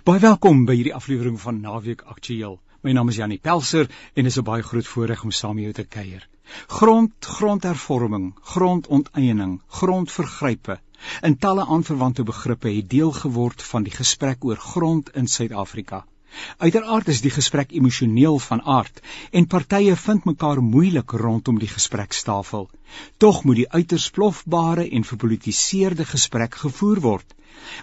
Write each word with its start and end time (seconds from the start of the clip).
Baie 0.00 0.20
welkom 0.22 0.62
by 0.64 0.72
hierdie 0.78 0.94
aflewering 0.96 1.34
van 1.42 1.58
Naweek 1.60 2.06
Aktueel. 2.08 2.54
My 2.80 2.94
naam 2.96 3.10
is 3.12 3.18
Janie 3.20 3.36
Pelser 3.36 3.82
en 3.84 4.24
dit 4.24 4.30
is 4.30 4.38
'n 4.40 4.44
baie 4.46 4.62
groot 4.68 4.86
voorreg 4.92 5.24
om 5.26 5.32
saam 5.38 5.54
met 5.58 5.64
jou 5.64 5.72
te 5.76 5.84
kuier. 5.96 6.22
Grond, 6.78 7.12
grondhervorming, 7.20 8.32
grondonteiening, 8.52 9.60
grondvergrype 9.80 10.78
en 11.20 11.36
talle 11.36 11.66
aanverwante 11.66 12.24
begrippe 12.24 12.72
het 12.76 12.88
deel 12.88 13.12
geword 13.12 13.62
van 13.72 13.82
die 13.82 13.92
gesprek 13.92 14.44
oor 14.44 14.56
grond 14.56 15.14
in 15.14 15.28
Suid-Afrika. 15.28 16.06
Uiteraard 16.58 17.08
is 17.08 17.20
die 17.24 17.32
gesprek 17.34 17.72
emosioneel 17.72 18.38
van 18.46 18.62
aard 18.62 19.00
en 19.40 19.46
partye 19.54 19.96
vind 19.96 20.24
mekaar 20.28 20.62
moeilik 20.62 21.12
rondom 21.22 21.58
die 21.58 21.70
gesprekstafel. 21.70 22.68
Tog 23.16 23.44
moet 23.44 23.60
die 23.62 23.70
uiters 23.70 24.10
plofbare 24.10 24.88
en 24.98 25.04
verpolitiseerde 25.04 26.04
gesprek 26.04 26.54
gevoer 26.64 27.00
word. 27.00 27.34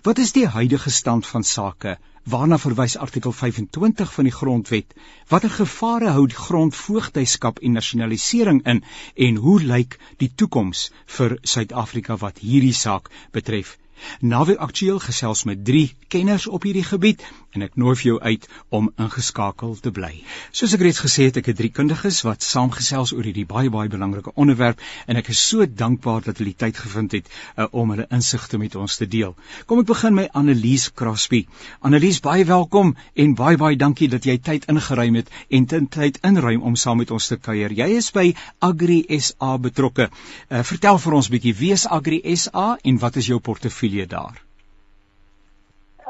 Wat 0.04 0.18
is 0.18 0.32
die 0.36 0.48
huidige 0.48 0.90
stand 0.90 1.28
van 1.28 1.44
sake? 1.44 1.98
Waarna 2.34 2.58
verwys 2.58 2.98
artikel 2.98 3.32
25 3.32 4.14
van 4.14 4.28
die 4.28 4.36
Grondwet? 4.36 4.96
Watter 5.30 5.54
gevare 5.58 6.12
hou 6.16 6.26
grondvoogdyskap 6.40 7.60
en 7.60 7.78
nasionalisering 7.80 8.62
in 8.74 8.84
en 9.28 9.42
hoe 9.48 9.60
lyk 9.64 10.00
die 10.18 10.32
toekoms 10.36 10.90
vir 11.18 11.38
Suid-Afrika 11.44 12.18
wat 12.26 12.44
hierdie 12.44 12.76
saak 12.76 13.12
betref? 13.32 13.78
Naweek 14.22 14.58
Aktueel 14.58 15.00
gesels 15.00 15.44
met 15.44 15.66
3 15.66 15.96
kenners 16.08 16.48
op 16.48 16.64
hierdie 16.64 16.86
gebied 16.86 17.24
en 17.56 17.66
ek 17.66 17.78
nooi 17.80 17.96
vir 17.98 18.08
jou 18.08 18.18
uit 18.22 18.46
om 18.78 18.90
ingeskakel 19.02 19.76
te 19.82 19.92
bly. 19.94 20.12
Soos 20.56 20.76
ek 20.76 20.84
reeds 20.86 21.02
gesê 21.02 21.28
het, 21.30 21.40
ek 21.42 21.50
het 21.52 21.58
3 21.60 21.72
kundiges 21.80 22.22
wat 22.28 22.46
saamgesels 22.46 23.14
oor 23.16 23.26
hierdie 23.26 23.48
baie 23.50 23.72
baie 23.74 23.90
belangrike 23.90 24.34
onderwerp 24.36 24.82
en 25.08 25.20
ek 25.22 25.32
is 25.34 25.42
so 25.42 25.66
dankbaar 25.66 26.26
dat 26.28 26.42
hulle 26.42 26.54
tyd 26.54 26.78
gevind 26.78 27.16
het 27.18 27.30
uh, 27.30 27.68
om 27.72 27.94
hulle 27.94 28.08
insigte 28.14 28.60
met 28.62 28.76
ons 28.76 28.98
te 29.00 29.08
deel. 29.10 29.36
Kom 29.66 29.82
ek 29.82 29.90
begin 29.90 30.18
met 30.18 30.38
Annelies 30.38 30.90
Crosby. 30.94 31.46
Annelies, 31.82 32.22
baie 32.26 32.46
welkom 32.46 32.96
en 33.16 33.36
baie 33.40 33.58
baie 33.58 33.80
dankie 33.80 34.10
dat 34.12 34.28
jy 34.28 34.38
tyd 34.38 34.70
ingeruim 34.72 35.22
het 35.22 35.34
en 35.50 35.68
tyd 35.68 36.22
inruim 36.28 36.62
om 36.62 36.78
saam 36.78 37.02
met 37.02 37.12
ons 37.12 37.32
te 37.32 37.40
kuier. 37.42 37.74
Jy 37.74 37.90
is 37.98 38.12
by 38.14 38.28
Agri 38.62 39.04
SA 39.18 39.58
betrokke. 39.62 40.10
Uh, 40.50 40.64
vertel 40.68 41.02
vir 41.02 41.20
ons 41.22 41.32
bietjie 41.34 41.56
wie 41.58 41.74
is 41.76 41.88
Agri 41.90 42.22
SA 42.36 42.76
en 42.84 43.02
wat 43.02 43.18
is 43.18 43.32
jou 43.32 43.40
portefeulje? 43.40 43.87
Portefeulje 43.88 44.08
daar? 44.08 44.46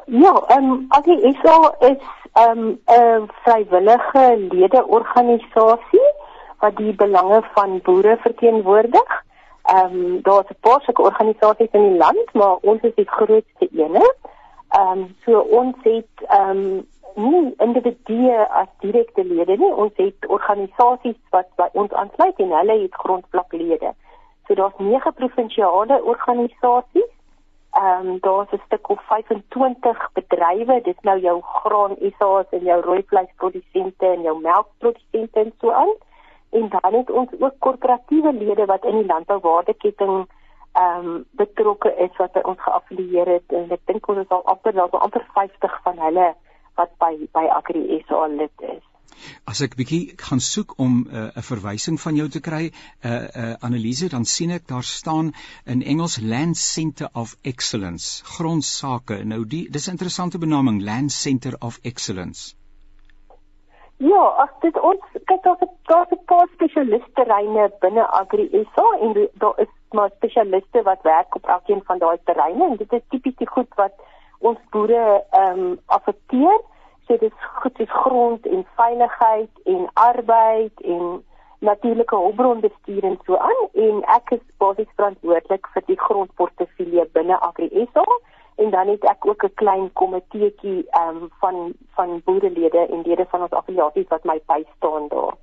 Ja, 0.06 0.44
ehm 0.48 0.64
um, 0.64 0.86
AGSA 0.88 1.76
is 1.80 2.04
ehm 2.34 2.60
um, 2.60 2.80
'n 2.86 3.30
vrywillige 3.44 4.48
ledeorganisasie 4.50 6.14
wat 6.60 6.76
die 6.76 6.96
belange 6.96 7.42
van 7.54 7.80
boere 7.84 8.18
verteenwoordig. 8.18 9.24
Ehm 9.64 9.96
um, 9.96 10.22
daar's 10.22 10.50
'n 10.50 10.58
paar 10.60 10.82
sulke 10.82 11.02
organisasies 11.02 11.72
in 11.72 11.90
die 11.90 11.98
land, 11.98 12.34
maar 12.34 12.56
ons 12.62 12.82
is 12.82 12.96
die 12.96 13.10
grootste 13.10 13.68
ene. 13.72 14.16
Ehm 14.70 14.92
um, 14.92 15.16
so 15.26 15.40
ons 15.40 15.76
het 15.82 16.28
ehm 16.28 16.50
um, 16.50 16.88
nie 17.16 17.54
individue 17.58 18.48
as 18.50 18.68
direkte 18.80 19.24
lede 19.24 19.58
nie, 19.58 19.74
ons 19.74 19.92
het 19.96 20.28
organisasies 20.28 21.20
wat 21.30 21.48
by 21.56 21.70
ons 21.72 21.92
aansluit 21.92 22.38
en 22.38 22.52
hulle 22.52 22.82
het 22.82 22.94
grondvlaklede. 22.94 23.94
So 24.48 24.54
daar's 24.54 24.78
nege 24.78 25.12
provinsiale 25.12 26.04
organisasies 26.04 27.17
ehm 27.78 28.08
um, 28.08 28.18
daar's 28.20 28.52
'n 28.52 28.62
stuk 28.66 28.90
of 28.90 29.02
25 29.08 30.10
bedrywe, 30.14 30.82
dis 30.82 31.00
nou 31.02 31.20
jou 31.20 31.42
graan 31.42 31.96
ISA's 32.00 32.50
en 32.50 32.64
jou 32.64 32.82
rooi 32.82 33.04
vleisprodusente 33.06 34.06
en 34.06 34.22
jou 34.22 34.42
melkprodusente 34.42 35.40
en 35.40 35.54
so 35.60 35.72
aan. 35.72 35.94
En 36.50 36.70
dan 36.70 36.94
het 36.94 37.12
ons 37.12 37.30
ook 37.40 37.54
korporatiewe 37.60 38.34
lede 38.34 38.66
wat 38.66 38.86
in 38.86 38.96
die 38.96 39.06
landbouwaardeketting 39.06 40.28
ehm 40.72 41.06
um, 41.06 41.26
betrokke 41.32 41.96
is 41.96 42.18
wat 42.18 42.44
ons 42.44 42.62
geaffilieer 42.62 43.28
het 43.28 43.48
en 43.48 43.72
ek 43.72 43.82
dink 43.86 44.08
ons 44.08 44.18
is 44.18 44.30
al 44.30 44.46
amper 44.46 44.74
wel 44.74 44.90
amper 44.90 45.26
50 45.34 45.80
van 45.84 46.00
hulle 46.00 46.34
wat 46.76 46.92
by 46.98 47.14
by 47.34 47.46
Agri 47.60 48.04
SA 48.08 48.28
lid 48.28 48.62
is. 48.62 48.86
As 49.46 49.62
ek 49.66 49.76
bietjie 49.80 50.14
gaan 50.18 50.40
soek 50.40 50.74
om 50.78 51.08
uh, 51.08 51.14
'n 51.14 51.32
uh, 51.38 51.44
verwysing 51.50 52.02
van 52.02 52.16
jou 52.16 52.28
te 52.30 52.40
kry, 52.40 52.64
'n 52.68 53.08
uh, 53.08 53.28
uh, 53.44 53.54
analise, 53.70 54.10
dan 54.10 54.26
sien 54.26 54.52
ek 54.52 54.68
daar 54.68 54.84
staan 54.84 55.34
in 55.66 55.84
Engels 55.84 56.20
Land 56.22 56.58
Center 56.58 57.10
of 57.14 57.36
Excellence, 57.42 58.24
grondsake. 58.24 59.24
Nou 59.24 59.46
die 59.46 59.70
dis 59.70 59.88
'n 59.88 59.98
interessante 59.98 60.38
benaming, 60.38 60.82
Land 60.82 61.12
Center 61.12 61.56
of 61.60 61.80
Excellence. 61.84 62.56
Ja, 63.98 64.24
as 64.44 64.50
dit 64.62 64.76
ons 64.80 65.02
kyk 65.26 65.42
daar's 65.44 65.62
'n 65.62 65.70
daar's 65.90 66.12
'n 66.12 66.26
paar 66.26 66.48
spesialistterreine 66.54 67.72
binne 67.80 68.06
Agri 68.20 68.46
SA 68.74 68.88
en 69.02 69.30
daar 69.34 69.60
is 69.60 69.72
maar 69.92 70.10
spesialiste 70.16 70.82
wat 70.84 71.02
werk 71.02 71.36
op 71.36 71.46
elkeen 71.46 71.82
van 71.84 71.98
daai 71.98 72.18
terreine 72.24 72.70
en 72.70 72.78
dit 72.78 72.94
is 72.94 73.02
tipies 73.10 73.36
die 73.36 73.48
goed 73.48 73.74
wat 73.76 73.94
ons 74.40 74.60
boere 74.70 75.24
ehm 75.32 75.60
um, 75.60 75.80
affekteer 75.86 76.60
so 77.08 77.18
dit 77.18 77.32
is 77.32 77.50
goed 77.62 77.80
is 77.80 77.92
grond 77.92 78.46
en 78.48 78.66
veiligheid 78.76 79.50
en 79.64 79.90
arbeid 79.94 80.82
en 80.82 81.24
natuurlike 81.60 82.16
hulpbronbestuur 82.16 83.04
en 83.04 83.20
so 83.26 83.38
aan 83.38 83.62
en 83.74 84.04
ek 84.16 84.32
is 84.38 84.44
basies 84.58 84.92
verantwoordelik 84.96 85.68
vir 85.74 85.86
die 85.88 86.00
grondportefeulje 86.00 87.08
binne 87.14 87.40
AgriSA 87.50 88.06
en 88.58 88.70
dan 88.70 88.88
het 88.88 89.04
ek 89.14 89.26
ook 89.26 89.44
'n 89.44 89.54
klein 89.54 89.94
komiteetjie 89.94 90.86
um, 91.02 91.30
van 91.40 91.74
van 91.96 92.22
boerelede 92.26 92.88
en 92.88 93.02
lede 93.02 93.26
van 93.30 93.42
ons 93.42 93.52
affiliasies 93.52 94.08
wat 94.08 94.24
my 94.24 94.42
bystaan 94.46 95.08
daar. 95.08 95.36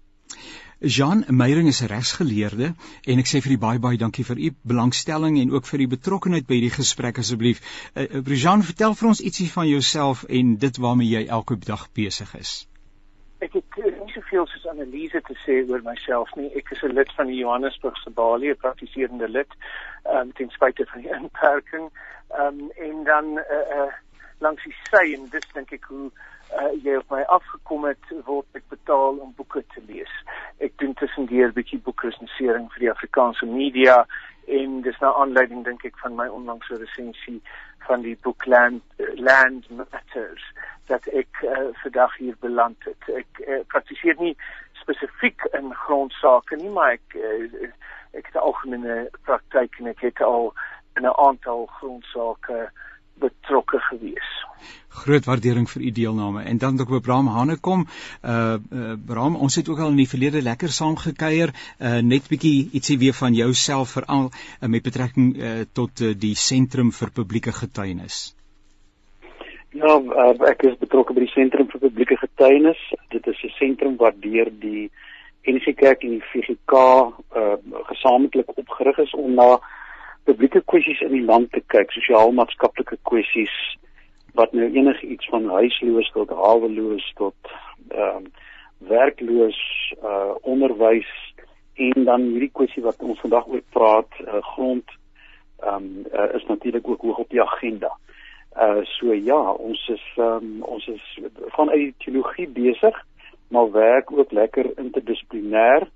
Jean 0.86 1.24
Meyering 1.28 1.68
is 1.68 1.80
'n 1.80 1.86
regsgeleerde 1.86 2.74
en 3.04 3.18
ek 3.18 3.26
sê 3.26 3.40
vir 3.40 3.52
u 3.52 3.58
baie 3.58 3.78
baie 3.78 3.96
dankie 3.96 4.24
vir 4.24 4.38
u 4.38 4.50
belangstelling 4.62 5.38
en 5.40 5.50
ook 5.50 5.66
vir 5.66 5.80
u 5.80 5.86
betrokkeheid 5.88 6.46
by 6.46 6.54
hierdie 6.54 6.76
gesprek 6.76 7.18
asseblief. 7.18 7.60
Uh, 7.96 8.02
uh, 8.02 8.36
Jean, 8.42 8.62
vertel 8.62 8.94
vir 8.94 9.08
ons 9.08 9.20
ietsie 9.20 9.50
van 9.52 9.68
jouself 9.68 10.24
en 10.28 10.56
dit 10.56 10.76
waarmee 10.76 11.08
jy 11.08 11.26
elke 11.26 11.56
dag 11.56 11.88
besig 11.92 12.34
is. 12.34 12.68
Ek 13.40 13.52
het 13.52 13.78
uh, 13.78 13.84
nie 13.84 14.12
soveel 14.12 14.46
soos 14.46 14.66
analise 14.66 15.20
te 15.20 15.36
sê 15.46 15.56
oor 15.68 15.80
myself 15.82 16.28
nie. 16.36 16.50
Ek 16.52 16.70
is 16.70 16.82
'n 16.82 16.92
lid 16.92 17.12
van 17.16 17.26
die 17.26 17.40
Johannesburgse 17.40 18.10
Balie, 18.10 18.50
'n 18.50 18.56
praktiserende 18.56 19.28
lid, 19.28 19.50
um, 20.04 20.32
ten 20.32 20.50
spyte 20.50 20.84
van 20.92 21.00
die 21.00 21.14
inperking. 21.16 21.88
Ehm 22.28 22.60
um, 22.60 22.70
en 22.76 23.04
dan 23.04 23.24
uh, 23.40 23.64
uh, 23.78 23.92
langs 24.38 24.62
die 24.64 24.76
sy 24.90 25.14
en 25.14 25.28
dis 25.30 25.48
dink 25.54 25.72
ek 25.72 25.84
hoe 25.88 26.10
uh, 26.52 26.70
jy 26.84 26.96
op 26.96 27.10
my 27.10 27.22
afgekom 27.22 27.84
het 27.88 28.12
word 28.26 28.46
ek 28.58 28.66
betaal 28.68 29.18
om 29.22 29.32
boeke 29.36 29.64
te 29.74 29.82
lees. 29.88 30.12
Ek 30.58 30.76
doen 30.82 30.94
tussendeur 30.94 31.48
'n 31.48 31.56
bietjie 31.56 31.80
boekresensering 31.86 32.70
vir 32.72 32.80
die 32.86 32.90
Afrikaanse 32.90 33.46
media 33.46 34.06
en 34.46 34.80
dis 34.82 34.98
nou 35.00 35.12
aanleiding 35.20 35.64
dink 35.64 35.84
ek 35.84 35.98
van 35.98 36.16
my 36.16 36.26
onlangse 36.28 36.76
resensie 36.76 37.40
van 37.86 38.02
die 38.02 38.16
boek 38.22 38.46
Land 38.46 38.82
Land 39.14 39.70
Matters 39.70 40.44
dat 40.86 41.06
ek 41.06 41.40
uh, 41.42 41.72
vandag 41.72 42.16
hier 42.16 42.36
beland 42.40 42.84
het. 42.84 43.08
Ek 43.08 43.40
uh, 43.40 43.60
praktiseer 43.72 44.16
nie 44.20 44.36
spesifiek 44.82 45.46
in 45.56 45.72
grondsake 45.74 46.56
nie, 46.60 46.70
maar 46.70 46.98
ek 46.98 47.16
uh, 47.16 47.72
ek 48.12 48.26
het 48.30 48.36
algemene 48.36 49.08
praktyk 49.24 49.78
en 49.80 49.86
ek 49.86 50.00
het 50.00 50.20
al 50.22 50.52
'n 51.00 51.08
aantal 51.08 51.66
grondsake 51.66 52.52
uh, 52.52 52.68
betrokke 53.20 53.78
gewees. 53.90 54.30
Groot 54.88 55.24
waardering 55.24 55.66
vir 55.70 55.82
u 55.82 55.90
deelname. 55.90 56.42
En 56.42 56.58
dan 56.58 56.80
ook 56.80 57.02
Bram 57.02 57.26
Hanekom. 57.26 57.86
Uh, 58.24 58.54
uh 58.72 58.92
Bram, 59.06 59.36
ons 59.36 59.54
het 59.54 59.68
ook 59.68 59.78
al 59.78 59.88
in 59.88 59.96
die 59.96 60.08
verlede 60.08 60.42
lekker 60.42 60.68
saam 60.68 60.96
gekuier. 60.96 61.52
Uh 61.78 61.98
net 62.02 62.28
bietjie 62.28 62.70
ietsie 62.72 62.98
weer 62.98 63.12
van 63.12 63.34
jouself 63.34 63.90
veral 63.98 64.30
uh, 64.30 64.68
met 64.68 64.82
betrekking 64.82 65.36
uh, 65.36 65.60
tot 65.72 66.00
uh, 66.00 66.14
die 66.18 66.34
sentrum 66.34 66.92
vir 66.92 67.10
publieke 67.10 67.52
getuienis. 67.52 68.34
Ja, 69.74 69.98
uh, 69.98 70.34
ek 70.46 70.62
is 70.62 70.78
betrokke 70.78 71.14
by 71.14 71.24
die 71.26 71.34
sentrum 71.34 71.66
vir 71.72 71.80
publieke 71.88 72.16
getuienis. 72.16 72.78
Dit 73.10 73.26
is 73.26 73.42
'n 73.42 73.54
sentrum 73.58 73.96
wat 73.96 74.22
deur 74.22 74.50
die 74.60 74.90
NG 75.42 75.74
Kerk 75.74 76.02
en 76.02 76.18
die 76.18 76.26
VGK 76.32 76.72
uh 77.36 77.56
gesamentlik 77.90 78.48
opgerig 78.54 78.98
is 78.98 79.14
om 79.14 79.34
na 79.34 79.58
publieke 80.24 80.62
kwessies 80.70 81.00
in 81.04 81.12
die 81.12 81.24
land 81.24 81.50
te 81.52 81.62
kyk, 81.72 81.92
sosiaal-maatskaplike 81.92 82.98
kwessies 83.08 83.54
wat 84.38 84.52
nou 84.52 84.66
enigiets 84.66 85.28
van 85.30 85.46
huisloos 85.58 86.10
tot 86.16 86.32
haweloos 86.34 87.06
tot 87.20 87.54
ehm 87.90 88.24
um, 88.24 88.32
werkloos 88.84 89.58
uh 90.02 90.34
onderwys 90.42 91.10
en 91.74 92.04
dan 92.04 92.26
hierdie 92.26 92.50
kwessie 92.52 92.82
wat 92.82 93.00
ons 93.02 93.20
vandag 93.22 93.46
oor 93.48 93.62
praat, 93.76 94.18
uh, 94.20 94.42
grond 94.54 94.96
ehm 95.62 95.76
um, 95.76 96.06
uh, 96.12 96.34
is 96.38 96.46
natuurlik 96.50 96.88
ook 96.88 97.06
hoog 97.06 97.22
op 97.24 97.30
die 97.30 97.42
agenda. 97.42 97.92
Uh 98.56 98.82
so 98.96 99.14
ja, 99.14 99.40
ons 99.52 99.88
is 99.88 100.04
ehm 100.16 100.48
um, 100.48 100.62
ons 100.62 100.86
is 100.86 101.18
vanuit 101.56 101.94
teologie 102.04 102.48
besig, 102.48 103.04
maar 103.48 103.70
werk 103.70 104.12
ook 104.12 104.32
lekker 104.32 104.72
interdissiplinêr 104.78 105.88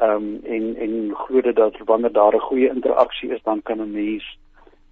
ehm 0.00 0.10
um, 0.10 0.40
en 0.44 0.76
en 0.76 1.14
glo 1.14 1.40
dit 1.40 1.56
dat 1.56 1.76
wanneer 1.84 2.12
daar 2.12 2.34
'n 2.34 2.48
goeie 2.48 2.68
interaksie 2.68 3.30
is 3.30 3.42
dan 3.42 3.62
kan 3.62 3.80
'n 3.80 3.92
mens 3.92 4.38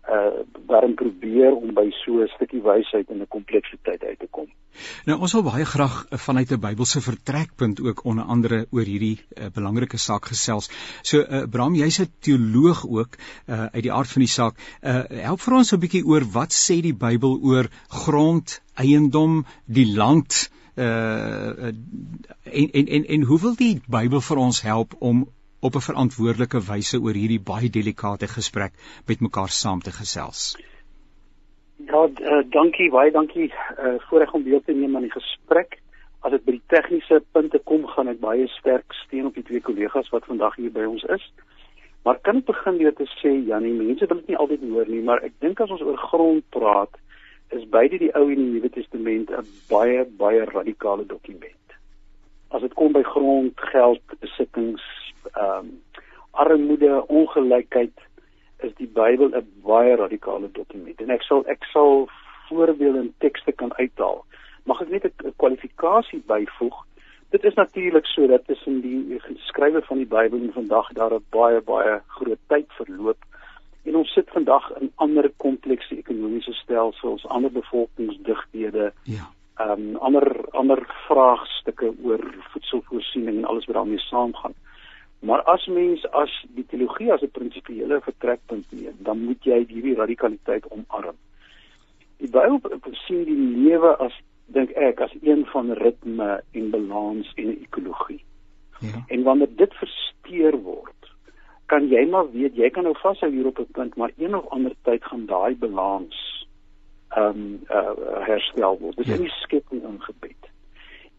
uh 0.08 0.42
daarin 0.66 0.94
probeer 0.94 1.54
om 1.54 1.74
by 1.74 1.90
so 1.90 2.22
'n 2.22 2.30
stukkie 2.34 2.62
wysheid 2.62 3.10
in 3.10 3.20
'n 3.20 3.28
kompleksiteit 3.28 4.04
uit 4.04 4.18
te 4.18 4.26
kom. 4.30 4.46
Nou 5.06 5.20
ons 5.20 5.32
wil 5.32 5.42
baie 5.42 5.64
graag 5.64 6.06
vanuit 6.10 6.50
'n 6.50 6.60
Bybelse 6.60 7.00
vertrekpunt 7.00 7.80
ook 7.80 8.04
onder 8.04 8.24
andere 8.24 8.66
oor 8.70 8.84
hierdie 8.84 9.18
uh, 9.18 9.46
belangrike 9.54 9.96
saak 9.96 10.24
gesels. 10.24 10.70
So 11.02 11.18
uh, 11.18 11.42
Bram, 11.50 11.74
jy's 11.74 12.00
'n 12.00 12.12
teoloog 12.20 12.86
ook 12.88 13.16
uh, 13.46 13.64
uit 13.64 13.82
die 13.82 13.92
aard 13.92 14.08
van 14.08 14.20
die 14.20 14.34
saak. 14.38 14.54
Uh, 14.82 15.02
help 15.08 15.40
vir 15.40 15.54
ons 15.54 15.72
'n 15.72 15.80
bietjie 15.80 16.04
oor 16.06 16.24
wat 16.32 16.52
sê 16.52 16.80
die 16.80 16.94
Bybel 16.94 17.38
oor 17.42 17.68
grond, 17.88 18.62
eiendom, 18.74 19.44
die 19.66 19.94
land 19.94 20.50
uh 20.50 20.61
en 20.74 22.68
en 22.72 22.86
en, 22.86 23.04
en 23.04 23.22
hoe 23.28 23.40
wil 23.40 23.56
die 23.56 23.80
Bybel 23.86 24.20
vir 24.20 24.38
ons 24.40 24.62
help 24.62 24.94
om 24.98 25.26
op 25.60 25.74
'n 25.74 25.86
verantwoordelike 25.88 26.60
wyse 26.72 26.98
oor 27.00 27.14
hierdie 27.14 27.42
baie 27.52 27.70
delikate 27.70 28.28
gesprek 28.28 28.72
met 29.06 29.20
mekaar 29.20 29.48
saam 29.48 29.80
te 29.80 29.92
gesels. 29.92 30.56
Ja, 31.76 32.08
uh, 32.08 32.42
dankie, 32.50 32.90
baie 32.90 33.10
dankie 33.10 33.52
uh, 33.52 33.94
voorreg 34.08 34.32
om 34.32 34.42
deel 34.42 34.62
te 34.64 34.72
neem 34.72 34.96
aan 34.96 35.06
die 35.06 35.14
gesprek. 35.14 35.78
As 36.20 36.30
dit 36.30 36.44
by 36.44 36.52
die 36.56 36.66
tegniese 36.66 37.22
punte 37.32 37.58
kom, 37.64 37.86
gaan 37.86 38.08
ek 38.08 38.20
baie 38.20 38.46
sterk 38.58 38.94
steun 39.04 39.26
op 39.26 39.34
die 39.34 39.42
twee 39.42 39.60
kollegas 39.60 40.10
wat 40.14 40.26
vandag 40.30 40.56
hier 40.56 40.72
by 40.72 40.84
ons 40.86 41.02
is. 41.02 41.24
Maar 42.02 42.18
kan 42.26 42.36
ek 42.42 42.46
begin 42.50 42.78
deur 42.78 42.94
te 42.94 43.06
sê, 43.18 43.32
Janie, 43.46 43.74
mense 43.74 44.06
wil 44.06 44.22
dit 44.22 44.28
nie 44.32 44.38
altyd 44.38 44.62
hoor 44.70 44.90
nie, 44.90 45.02
maar 45.02 45.22
ek 45.26 45.34
dink 45.42 45.60
as 45.60 45.70
ons 45.70 45.82
oor 45.86 45.98
grond 46.10 46.46
praat, 46.54 47.01
is 47.52 47.68
beide 47.68 47.98
die 47.98 48.12
Ou 48.14 48.28
en 48.28 48.40
die 48.40 48.50
Nuwe 48.50 48.70
Testament 48.70 49.30
'n 49.30 49.46
baie 49.68 50.04
baie 50.04 50.44
radikale 50.44 51.06
dokument. 51.06 51.76
As 52.50 52.60
dit 52.60 52.74
kom 52.74 52.92
by 52.92 53.02
grond, 53.02 53.60
geld, 53.72 54.04
besittings, 54.20 54.82
ehm 55.32 55.58
um, 55.58 55.82
armoede, 56.30 57.06
ongelykheid 57.08 57.98
is 58.58 58.74
die 58.76 58.88
Bybel 58.88 59.28
'n 59.36 59.48
baie 59.64 59.96
radikale 59.96 60.48
dokument. 60.52 61.00
En 61.00 61.10
ek 61.10 61.22
sal 61.22 61.44
ek 61.46 61.64
sal 61.72 62.08
voorbeelde 62.48 62.98
en 62.98 63.14
tekste 63.18 63.52
kan 63.52 63.74
uithaal. 63.74 64.24
Mag 64.64 64.80
ek 64.80 64.88
net 64.88 65.04
'n 65.04 65.34
kwalifikasie 65.36 66.22
byvoeg? 66.26 66.76
Dit 67.30 67.44
is 67.44 67.54
natuurlik 67.54 68.06
so 68.06 68.26
dat 68.26 68.46
tussen 68.46 68.80
die 68.80 69.20
skrywe 69.36 69.82
van 69.82 69.96
die 69.96 70.06
Bybel 70.06 70.38
en 70.38 70.52
vandag 70.52 70.92
daar 70.92 71.14
'n 71.14 71.24
baie 71.30 71.60
baie 71.60 72.00
groot 72.06 72.42
tyd 72.46 72.68
verloop. 72.72 73.20
Vandag 74.52 74.80
in 74.80 74.92
ander 74.94 75.30
komplekse 75.36 75.96
ekonomiese 75.96 76.52
stelsels, 76.52 77.26
ander 77.26 77.50
bevolkingsdigthede. 77.52 78.92
Ja. 79.02 79.30
Ehm 79.56 79.70
um, 79.70 79.96
ander 79.96 80.26
ander 80.50 80.80
vraagstukke 81.06 81.92
oor 82.04 82.20
voedselvoorsiening 82.52 83.36
en 83.36 83.44
alles 83.44 83.64
wat 83.66 83.74
daarmee 83.76 83.98
saamgaan. 83.98 84.54
Maar 85.20 85.42
as 85.42 85.66
mens 85.66 86.04
as 86.10 86.44
die 86.56 86.66
teologie 86.66 87.12
as 87.12 87.22
'n 87.22 87.30
prinsipiële 87.30 88.00
vertrekpunt 88.00 88.66
neem, 88.70 88.96
dan 88.98 89.24
moet 89.24 89.44
jy 89.44 89.64
hierdie 89.68 89.94
radikaliteit 89.94 90.68
omarm. 90.68 91.16
Die 92.16 92.30
Bybel 92.30 92.94
sien 93.06 93.24
die 93.24 93.36
lewe 93.36 93.96
as 93.96 94.12
dink 94.46 94.70
ek 94.70 95.00
as 95.00 95.14
een 95.22 95.46
van 95.46 95.72
ritme 95.72 96.42
en 96.52 96.70
balans 96.70 97.32
en 97.34 97.56
ekologie. 97.60 98.24
Ja. 98.80 99.04
En 99.06 99.22
wanneer 99.22 99.56
dit 99.56 99.74
versteur 99.74 100.60
word, 100.62 101.01
kan 101.72 101.88
jy 101.88 102.04
maar 102.12 102.30
weet 102.32 102.56
jy 102.60 102.70
kan 102.70 102.84
nou 102.84 102.94
vashou 103.00 103.30
hier 103.32 103.46
op 103.46 103.58
'n 103.58 103.72
punt, 103.72 103.96
maar 103.96 104.12
een 104.18 104.36
of 104.36 104.48
ander 104.48 104.74
tyd 104.82 105.04
gaan 105.04 105.26
daai 105.26 105.56
balans 105.56 106.16
ehm 107.08 107.28
um, 107.28 107.60
uh, 107.70 108.26
herstel 108.28 108.78
word. 108.78 108.96
Dis 108.96 109.06
ja. 109.06 109.18
nie 109.18 109.32
skepping 109.40 109.82
ingebed 109.84 110.42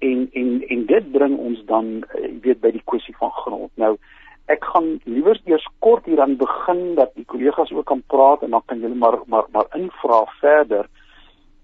en 0.04 0.30
en 0.32 0.68
en 0.68 0.86
dit 0.86 1.12
bring 1.12 1.38
ons 1.38 1.64
dan 1.66 1.86
uh, 1.96 2.32
weet 2.42 2.60
by 2.62 2.72
die 2.76 2.84
kwessie 2.92 3.16
van 3.18 3.32
grond. 3.44 3.72
Nou 3.76 3.96
ek 4.52 4.66
gaan 4.74 4.90
liewer 5.08 5.40
eers 5.48 5.68
kort 5.86 6.06
hier 6.10 6.22
aan 6.22 6.36
begin 6.38 6.96
dat 7.00 7.14
die 7.16 7.26
kollegas 7.26 7.72
ook 7.72 7.86
kan 7.92 8.04
praat 8.12 8.44
en 8.44 8.52
dan 8.56 8.66
kan 8.66 8.84
julle 8.84 9.00
maar 9.06 9.20
maar 9.26 9.48
maar 9.52 9.70
invra 9.80 10.26
verder. 10.42 10.90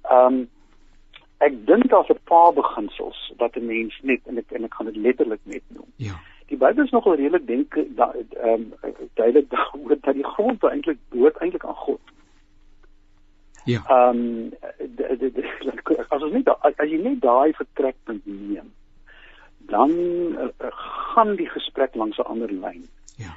Ehm 0.08 0.26
um, 0.26 0.48
ek 1.40 1.54
dink 1.68 1.90
daar's 1.92 2.12
'n 2.12 2.24
paar 2.32 2.54
beginsels 2.54 3.34
wat 3.38 3.56
'n 3.56 3.66
mens 3.66 4.00
net 4.04 4.22
en 4.26 4.38
ek 4.38 4.52
en 4.52 4.64
ek 4.64 4.74
gaan 4.74 4.92
dit 4.92 4.96
letterlik 4.96 5.44
net 5.44 5.64
noem. 5.68 5.92
Ja. 5.96 6.16
Die 6.50 6.58
Bybel 6.58 6.84
is 6.84 6.92
nogal 6.92 7.16
redelik 7.16 7.48
dink 7.48 7.76
dat 7.96 8.16
ehm 8.16 8.74
um, 8.84 8.94
duidelik 9.14 9.50
daaroor 9.56 9.98
dat 10.02 10.14
die 10.14 10.26
grond 10.26 10.64
eintlik 10.64 10.98
behoort 11.10 11.38
eintlik 11.38 11.66
aan 11.66 11.76
God. 11.76 12.02
Ja. 13.66 13.82
Ehm 13.88 14.18
um, 14.18 14.52
as 16.10 16.22
ons 16.22 16.34
net 16.34 16.48
as 16.62 16.90
jy 16.90 16.98
net 17.02 17.22
daai 17.22 17.54
vertrekpunt 17.54 18.26
neem, 18.26 18.72
dan 19.70 19.92
uh, 19.92 20.72
gaan 21.14 21.36
die 21.36 21.50
gesprek 21.50 21.96
langs 21.96 22.18
'n 22.18 22.30
ander 22.34 22.52
lyn. 22.52 22.88
Ja. 23.18 23.36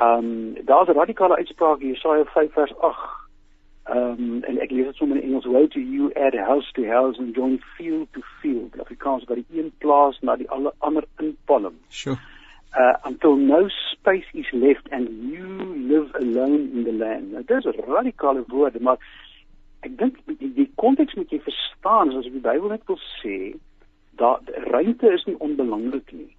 Ehm 0.00 0.24
um, 0.24 0.64
daar's 0.64 0.88
'n 0.88 0.98
radikale 0.98 1.36
uitspraak 1.36 1.80
in 1.80 1.88
Jesaja 1.88 2.24
5 2.24 2.52
vers 2.52 2.76
8. 2.78 2.96
Ehm 3.84 3.98
um, 3.98 4.42
en 4.42 4.60
ek 4.60 4.70
lees 4.70 4.86
dit 4.86 4.96
sommer 4.96 5.16
in 5.16 5.22
Engels: 5.22 5.44
"Woe 5.44 5.68
to 5.68 5.80
you 5.80 6.12
add 6.14 6.34
house 6.34 6.72
to 6.72 6.84
house 6.84 7.20
and 7.20 7.34
join 7.34 7.60
field 7.76 8.08
to 8.12 8.20
field." 8.40 8.80
Afrikaans 8.80 9.24
wat 9.24 9.36
die 9.36 9.60
een 9.60 9.72
plaas 9.78 10.20
na 10.20 10.36
die 10.36 10.50
alle 10.50 10.72
ander 10.78 11.04
inpalm. 11.16 11.76
Sure. 11.88 12.16
Uh, 12.76 12.96
until 13.04 13.36
no 13.36 13.68
space 13.92 14.26
is 14.34 14.46
left 14.52 14.88
and 14.90 15.08
you 15.32 15.46
live 15.92 16.10
alone 16.14 16.70
in 16.72 16.82
the 16.82 16.92
land. 16.92 17.30
Nou, 17.32 17.44
dit 17.46 17.56
is 17.56 17.64
'n 17.64 17.80
radikale 17.86 18.44
woord, 18.46 18.80
maar 18.80 18.98
ek 19.80 19.98
dink 19.98 20.16
die 20.26 20.52
die 20.54 20.70
konteks 20.74 21.14
moet 21.14 21.30
jy 21.30 21.40
verstaan 21.44 22.16
as 22.16 22.24
die 22.24 22.40
Bybel 22.40 22.68
net 22.68 22.86
wil 22.86 22.98
sê 23.22 23.54
dat 24.16 24.42
ruimte 24.70 25.12
is 25.12 25.24
nie 25.24 25.38
onbelangrik 25.38 26.12
nie 26.12 26.32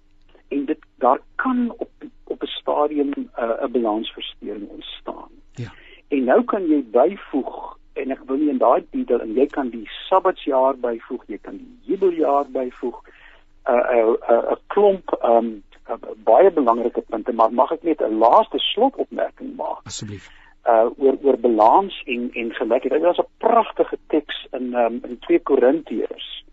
en 0.48 0.64
dit 0.64 0.78
daar 0.98 1.20
kan 1.34 1.74
op 1.76 1.90
op 2.24 2.42
'n 2.42 2.46
stadium 2.46 3.10
'n 3.16 3.30
uh, 3.38 3.66
balansversteuring 3.70 4.68
ontstaan. 4.68 5.30
Ja. 5.54 5.70
En 6.08 6.24
nou 6.24 6.44
kan 6.44 6.66
jy 6.66 6.84
byvoeg 6.90 7.78
en 7.92 8.10
ek 8.10 8.20
wil 8.26 8.36
nie 8.36 8.48
in 8.48 8.58
daai 8.58 8.84
detail 8.90 9.20
en 9.20 9.34
jy 9.34 9.46
kan 9.46 9.68
die 9.68 9.88
sabbatsjaar 10.08 10.76
byvoeg, 10.76 11.22
jy 11.26 11.38
kan 11.38 11.56
die 11.56 11.78
jubeljaar 11.82 12.46
byvoeg. 12.50 13.02
'n 13.02 13.72
uh, 13.72 13.90
'n 13.92 14.08
uh, 14.08 14.16
'n 14.28 14.52
uh, 14.52 14.56
klomp 14.66 15.18
um 15.22 15.62
uh, 15.88 15.96
baie 16.24 16.50
belangrike 16.50 17.00
punte, 17.08 17.32
maar 17.32 17.52
mag 17.52 17.72
ek 17.72 17.82
net 17.82 18.00
'n 18.00 18.18
laaste 18.18 18.58
slotopmerking 18.58 19.56
maak? 19.56 19.84
Asseblief 19.84 20.30
uh 20.66 20.90
oor 20.98 21.16
oor 21.22 21.38
balans 21.38 22.02
en 22.06 22.30
en 22.32 22.52
gelykheid. 22.54 23.02
Dit 23.02 23.10
is 23.10 23.18
'n 23.22 23.30
pragtige 23.38 23.98
teks 24.06 24.46
in 24.52 24.74
um, 24.74 25.00
in 25.04 25.18
2 25.18 25.38
Korintiërs 25.38 26.44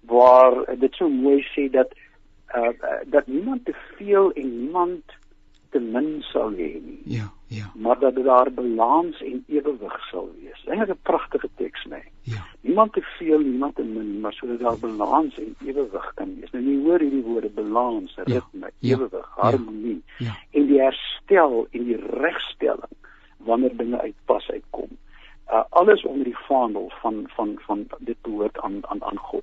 waar 0.00 0.76
dit 0.78 0.94
so 0.94 1.08
mooi 1.08 1.42
sê 1.54 1.70
dat 1.70 1.90
uh 2.54 2.72
dat 3.06 3.26
niemand 3.26 3.64
te 3.64 3.74
veel 3.96 4.32
en 4.32 4.48
niemand 4.58 5.02
te 5.70 5.80
min 5.80 6.22
sal 6.22 6.50
hê 6.50 6.70
nie. 6.80 7.00
Ja, 7.04 7.32
ja. 7.46 7.70
Maar 7.74 7.98
dat 7.98 8.14
daar 8.14 8.52
balans 8.52 9.22
en 9.22 9.44
ewewig 9.46 9.98
sal 10.10 10.30
wees. 10.40 10.62
Dit 10.64 10.80
is 10.80 10.88
'n 10.88 10.98
pragtige 11.02 11.48
teks, 11.56 11.84
nee. 11.84 12.02
Ja. 12.22 12.42
Niemand 12.60 12.92
te 12.92 13.02
veel, 13.02 13.38
niemand 13.38 13.74
te 13.74 13.82
min, 13.82 14.20
maar 14.20 14.32
sodat 14.32 14.60
daar 14.60 14.78
balans 14.78 15.38
en 15.38 15.56
ewewig 15.64 16.12
kan 16.14 16.40
wees. 16.40 16.50
Nou 16.50 16.64
jy 16.64 16.84
hoor 16.84 17.00
hierdie 17.00 17.22
woorde 17.22 17.48
balans, 17.48 18.14
ja, 18.14 18.22
ritme, 18.22 18.70
ja, 18.78 18.96
ewewig, 18.96 19.28
ja, 19.36 19.42
harmonie 19.42 20.02
ja. 20.18 20.36
en 20.50 20.66
die 20.66 20.80
herstel 20.80 21.66
en 21.70 21.84
die 21.84 21.96
regstelling 21.96 22.96
wanneer 23.36 23.76
dinge 23.76 24.00
uit 24.00 24.14
pas 24.24 24.50
uitkom. 24.50 24.88
Uh 25.50 25.64
alles 25.68 26.02
onder 26.02 26.24
die 26.24 26.38
vaandel 26.38 26.92
van 27.00 27.24
van 27.26 27.58
van 27.66 27.86
dit 27.98 28.16
behoort 28.22 28.58
aan 28.60 28.86
aan 28.86 29.02
aan 29.04 29.18
God. 29.18 29.42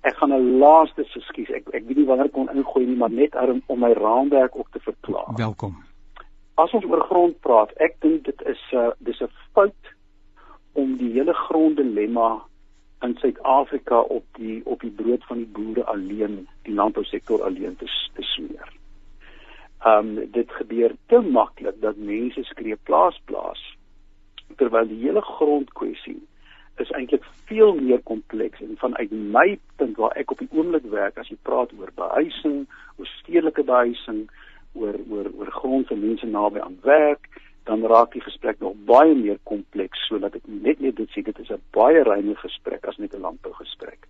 Ek 0.00 0.16
gaan 0.16 0.32
'n 0.32 0.58
laaste 0.58 1.02
ekskuus. 1.02 1.50
Ek 1.50 1.68
ek 1.68 1.84
weet 1.86 1.96
nie 1.96 2.06
wanneer 2.06 2.30
kon 2.30 2.48
ingooi 2.54 2.86
nie, 2.86 2.96
maar 2.96 3.10
net 3.10 3.34
om, 3.34 3.62
om 3.66 3.78
my 3.78 3.92
raamwerk 3.92 4.56
ook 4.56 4.70
te 4.70 4.80
verklaar. 4.80 5.34
Welkom. 5.36 5.76
As 6.54 6.72
ons 6.72 6.84
oor 6.84 7.00
grond 7.00 7.40
praat, 7.40 7.72
ek 7.76 8.00
dink 8.00 8.24
dit 8.24 8.42
is 8.42 8.62
'n 8.72 8.76
uh, 8.76 8.90
dis 8.98 9.20
'n 9.20 9.28
fout 9.52 9.94
om 10.72 10.96
die 10.96 11.12
hele 11.12 11.34
gronddilemma 11.34 12.42
in 13.00 13.16
Suid-Afrika 13.16 14.00
op 14.00 14.24
die 14.32 14.60
op 14.64 14.80
die 14.80 14.90
brood 14.90 15.24
van 15.24 15.36
die 15.36 15.46
boere 15.52 15.84
alleen, 15.84 16.48
die 16.62 16.74
landbousektor 16.74 17.42
alleen 17.42 17.76
te 17.76 17.86
te 18.14 18.22
smeer. 18.22 18.72
Ehm 19.84 20.18
um, 20.18 20.30
dit 20.30 20.50
gebeur 20.52 20.92
te 21.06 21.20
maklik 21.20 21.80
dat 21.80 21.96
mense 21.96 22.44
skree 22.44 22.76
plaas 22.76 23.20
plaas 23.24 23.76
terwyl 24.56 24.88
die 24.88 25.00
hele 25.04 25.20
grondkwessie 25.20 26.20
is 26.80 26.92
eintlik 26.96 27.24
veel 27.48 27.74
meer 27.74 28.00
kompleks 28.08 28.60
en 28.60 28.76
vanuit 28.80 29.10
my 29.10 29.58
punt 29.76 29.96
waar 29.96 30.16
ek 30.20 30.30
op 30.34 30.38
die 30.42 30.50
oomblik 30.52 30.86
werk 30.92 31.18
as 31.18 31.28
jy 31.28 31.36
praat 31.42 31.72
oor 31.78 31.92
behuising, 31.96 32.66
oor 32.98 33.10
stedelike 33.20 33.64
behuising, 33.66 34.24
oor 34.78 34.98
oor 35.10 35.30
oor 35.38 35.50
grond 35.60 35.88
vir 35.90 36.00
mense 36.00 36.26
naby 36.26 36.62
aan 36.64 36.78
werk, 36.86 37.28
dan 37.68 37.84
raak 37.86 38.12
die 38.12 38.24
gesprek 38.24 38.60
nog 38.60 38.78
baie 38.88 39.14
meer 39.14 39.38
kompleks 39.44 40.06
sodat 40.08 40.38
ek 40.38 40.46
net 40.46 40.80
net 40.80 40.96
dit 40.96 41.10
sê 41.14 41.22
dit 41.26 41.38
is 41.44 41.50
'n 41.50 41.62
baie 41.76 42.02
ruimer 42.02 42.36
gesprek 42.46 42.84
as 42.88 42.98
net 42.98 43.14
'n 43.14 43.20
landbougesprek. 43.26 44.06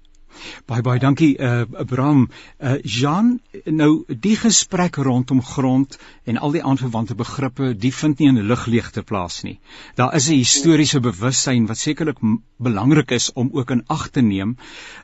Baie 0.67 0.83
baie 0.83 0.99
dankie 0.99 1.37
uh 1.39 1.85
Bram. 1.87 2.29
Uh 2.59 2.79
Jean, 2.83 3.41
nou 3.65 4.05
die 4.09 4.37
gesprek 4.37 4.97
rondom 4.97 5.43
grond 5.43 5.99
en 6.25 6.39
al 6.39 6.53
die 6.53 6.63
aanverwante 6.63 7.15
begrippe, 7.15 7.75
die 7.77 7.93
vind 7.95 8.19
nie 8.19 8.29
in 8.29 8.39
'n 8.39 8.47
lugleegte 8.47 9.03
plaas 9.03 9.43
nie. 9.43 9.59
Daar 9.95 10.15
is 10.15 10.29
'n 10.29 10.39
historiese 10.39 11.01
bewussyn 11.01 11.67
wat 11.67 11.79
sekerlik 11.79 12.19
belangrik 12.57 13.11
is 13.11 13.33
om 13.33 13.51
ook 13.53 13.71
in 13.71 13.85
ag 13.87 14.09
te 14.09 14.21
neem. 14.21 14.57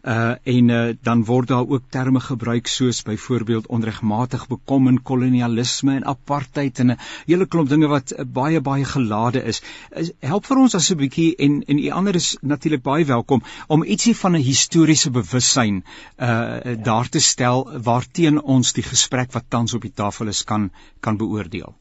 Uh 0.05 0.35
en 0.45 0.69
uh 0.69 0.95
dan 1.03 1.25
word 1.25 1.49
daar 1.49 1.69
ook 1.69 1.83
terme 1.91 2.21
gebruik 2.21 2.67
soos 2.67 3.03
byvoorbeeld 3.03 3.67
onregmatig 3.67 4.47
bekom 4.47 4.89
en 4.89 5.03
kolonialisme 5.03 5.95
en 5.95 6.05
apartheid 6.05 6.79
en 6.79 6.91
'n 6.91 6.99
hele 7.27 7.47
klomp 7.47 7.69
dinge 7.69 7.87
wat 7.87 8.13
uh, 8.13 8.25
baie 8.25 8.61
baie 8.61 8.85
gelade 8.85 9.45
is. 9.45 9.63
is 9.97 10.13
help 10.21 10.47
vir 10.47 10.59
ons 10.59 10.75
as 10.75 10.91
'n 10.91 10.97
bietjie 10.97 11.37
en 11.37 11.63
en 11.67 11.79
u 11.79 11.91
ander 11.91 12.15
is 12.15 12.37
natuurlik 12.41 12.83
baie 12.83 13.05
welkom 13.05 13.43
om 13.67 13.85
ietsie 13.85 14.17
van 14.17 14.37
'n 14.37 14.43
historiese 14.43 15.11
bewussyn 15.17 15.83
uh 16.29 16.77
daar 16.91 17.09
te 17.09 17.23
stel 17.31 17.67
waarteen 17.89 18.41
ons 18.57 18.73
die 18.79 18.87
gesprek 18.87 19.33
wat 19.37 19.51
tans 19.57 19.75
op 19.75 19.83
die 19.89 19.97
tafel 20.03 20.33
is 20.35 20.45
kan 20.45 20.71
kan 21.01 21.17
beoordeel. 21.17 21.75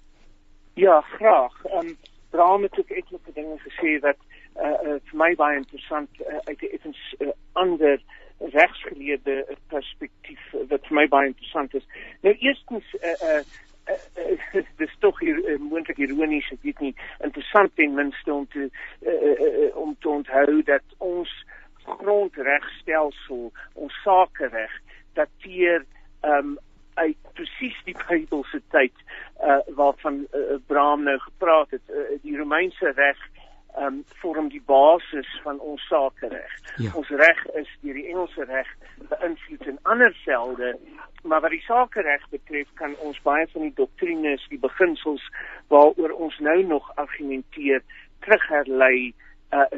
Ja, 0.75 1.01
graag. 1.17 1.63
Ehm 1.65 1.87
um, 1.87 1.97
Bram 2.35 2.63
het 2.63 2.79
ook 2.79 2.89
etlike 2.89 3.31
dinge 3.33 3.57
gesê 3.63 3.99
wat 4.03 4.17
uh, 4.59 4.67
uh 4.67 4.95
vir 5.09 5.17
my 5.23 5.35
baie 5.39 5.57
interessant 5.57 6.09
uh, 6.19 6.37
uit 6.49 6.61
'n 6.61 6.73
effens 6.75 7.15
uh, 7.19 7.29
ander 7.53 8.01
regsgeleerde 8.39 9.57
perspektief 9.67 10.41
wat 10.69 10.87
vir 10.87 10.95
my 10.95 11.07
baie 11.07 11.27
interessant 11.27 11.73
is. 11.73 11.85
Nou 12.21 12.35
eerstens 12.39 12.83
uh 12.93 13.15
uh 13.29 13.43
uh, 14.53 14.63
dis 14.81 14.95
tog 14.99 15.19
hier 15.19 15.37
uh, 15.37 15.59
moontlik 15.59 15.97
ironies 15.97 16.51
ek 16.51 16.63
weet 16.67 16.79
nie 16.79 16.93
interessant 17.23 17.75
ten 17.75 17.95
minste 17.95 18.33
om 18.33 18.47
te 18.47 18.67
uh, 18.67 19.11
uh, 19.11 19.75
om 19.75 19.95
te 19.99 20.09
onthou 20.09 20.61
dat 20.63 20.97
ons 20.97 21.31
grondregstelsel 21.85 23.51
ons 23.73 24.01
sakereg 24.03 24.71
dateer 25.13 25.85
um 26.25 26.57
uit 26.95 27.17
presies 27.35 27.75
die 27.87 27.95
Bybelse 28.07 28.61
tyd 28.71 28.95
uh 29.43 29.59
waarvan 29.79 30.23
uh, 30.31 30.55
Abraham 30.55 31.03
nou 31.03 31.17
gepraat 31.19 31.73
het 31.75 31.89
uh, 31.91 32.05
die 32.23 32.37
Romeinse 32.37 32.93
reg 32.95 33.19
um 33.83 34.03
vorm 34.21 34.47
die 34.49 34.63
basis 34.65 35.27
van 35.43 35.59
ons 35.59 35.83
sakereg. 35.91 36.53
Ja. 36.79 36.93
Ons 36.95 37.09
reg 37.11 37.41
is 37.59 37.71
deur 37.81 37.97
die 37.99 38.07
Engelse 38.13 38.47
reg 38.47 38.69
beïnvloed 39.11 39.67
in 39.67 39.79
ander 39.83 40.15
velde, 40.23 40.71
maar 41.23 41.43
wat 41.43 41.51
die 41.51 41.63
sakereg 41.67 42.23
betref 42.31 42.71
kan 42.79 42.95
ons 43.03 43.19
baie 43.27 43.47
van 43.51 43.67
die 43.67 43.75
doktrines, 43.75 44.47
die 44.47 44.61
beginsels 44.63 45.27
waaroor 45.67 46.15
ons 46.15 46.39
nou 46.39 46.61
nog 46.63 46.87
argumenteer 46.95 47.83
terugherlei 48.23 49.11
uh 49.11 49.25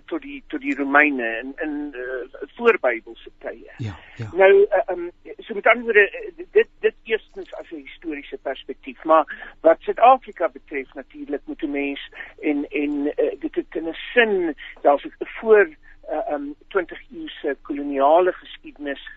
tot 0.05 0.21
die 0.21 0.43
tot 0.47 0.61
die 0.61 0.75
Romeine 0.75 1.27
in 1.41 1.53
in 1.65 1.73
uh, 1.95 2.45
voorbybelse 2.55 3.31
tye. 3.43 3.71
Ja, 3.77 3.95
ja. 4.15 4.29
Nou 4.33 4.51
uh, 4.53 4.83
um 4.93 5.11
so 5.37 5.53
met 5.53 5.67
ander 5.67 5.83
woorde 5.83 6.05
uh, 6.21 6.45
dit 6.51 6.69
dit 6.79 6.95
eerstens 7.03 7.53
as 7.53 7.71
'n 7.71 7.83
historiese 7.85 8.37
perspektief, 8.37 9.03
maar 9.03 9.25
wat 9.61 9.81
Suid-Afrika 9.81 10.49
betref 10.49 10.93
natuurlik 10.93 11.41
moet 11.45 11.63
'n 11.63 11.71
mens 11.71 12.11
en 12.41 12.65
en 12.69 12.91
uh, 13.05 13.31
dit 13.39 13.55
het 13.55 13.75
in 13.75 13.87
'n 13.89 13.97
sin 14.13 14.55
daar's 14.81 15.05
'n 15.05 15.13
voor 15.19 15.67
uh, 16.09 16.33
um 16.33 16.55
20 16.67 17.01
eeu 17.11 17.27
se 17.27 17.57
koloniale 17.61 18.31
geskiedenis 18.31 19.09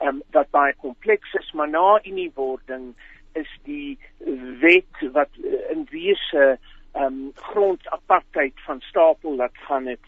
um 0.00 0.22
wat 0.30 0.50
baie 0.50 0.74
kompleks 0.74 1.34
is, 1.34 1.52
maar 1.52 1.68
na 1.68 2.00
uniewording 2.04 2.94
is 3.32 3.58
die 3.62 3.98
wet 4.60 5.12
wat 5.12 5.28
uh, 5.42 5.70
in 5.70 5.86
wese 5.90 6.58
um 7.04 7.32
grondapartheid 7.34 8.52
van 8.66 8.80
stapel 8.80 9.36
laat 9.36 9.56
gaan 9.68 9.86
het 9.86 10.00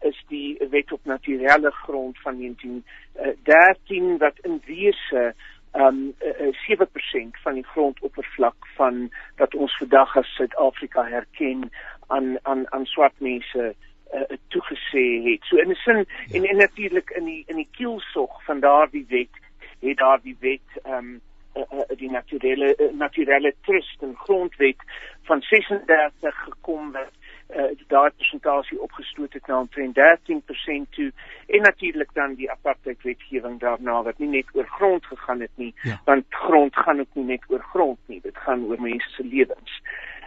is 0.00 0.24
die 0.28 0.58
wet 0.70 0.92
op 0.92 1.00
natuurlike 1.04 1.70
grond 1.70 2.20
van 2.20 2.38
1913 2.38 4.04
uh, 4.04 4.18
wat 4.18 4.38
in 4.42 4.62
wese 4.64 5.34
um 5.72 6.14
uh, 6.40 6.76
7% 6.76 7.40
van 7.42 7.54
die 7.54 7.64
grondoppervlak 7.64 8.66
van 8.76 9.10
wat 9.36 9.54
ons 9.54 9.76
vandag 9.76 10.16
as 10.16 10.34
Suid-Afrika 10.34 11.04
herken 11.04 11.70
aan 12.06 12.38
aan 12.42 12.72
aan 12.72 12.86
swart 12.86 13.18
mense 13.18 13.74
uh, 14.14 14.36
toegesê 14.48 15.06
het. 15.24 15.42
So 15.42 15.56
in 15.56 15.70
'n 15.70 15.74
sin 15.74 15.96
ja. 15.96 16.38
en, 16.38 16.44
en 16.44 16.56
natuurlik 16.56 17.10
in 17.10 17.24
die 17.24 17.44
in 17.46 17.56
die 17.56 17.68
kielsog 17.70 18.44
van 18.44 18.60
daardie 18.60 19.06
wet 19.08 19.34
het 19.80 19.96
daardie 19.96 20.36
wet 20.40 20.68
um 20.86 21.20
uh, 21.56 21.96
die 21.96 22.10
natuurlike 22.10 22.82
uh, 22.82 22.92
natuurlike 22.92 23.54
trust 23.62 24.02
en 24.02 24.16
grondwet 24.16 24.80
van 25.24 25.42
36 25.42 26.42
gekom 26.44 26.92
wat 26.92 27.12
uh, 27.56 27.70
daai 27.88 28.10
persentasie 28.16 28.80
opgestoot 28.80 29.32
het 29.32 29.46
na 29.46 29.60
omtrent 29.60 29.98
13% 29.98 30.88
toe. 30.90 31.12
En 31.46 31.62
natuurlik 31.62 32.14
dan 32.14 32.34
die 32.34 32.50
apartheid 32.50 33.02
wetgewing 33.02 33.60
daarna 33.60 34.02
wat 34.02 34.18
nie 34.18 34.28
net 34.28 34.46
oor 34.52 34.66
grond 34.66 35.06
gegaan 35.06 35.40
het 35.40 35.54
nie 35.54 35.74
ja. 35.82 36.00
want 36.04 36.24
grond 36.28 36.76
gaan 36.76 37.00
ook 37.00 37.14
nie 37.14 37.24
net 37.24 37.44
oor 37.48 37.62
grond 37.72 37.98
nie 38.06 38.20
dit 38.20 38.36
gaan 38.36 38.64
oor 38.64 38.80
mense 38.80 39.10
se 39.10 39.24
lewens. 39.24 39.80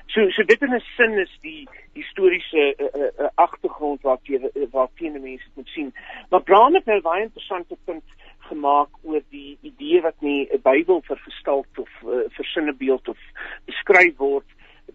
So 0.08 0.30
so 0.30 0.44
dit 0.44 0.62
in 0.62 0.74
'n 0.74 0.84
sin 0.96 1.18
is 1.18 1.38
die 1.42 1.68
historiese 1.94 2.75
uh, 2.77 2.86
uh, 3.01 3.10
uh, 3.20 3.27
agtergrond 3.36 4.01
wat 4.01 4.20
jy 4.24 4.39
wat 4.72 4.92
jy 4.96 5.10
mense 5.10 5.50
moet 5.54 5.68
sien. 5.68 5.94
Maar 6.30 6.44
Brown 6.44 6.74
het 6.74 6.86
'n 6.86 7.01
baie 7.01 7.24
interessante 7.24 7.75
punt 7.86 8.04
gemaak 8.39 8.89
oor 9.01 9.22
die 9.30 9.58
idee 9.62 10.01
wat 10.01 10.16
nie 10.20 10.48
'n 10.51 10.62
Bybel 10.62 11.01
vergestalt 11.01 11.74
of 11.75 11.89
uh, 12.06 12.24
versinnebeeld 12.30 13.08
of 13.08 13.18
beskryf 13.66 14.16
word 14.18 14.46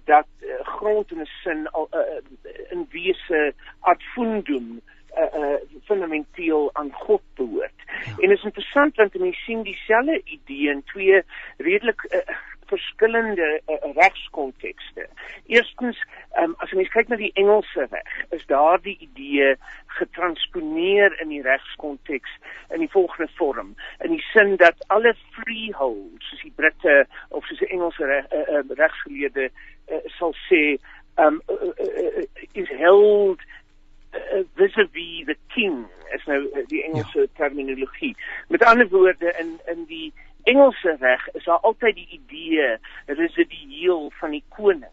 dat 0.05 0.27
uh, 0.41 0.51
grond 0.63 1.11
in 1.11 1.21
'n 1.21 1.27
sin 1.43 1.69
al 1.71 1.89
uh, 1.95 2.01
in 2.71 2.87
wese 2.91 3.55
ad 3.81 4.03
fundum 4.03 4.81
uh, 5.17 5.41
uh, 5.41 5.61
fundamenteel 5.85 6.71
aan 6.73 6.93
God 6.93 7.23
behoort. 7.35 7.73
Ja. 7.87 8.17
En 8.19 8.31
is 8.31 8.45
interessant 8.45 8.97
want 8.97 9.15
mense 9.15 9.41
sien 9.41 9.63
dieselfde 9.63 10.21
idee 10.25 10.69
in 10.71 10.83
twee 10.85 11.23
redelik 11.57 12.03
uh, 12.03 12.37
verskillende 12.73 13.49
uh, 13.61 13.77
regskontekste. 13.99 15.07
Eerstens, 15.53 16.01
um, 16.41 16.57
as 16.65 16.73
mens 16.77 16.91
kyk 16.95 17.13
na 17.13 17.19
die 17.21 17.33
Engelse 17.41 17.87
reg, 17.93 18.17
is 18.37 18.45
daar 18.51 18.81
die 18.83 18.97
idee 19.05 19.53
getransponeer 19.99 21.15
in 21.23 21.33
die 21.35 21.43
regskonteks 21.45 22.33
in 22.73 22.85
die 22.85 22.91
volgende 22.93 23.29
vorm, 23.37 23.75
in 24.01 24.17
die 24.17 24.25
sin 24.33 24.57
dat 24.63 24.81
alle 24.95 25.15
freehold, 25.37 26.25
soos 26.31 26.45
die 26.47 26.55
Britte 26.57 27.03
of 27.29 27.47
soos 27.47 27.61
die 27.63 27.71
Engelse 27.71 28.09
reg, 28.09 28.29
uh, 28.33 28.59
uh, 28.59 28.65
regsgeleerde 28.81 29.51
uh, 29.53 30.03
sal 30.19 30.37
sê, 30.49 30.63
um, 31.21 31.43
uh, 31.53 31.73
uh, 31.77 32.25
is 32.53 32.69
held 32.81 33.41
uh, 34.15 34.43
vis-a-vis 34.57 35.27
the 35.27 35.37
king 35.55 35.85
is 36.15 36.25
nou 36.29 36.41
die 36.69 36.83
Engelse 36.85 37.27
ja. 37.27 37.33
terminologie. 37.37 38.15
Met 38.49 38.65
ander 38.65 38.89
woorde 38.89 39.35
in 39.41 39.59
in 39.73 39.85
die 39.89 40.13
Engelse 40.43 40.97
reg 41.01 41.29
is 41.33 41.45
daar 41.45 41.61
altyd 41.61 41.95
die 41.95 42.09
idee 42.21 42.77
residueel 43.07 44.11
van 44.21 44.31
die 44.31 44.45
koning. 44.49 44.93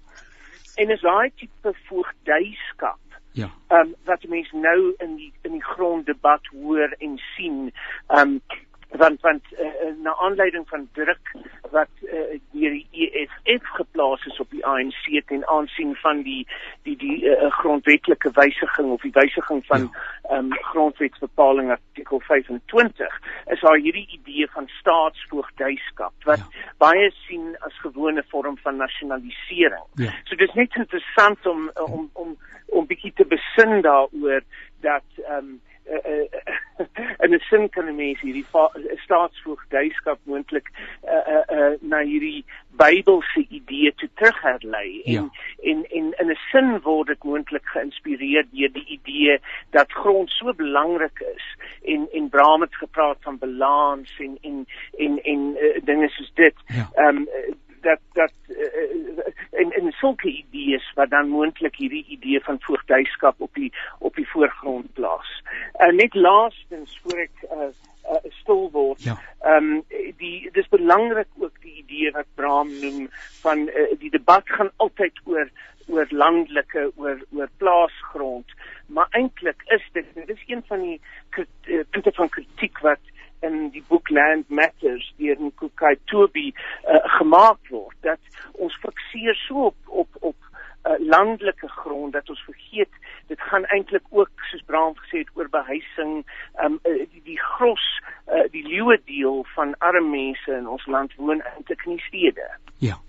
En 0.75 0.89
is 0.89 1.01
daai 1.01 1.31
tipe 1.35 1.73
voogdyskap 1.87 2.99
Ja. 3.31 3.49
Ehm 3.67 3.79
um, 3.79 3.95
wat 4.03 4.23
mense 4.23 4.55
nou 4.55 4.93
in 4.97 5.15
die 5.15 5.33
in 5.41 5.51
die 5.51 5.63
gronddebat 5.63 6.45
hoor 6.45 6.95
en 6.97 7.17
sien, 7.35 7.73
ehm 8.07 8.19
um, 8.19 8.41
want 8.97 9.21
want 9.21 9.43
uh, 9.51 9.93
na 10.01 10.15
aanleiding 10.15 10.67
van 10.69 10.89
druk 10.93 11.35
wat 11.71 11.89
uh, 12.01 12.39
deur 12.51 12.71
die 12.73 12.87
EFF 12.91 13.67
geplaas 13.77 14.25
is 14.25 14.39
op 14.39 14.49
die 14.49 14.65
ANC 14.65 15.21
ten 15.27 15.47
aansien 15.47 15.95
van 15.95 16.21
die 16.21 16.47
die 16.83 16.95
die 16.97 17.17
uh, 17.29 17.51
grondwetlike 17.61 18.31
wysiging 18.33 18.91
of 18.91 19.01
die 19.01 19.13
wysiging 19.13 19.61
van 19.65 19.89
um, 20.31 20.49
grondwetsbepaling 20.71 21.69
artikel 21.71 22.19
25 22.19 23.19
is 23.45 23.61
daar 23.61 23.77
hierdie 23.77 24.07
idee 24.17 24.49
van 24.51 24.67
staatsvoogdyskap 24.79 26.13
wat 26.25 26.39
ja. 26.39 26.73
baie 26.77 27.11
sien 27.27 27.55
as 27.59 27.79
gewone 27.85 28.23
vorm 28.27 28.57
van 28.57 28.75
nasionalisering. 28.75 29.85
Ja. 29.93 30.13
So 30.23 30.35
dis 30.35 30.53
net 30.53 30.75
interessant 30.75 31.45
om 31.45 31.69
om 31.85 32.09
om 32.13 32.37
om 32.65 32.85
bietjie 32.85 33.13
te 33.15 33.25
besin 33.25 33.81
daaroor 33.81 34.41
dat 34.81 35.05
ehm 35.25 35.37
um, 35.37 35.57
uh, 35.91 36.11
uh, 36.13 36.85
in 37.23 37.33
'n 37.33 37.39
sin 37.49 37.69
kan 37.69 37.85
'n 37.85 37.95
mens 37.95 38.21
hierdie 38.21 38.45
staatsvoogdyskap 39.03 40.19
moontlik 40.23 40.69
uh, 41.03 41.25
uh, 41.35 41.45
uh, 41.57 41.73
na 41.81 41.99
hierdie 41.99 42.45
Bybelse 42.79 43.45
idee 43.49 43.91
te 43.95 44.07
terugherlei 44.15 45.01
en, 45.03 45.13
ja. 45.13 45.29
en 45.71 45.85
en 45.89 46.13
in 46.17 46.31
'n 46.31 46.37
sin 46.51 46.79
word 46.81 47.07
dit 47.07 47.23
moontlik 47.23 47.65
geïnspireer 47.65 48.45
deur 48.51 48.71
die 48.71 48.85
idee 48.99 49.39
dat 49.69 49.91
grond 49.91 50.29
so 50.29 50.53
belangrik 50.53 51.19
is 51.35 51.45
en 51.83 52.07
en 52.13 52.23
Abraham 52.23 52.61
het 52.61 52.75
gepraat 52.75 53.17
van 53.21 53.37
balans 53.37 54.19
en 54.19 54.37
en 54.41 54.65
en 54.97 55.23
en 55.23 55.57
uh, 55.61 55.81
dinge 55.83 56.09
soos 56.09 56.31
dit. 56.33 56.55
Ja. 56.67 56.89
Ehm 56.93 57.17
ja. 57.17 57.47
um, 57.47 57.57
dat 57.81 57.99
dat 58.13 58.33
uh, 58.47 59.59
en 59.61 59.71
en 59.71 59.91
sulke 59.91 60.29
idees 60.29 60.91
wat 60.95 61.09
dan 61.09 61.29
moontlik 61.29 61.75
hierdie 61.75 62.05
idee 62.07 62.41
van 62.43 62.61
voogdyskap 62.61 63.41
op 63.41 63.53
die 63.53 63.73
op 63.99 64.15
die 64.15 64.27
voorgrond 64.29 64.93
plaas. 64.93 65.43
Uh, 65.79 65.93
net 65.93 66.13
laastens 66.13 66.99
voor 67.03 67.19
ek 67.25 67.43
uh, 67.43 67.69
uh, 68.11 68.31
stil 68.41 68.69
word. 68.71 69.03
Ja. 69.03 69.17
Ehm 69.41 69.71
ja. 69.71 69.79
um, 69.79 69.83
die 70.17 70.49
dis 70.51 70.67
belangrik 70.69 71.27
ook 71.39 71.61
die 71.61 71.75
idee 71.83 72.11
wat 72.11 72.27
Bram 72.35 72.71
noem 72.81 73.09
van 73.41 73.67
uh, 73.67 73.89
die 73.99 74.11
debat 74.11 74.49
gaan 74.49 74.71
altyd 74.75 75.19
oor 75.25 75.49
oor 75.89 76.05
landelike 76.09 76.91
oor 76.95 77.21
oor 77.33 77.49
plaasgrond, 77.57 78.51
maar 78.85 79.07
eintlik 79.17 79.63
is 79.65 79.85
dit 79.91 80.05
dis 80.25 80.43
een 80.47 80.61
van 80.67 80.81
die 80.81 80.99
punte 81.89 82.11
van 82.13 82.29
kritiek 82.29 82.77
wat 82.85 83.01
in 83.45 83.69
die 83.75 83.83
boek 83.87 84.09
Land 84.09 84.49
Matters 84.49 85.13
deur 85.17 85.39
Nkukai 85.39 85.95
Toby 86.11 86.51
uh, 86.51 86.99
gemaak 87.17 87.59
word 87.69 87.97
dat 88.07 88.19
ons 88.53 88.75
fikseer 88.83 89.37
so 89.47 89.71
op 89.71 89.93
op 90.03 90.21
op 90.31 90.35
uh, 90.87 90.95
landelike 90.99 91.67
grond 91.81 92.13
dat 92.13 92.29
ons 92.29 92.43
vergeet 92.47 93.01
dit 93.27 93.41
gaan 93.51 93.65
eintlik 93.75 94.05
ook 94.09 94.47
soos 94.51 94.65
Braam 94.65 94.95
gesê 95.03 95.23
het 95.23 95.35
oor 95.35 95.49
behuising 95.49 96.23
um, 96.63 96.79
uh, 96.83 97.03
die, 97.11 97.23
die 97.33 97.39
gros 97.55 97.85
uh, 98.27 98.47
die 98.51 98.65
lewe 98.67 98.99
deel 99.05 99.45
van 99.55 99.75
arme 99.77 100.09
mense 100.09 100.57
in 100.61 100.67
ons 100.67 100.87
land 100.87 101.15
woon 101.15 101.43
eintlik 101.55 101.85
in 101.85 101.99
die 101.99 102.07
stede. 102.07 102.49
Ja 102.79 102.99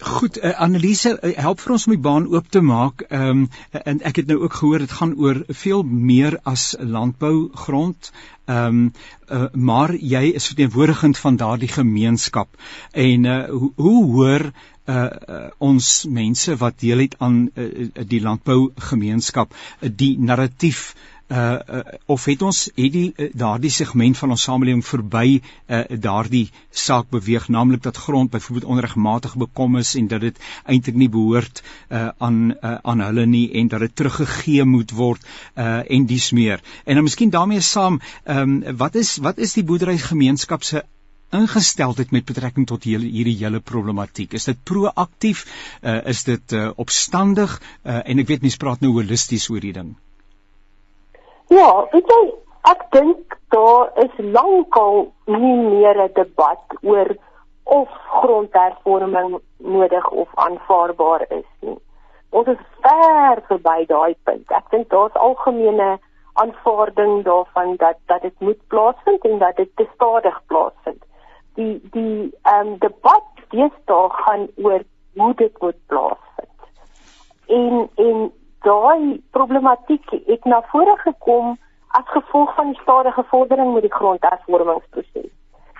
Goed, 0.00 0.38
uh, 0.38 0.54
Annelise, 0.56 1.18
uh, 1.20 1.30
help 1.36 1.60
vir 1.60 1.74
ons 1.74 1.84
om 1.86 1.92
die 1.92 2.00
baan 2.00 2.26
oop 2.32 2.48
te 2.48 2.62
maak. 2.64 3.04
Ehm 3.10 3.42
um, 3.42 3.48
en 3.84 4.00
ek 4.08 4.22
het 4.22 4.30
nou 4.32 4.38
ook 4.40 4.56
gehoor 4.60 4.84
dit 4.84 4.94
gaan 4.96 5.12
oor 5.20 5.42
veel 5.62 5.82
meer 5.82 6.38
as 6.52 6.74
landbougrond. 6.80 8.10
Ehm 8.46 8.66
um, 8.66 8.80
uh, 9.28 9.44
maar 9.52 9.94
jy 9.94 10.22
is 10.40 10.48
verteenwoordigend 10.52 11.18
van 11.18 11.36
daardie 11.36 11.68
gemeenskap. 11.68 12.56
En 12.92 13.24
uh, 13.24 13.44
hoe, 13.48 13.72
hoe 13.76 14.04
hoor 14.14 14.50
uh, 14.50 14.96
uh 14.96 15.46
ons 15.58 15.92
mense 16.08 16.56
wat 16.56 16.80
deel 16.80 17.04
het 17.04 17.14
aan 17.18 17.50
uh, 17.54 17.88
die 18.08 18.22
landbougemeenskap 18.24 19.52
uh, 19.54 19.90
die 19.92 20.16
narratief 20.18 20.94
uh, 20.94 21.19
uh 21.30 21.80
of 22.06 22.24
het 22.24 22.42
ons 22.42 22.60
het 22.74 22.92
die 22.92 23.12
uh, 23.16 23.28
daardie 23.34 23.70
segment 23.70 24.18
van 24.18 24.34
ons 24.34 24.42
samelewing 24.42 24.82
verby 24.86 25.38
uh, 25.38 25.82
daardie 26.06 26.50
saak 26.84 27.10
beweeg 27.10 27.48
naamlik 27.48 27.82
dat 27.82 27.96
grond 27.96 28.30
byvoorbeeld 28.30 28.70
onregmatig 28.74 29.36
bekom 29.36 29.76
is 29.76 29.94
en 29.94 30.08
dat 30.10 30.20
dit 30.20 30.40
eintlik 30.64 30.98
nie 30.98 31.08
behoort 31.08 31.62
uh, 31.62 32.08
aan 32.18 32.40
uh, 32.50 32.76
aan 32.82 33.04
hulle 33.06 33.26
nie 33.26 33.46
en 33.62 33.68
dat 33.68 33.86
dit 33.86 33.96
teruggegee 33.96 34.64
moet 34.64 34.90
word 34.90 35.22
uh, 35.54 35.82
en 35.86 36.06
dis 36.06 36.30
meer 36.32 36.60
en 36.84 36.94
dan 36.94 37.06
miskien 37.06 37.30
daarmee 37.30 37.60
saam 37.60 38.00
um, 38.24 38.62
wat 38.76 38.94
is 38.94 39.16
wat 39.16 39.38
is 39.38 39.54
die 39.54 39.64
boerderygemeenskap 39.64 40.66
se 40.66 40.82
ingesteldheid 41.30 42.10
met 42.10 42.26
betrekking 42.26 42.66
tot 42.66 42.84
hierdie 42.84 43.10
hierdie 43.14 43.36
hele 43.38 43.60
problematiek. 43.60 44.34
Is 44.34 44.48
dit 44.50 44.62
proaktief? 44.66 45.44
Uh, 45.80 46.00
is 46.10 46.24
dit 46.26 46.52
uh, 46.58 46.70
opstandig? 46.76 47.60
Uh, 47.84 48.00
en 48.02 48.18
ek 48.18 48.32
weet 48.32 48.46
mense 48.46 48.58
praat 48.58 48.82
nou 48.82 48.96
holisties 48.98 49.46
oor 49.52 49.62
die 49.62 49.76
ding. 49.76 49.94
Ja, 51.50 51.70
weet 51.90 52.06
jy, 52.06 52.24
ek 52.70 52.82
dink 52.94 53.34
daar 53.50 53.88
is 53.98 54.12
lankal 54.18 55.08
nie 55.26 55.56
meer 55.62 55.98
'n 56.04 56.12
debat 56.14 56.76
oor 56.82 57.08
of 57.64 57.88
grondhervorming 58.20 59.40
nodig 59.56 60.10
of 60.10 60.28
aanvaarbaar 60.34 61.24
is 61.28 61.50
nie. 61.60 61.78
Ons 62.30 62.46
is 62.46 62.62
ver 62.82 63.42
verby 63.48 63.86
daai 63.86 64.14
punt. 64.22 64.50
Ek 64.50 64.70
dink 64.70 64.88
daar's 64.94 65.14
algemene 65.14 65.98
aanvaarding 66.32 67.24
daarvan 67.24 67.76
dat 67.76 67.98
dat 68.06 68.22
dit 68.22 68.40
moet 68.40 68.66
plaasvind 68.66 69.24
en 69.24 69.38
dat 69.38 69.56
dit 69.56 69.70
te 69.76 69.86
stadig 69.94 70.40
plaasvind. 70.46 71.02
Die 71.54 71.80
die 71.90 72.30
ehm 72.42 72.66
um, 72.66 72.78
debat 72.78 73.26
deesdae 73.48 74.10
gaan 74.22 74.48
oor 74.56 74.82
hoe 75.16 75.34
dit 75.34 75.60
moet 75.60 75.80
plaasvind. 75.86 76.58
En 77.46 77.90
en 77.94 78.32
daai 78.66 79.22
problematiek 79.30 80.10
het 80.26 80.44
na 80.44 80.62
vore 80.72 80.96
gekom 81.04 81.58
as 81.98 82.06
gevolg 82.14 82.54
van 82.54 82.72
die 82.72 82.80
stadige 82.82 83.24
vordering 83.30 83.72
met 83.74 83.82
die 83.82 83.94
grondhervormingsproses. 83.94 85.32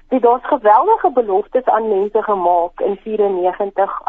Dit 0.08 0.22
daar's 0.22 0.46
geweldige 0.46 1.10
beloftes 1.14 1.64
aan 1.64 1.88
mense 1.88 2.22
gemaak 2.22 2.80
in 2.80 2.96
94 3.02 4.00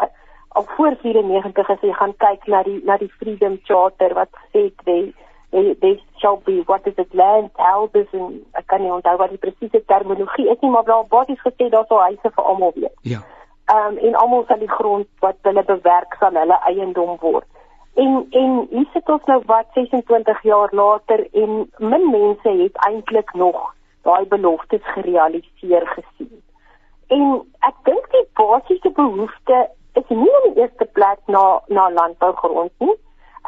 al 0.48 0.64
voor 0.76 0.96
94 1.00 1.68
as 1.70 1.80
jy 1.80 1.92
gaan 1.92 2.14
kyk 2.16 2.46
na 2.46 2.62
die 2.62 2.80
na 2.84 2.96
die 3.00 3.12
Freedom 3.18 3.58
Charter 3.64 4.14
wat 4.14 4.28
sê 4.52 4.68
dit 4.84 5.14
they 5.52 6.00
shall 6.20 6.40
be 6.44 6.62
what 6.66 6.86
is 6.86 6.96
it 6.96 7.14
land 7.14 7.50
houses 7.56 8.08
en 8.12 8.40
ek 8.60 8.66
kan 8.72 8.82
nie 8.82 8.92
onthou 8.92 9.16
wat 9.20 9.32
die 9.32 9.40
presiese 9.40 9.82
terminologie 9.92 10.48
is 10.52 10.60
nie 10.60 10.70
maar 10.74 10.84
daar 10.84 11.08
basies 11.08 11.40
gesê 11.46 11.68
daar 11.72 11.88
sou 11.88 12.00
huise 12.00 12.34
vir 12.36 12.44
almal 12.44 12.72
wees. 12.76 12.94
Ja. 13.14 13.22
Ehm 13.72 13.96
um, 13.96 13.98
en 14.08 14.20
almal 14.24 14.44
sal 14.48 14.60
die 14.64 14.74
grond 14.76 15.08
wat 15.24 15.36
hulle 15.48 15.64
bewerk 15.72 16.16
sal 16.20 16.40
hulle 16.42 16.58
eiendom 16.68 17.16
word. 17.20 17.48
En 17.94 18.26
en 18.30 18.66
hier 18.70 18.88
sit 18.92 19.08
ons 19.08 19.24
nou 19.28 19.42
wat 19.46 19.66
26 19.74 20.42
jaar 20.42 20.68
later 20.72 21.26
en 21.32 21.70
min 21.78 22.10
mense 22.10 22.48
het 22.48 22.76
eintlik 22.86 23.32
nog 23.32 23.74
daai 24.02 24.26
beloftes 24.26 24.84
gerealiseer 24.94 25.86
gesien. 25.86 26.42
En 27.06 27.24
ek 27.68 27.74
dink 27.84 28.06
die 28.10 28.24
basiese 28.40 28.90
behoefte 28.90 29.58
is 30.00 30.08
nie 30.08 30.30
in 30.38 30.46
die 30.46 30.62
eerste 30.62 30.84
plek 30.84 31.20
na 31.26 31.60
na 31.68 31.90
landbougrond 31.90 32.72
nie. 32.78 32.94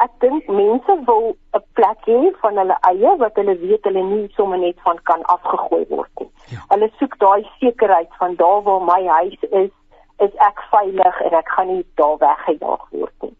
Ek 0.05 0.11
dink 0.19 0.47
mense 0.47 0.97
wil 1.07 1.25
'n 1.57 1.63
plek 1.73 2.05
hê 2.05 2.19
van 2.41 2.57
hulle 2.61 2.77
eie 2.91 3.15
wat 3.23 3.41
hulle 3.41 3.57
weet 3.63 3.89
hulle 3.89 4.03
nie 4.03 4.29
sommer 4.35 4.57
net 4.57 4.77
van 4.81 5.01
kan 5.03 5.23
afgegooi 5.23 5.85
word 5.89 6.11
nie. 6.19 6.29
Ja. 6.53 6.61
Hulle 6.69 6.91
soek 6.99 7.17
daai 7.17 7.49
sekerheid 7.59 8.13
van 8.21 8.35
daar 8.35 8.61
waar 8.61 8.81
my 8.81 9.01
huis 9.07 9.41
is, 9.63 9.73
is 10.19 10.35
ek 10.49 10.61
veilig 10.69 11.21
en 11.21 11.33
ek 11.33 11.49
gaan 11.49 11.67
nie 11.67 11.85
daar 11.95 12.17
weggejaag 12.17 12.85
word 12.91 13.17
nie 13.21 13.35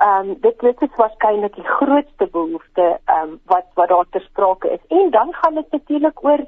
ehm 0.00 0.30
um, 0.30 0.36
dit 0.40 0.60
dit 0.60 0.82
is 0.82 0.96
waarskynlik 0.96 1.54
die 1.54 1.70
grootste 1.76 2.26
behoefte 2.32 2.86
ehm 3.04 3.22
um, 3.22 3.40
wat 3.52 3.66
wat 3.74 3.88
daar 3.88 4.08
ter 4.10 4.20
sprake 4.20 4.70
is. 4.70 4.84
En 4.88 5.10
dan 5.10 5.34
gaan 5.34 5.54
dit 5.54 5.70
natuurlik 5.70 6.24
oor 6.24 6.44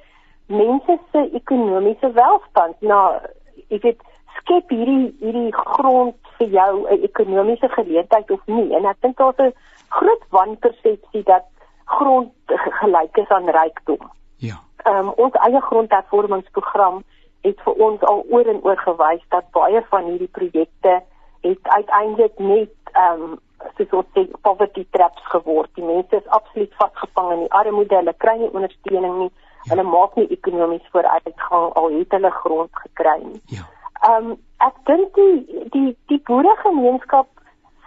mense 0.46 0.98
se 1.12 1.30
ekonomiese 1.32 2.12
welstand. 2.12 2.80
Nou, 2.80 3.20
ek 3.68 3.82
weet 3.82 4.00
skep 4.38 4.72
hierdie 4.72 5.14
hierdie 5.20 5.52
grond 5.54 6.16
vir 6.38 6.48
jou 6.48 6.72
'n 6.88 7.02
ekonomiese 7.02 7.68
geleentheid 7.68 8.30
of 8.30 8.40
nie. 8.46 8.74
En 8.76 8.84
ek 8.84 9.00
dink 9.00 9.16
daar's 9.16 9.38
'n 9.38 9.54
groot 9.88 10.24
wanpersepsie 10.28 11.22
dat 11.22 11.44
grond 11.84 12.32
gelyk 12.80 13.16
is 13.16 13.28
aan 13.28 13.48
rykdom. 13.48 14.10
Ja. 14.36 14.56
Ehm 14.84 15.08
um, 15.08 15.12
ons 15.16 15.34
eie 15.34 15.60
grondhervormingsprogram 15.60 17.02
het 17.42 17.60
vir 17.64 17.72
ons 17.72 18.00
al 18.00 18.24
oor 18.30 18.46
en 18.46 18.60
oor 18.62 18.78
gewys 18.78 19.24
dat 19.28 19.50
baie 19.50 19.82
van 19.90 20.04
hierdie 20.04 20.32
projekte 20.38 21.02
het 21.40 21.62
uiteindelik 21.62 22.38
net 22.38 22.74
ehm 22.92 23.22
um, 23.22 23.40
soos 23.76 23.92
ons 24.00 24.08
sê 24.16 24.26
poverty 24.46 24.84
traps 24.96 25.24
geword. 25.34 25.70
Die 25.78 25.84
mense 25.84 26.16
is 26.16 26.32
absoluut 26.38 26.74
vasgevang 26.80 27.32
in 27.36 27.44
die 27.44 27.52
armoede. 27.60 27.98
Hulle 28.00 28.14
kry 28.24 28.36
nie 28.40 28.50
ondersteuning 28.52 29.18
nie. 29.18 29.30
Ja. 29.32 29.74
Hulle 29.74 29.84
maak 29.88 30.16
nie 30.18 30.28
ekonomies 30.36 30.88
vooruitgang 30.94 31.68
al 31.80 31.92
het 31.98 32.16
hulle 32.16 32.32
grond 32.42 32.82
gekry 32.84 33.18
nie. 33.24 33.42
Ja. 33.58 33.68
Ehm 34.08 34.32
um, 34.32 34.40
ek 34.62 34.78
dink 34.86 35.14
die 35.18 35.64
die 35.74 35.88
die 36.10 36.20
boeregemeenskap 36.28 37.28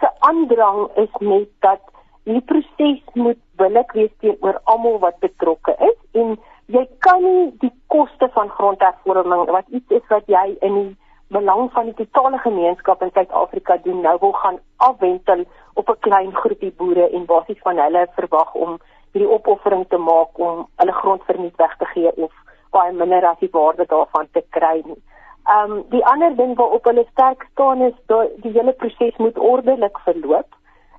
se 0.00 0.08
aandrang 0.28 0.88
is 1.02 1.12
net 1.20 1.48
dat 1.64 1.80
die 2.28 2.40
proses 2.50 3.02
moet 3.14 3.40
billik 3.60 3.92
wees 3.96 4.12
teenoor 4.20 4.60
almal 4.64 4.98
wat 5.04 5.18
betrokke 5.24 5.76
is 5.88 5.98
en 6.20 6.36
jy 6.74 6.84
kan 7.06 7.22
nie 7.22 7.50
die 7.62 7.72
koste 7.92 8.28
van 8.34 8.50
grondhervorming 8.58 9.46
wat 9.56 9.68
iets 9.78 9.98
is 10.00 10.08
wat 10.12 10.26
jy 10.32 10.46
in 10.68 10.78
die 10.80 10.92
belang 11.28 11.72
van 11.72 11.84
die 11.84 11.94
totale 11.94 12.38
gemeenskap 12.38 13.02
in 13.02 13.10
Suid-Afrika 13.12 13.76
doen 13.82 14.00
nou 14.00 14.16
wil 14.20 14.32
gaan 14.32 14.58
afwentel 14.76 15.44
op 15.74 15.88
'n 15.88 16.00
klein 16.00 16.34
groepie 16.34 16.72
boere 16.76 17.10
en 17.10 17.24
basies 17.24 17.62
van 17.62 17.78
hulle 17.78 18.06
verwag 18.14 18.54
om 18.54 18.78
hierdie 19.12 19.32
opoffering 19.32 19.88
te 19.88 19.96
maak 19.96 20.38
om 20.38 20.68
hulle 20.76 20.92
grond 20.92 21.22
verniet 21.24 21.56
weg 21.56 21.76
te 21.76 21.84
gee 21.84 22.16
of 22.16 22.32
baie 22.70 22.92
minder 22.92 23.26
as 23.26 23.38
die 23.38 23.52
waarde 23.52 23.84
daarvan 23.86 24.28
te 24.32 24.42
kry 24.50 24.82
nie. 24.84 25.02
Ehm 25.46 25.72
um, 25.72 25.84
die 25.88 26.04
ander 26.06 26.36
ding 26.36 26.56
waarop 26.56 26.84
hulle 26.84 27.06
sterk 27.10 27.46
staan 27.52 27.82
is 27.82 27.94
dat 28.06 28.28
die 28.42 28.52
hele 28.52 28.72
proses 28.72 29.16
moet 29.16 29.38
ordelik 29.38 29.98
verloop. 29.98 30.48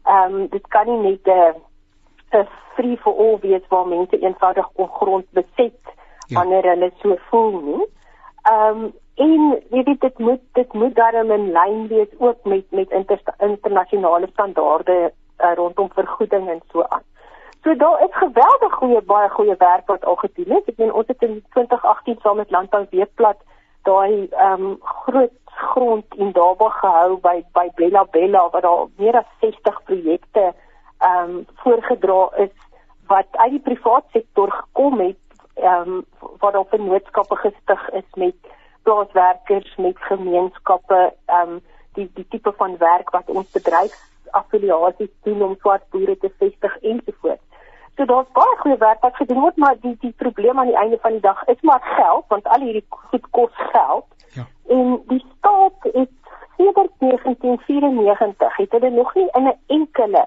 Ehm 0.04 0.36
um, 0.36 0.48
dit 0.48 0.68
kan 0.68 0.86
nie 0.88 0.98
net 0.98 1.28
'n 1.28 1.56
'n 2.40 2.48
free 2.76 2.98
for 2.98 3.14
all 3.18 3.38
wees 3.42 3.68
waar 3.70 3.88
mense 3.88 4.20
eenvoudig 4.20 4.70
ongrond 4.74 5.26
beset 5.32 5.84
ja. 6.28 6.40
wanneer 6.40 6.64
hulle 6.64 6.92
so 7.02 7.16
voel 7.30 7.62
nie. 7.62 7.86
Ehm 8.52 8.84
um, 8.84 8.94
en 9.18 9.64
jy 9.74 9.84
weet 9.84 10.02
dit 10.02 10.18
moet 10.18 10.42
dit 10.54 10.74
moet 10.74 10.96
daarom 10.96 11.32
in 11.32 11.52
lyn 11.52 11.88
wees 11.88 12.12
ook 12.18 12.44
met 12.44 12.66
met 12.72 12.92
inter, 12.92 13.22
internasionale 13.38 14.28
standaarde 14.32 14.98
uh, 15.40 15.54
rondom 15.56 15.90
vergoeding 15.94 16.50
en 16.50 16.62
so 16.72 16.84
aan. 16.84 17.04
So 17.64 17.76
daar 17.76 18.04
is 18.04 18.14
geweldig 18.16 18.74
goeie 18.74 19.02
baie 19.02 19.30
goeie 19.30 19.56
werk 19.58 19.88
wat 19.88 20.06
al 20.06 20.16
gedoen 20.16 20.58
is. 20.58 20.70
Ek 20.72 20.78
meen 20.78 20.94
ons 20.94 21.08
het 21.08 21.22
in 21.22 21.44
2018 21.50 22.20
saam 22.22 22.38
met 22.38 22.52
Landbou 22.52 22.86
Weekblad 22.90 23.42
daai 23.90 24.28
ehm 24.30 24.64
um, 24.70 24.78
groot 24.82 25.36
grond 25.58 26.16
in 26.16 26.32
Daba 26.32 26.70
gehou 26.70 27.18
by 27.28 27.42
by 27.54 27.68
Bella 27.76 28.06
Bella 28.12 28.50
waar 28.50 28.62
daar 28.62 28.86
meer 28.98 29.18
as 29.18 29.30
60 29.42 29.84
projekte 29.84 30.54
ehm 30.98 31.30
um, 31.30 31.46
voorgedra 31.64 32.30
is 32.46 32.56
wat 33.08 33.28
uit 33.32 33.52
die 33.52 33.66
privaat 33.70 34.06
sektor 34.12 34.52
gekom 34.52 35.00
het 35.00 35.27
ehm 35.58 35.90
um, 35.90 36.06
wat 36.40 36.56
op 36.56 36.70
vennootskappe 36.70 37.36
gestig 37.36 37.90
is 37.90 38.10
met 38.16 38.36
plaaswerkers 38.84 39.76
met 39.76 39.98
gemeenskappe 39.98 41.14
ehm 41.26 41.50
um, 41.50 41.62
die 41.94 42.10
die 42.14 42.28
tipe 42.30 42.54
van 42.58 42.78
werk 42.78 43.10
wat 43.10 43.30
ons 43.30 43.52
bedryfsaffiliasies 43.52 45.14
doen 45.24 45.42
om 45.42 45.56
swart 45.60 45.90
boere 45.90 46.18
te 46.18 46.32
vestig 46.38 46.78
ensovoorts. 46.82 47.44
So 47.98 48.06
daar's 48.06 48.30
baie 48.34 48.58
goeie 48.62 48.78
werk 48.78 49.02
wat 49.02 49.16
gedoen 49.16 49.42
word, 49.42 49.58
maar 49.58 49.76
die 49.82 49.96
die 50.00 50.14
probleem 50.18 50.60
aan 50.60 50.72
die 50.72 50.78
einde 50.78 51.00
van 51.02 51.12
die 51.12 51.26
dag 51.26 51.44
is 51.54 51.62
maar 51.62 51.82
geld 51.82 52.26
want 52.28 52.48
al 52.48 52.66
hierdie 52.66 52.86
goed 52.90 53.30
kos 53.30 53.54
geld. 53.74 54.06
Ja. 54.38 54.46
En 54.68 55.02
die 55.08 55.24
staat 55.38 55.90
het 55.94 56.14
sedert 56.58 56.94
1994 56.98 58.58
het 58.58 58.72
hulle 58.72 58.90
nog 58.90 59.14
nie 59.16 59.30
in 59.32 59.48
'n 59.48 59.60
enkele 59.68 60.26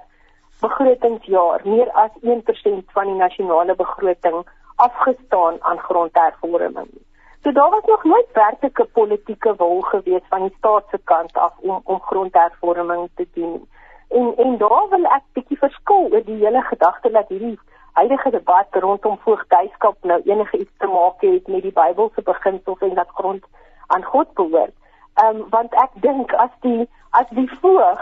begrotingsjaar 0.61 1.61
meer 1.64 1.90
as 1.90 2.11
1% 2.23 2.93
van 2.93 3.07
die 3.07 3.14
nasionale 3.14 3.75
begroting 3.75 4.45
afgestaan 4.87 5.57
aan 5.61 5.79
grondhervorming. 5.79 6.90
So 7.43 7.53
daar 7.53 7.71
was 7.71 7.85
nog 7.85 8.05
nooit 8.05 8.27
werklike 8.33 8.85
politieke 8.85 9.55
wil 9.57 9.81
gewees 9.81 10.27
van 10.29 10.40
die 10.40 10.55
staat 10.59 10.85
se 10.90 10.99
kant 11.05 11.33
af 11.33 11.53
om 11.59 11.81
om 11.85 12.01
grondhervorming 12.01 13.09
te 13.14 13.27
doen. 13.35 13.69
En 14.09 14.33
en 14.37 14.57
daar 14.59 14.87
wil 14.88 15.05
ek 15.05 15.25
bietjie 15.33 15.59
verskil 15.59 16.09
oor 16.12 16.25
die 16.25 16.45
hele 16.45 16.62
gedagte 16.62 17.11
dat 17.11 17.29
hierdie 17.29 17.59
huidige 17.93 18.31
debat 18.31 18.66
rondom 18.71 19.19
voogdyskap 19.25 19.97
nou 20.03 20.21
enige 20.25 20.59
iets 20.59 20.77
te 20.79 20.87
maak 20.87 21.21
het 21.21 21.49
met 21.49 21.62
die 21.62 21.73
Bybelse 21.73 22.23
beginsels 22.23 22.79
en 22.88 22.95
dat 22.95 23.09
grond 23.21 23.45
aan 23.87 24.05
God 24.05 24.35
behoort. 24.35 24.77
Ehm 25.14 25.37
um, 25.37 25.47
want 25.51 25.75
ek 25.75 25.90
dink 25.95 26.33
as 26.33 26.53
die 26.61 26.88
as 27.11 27.29
die 27.31 27.51
voog 27.61 28.01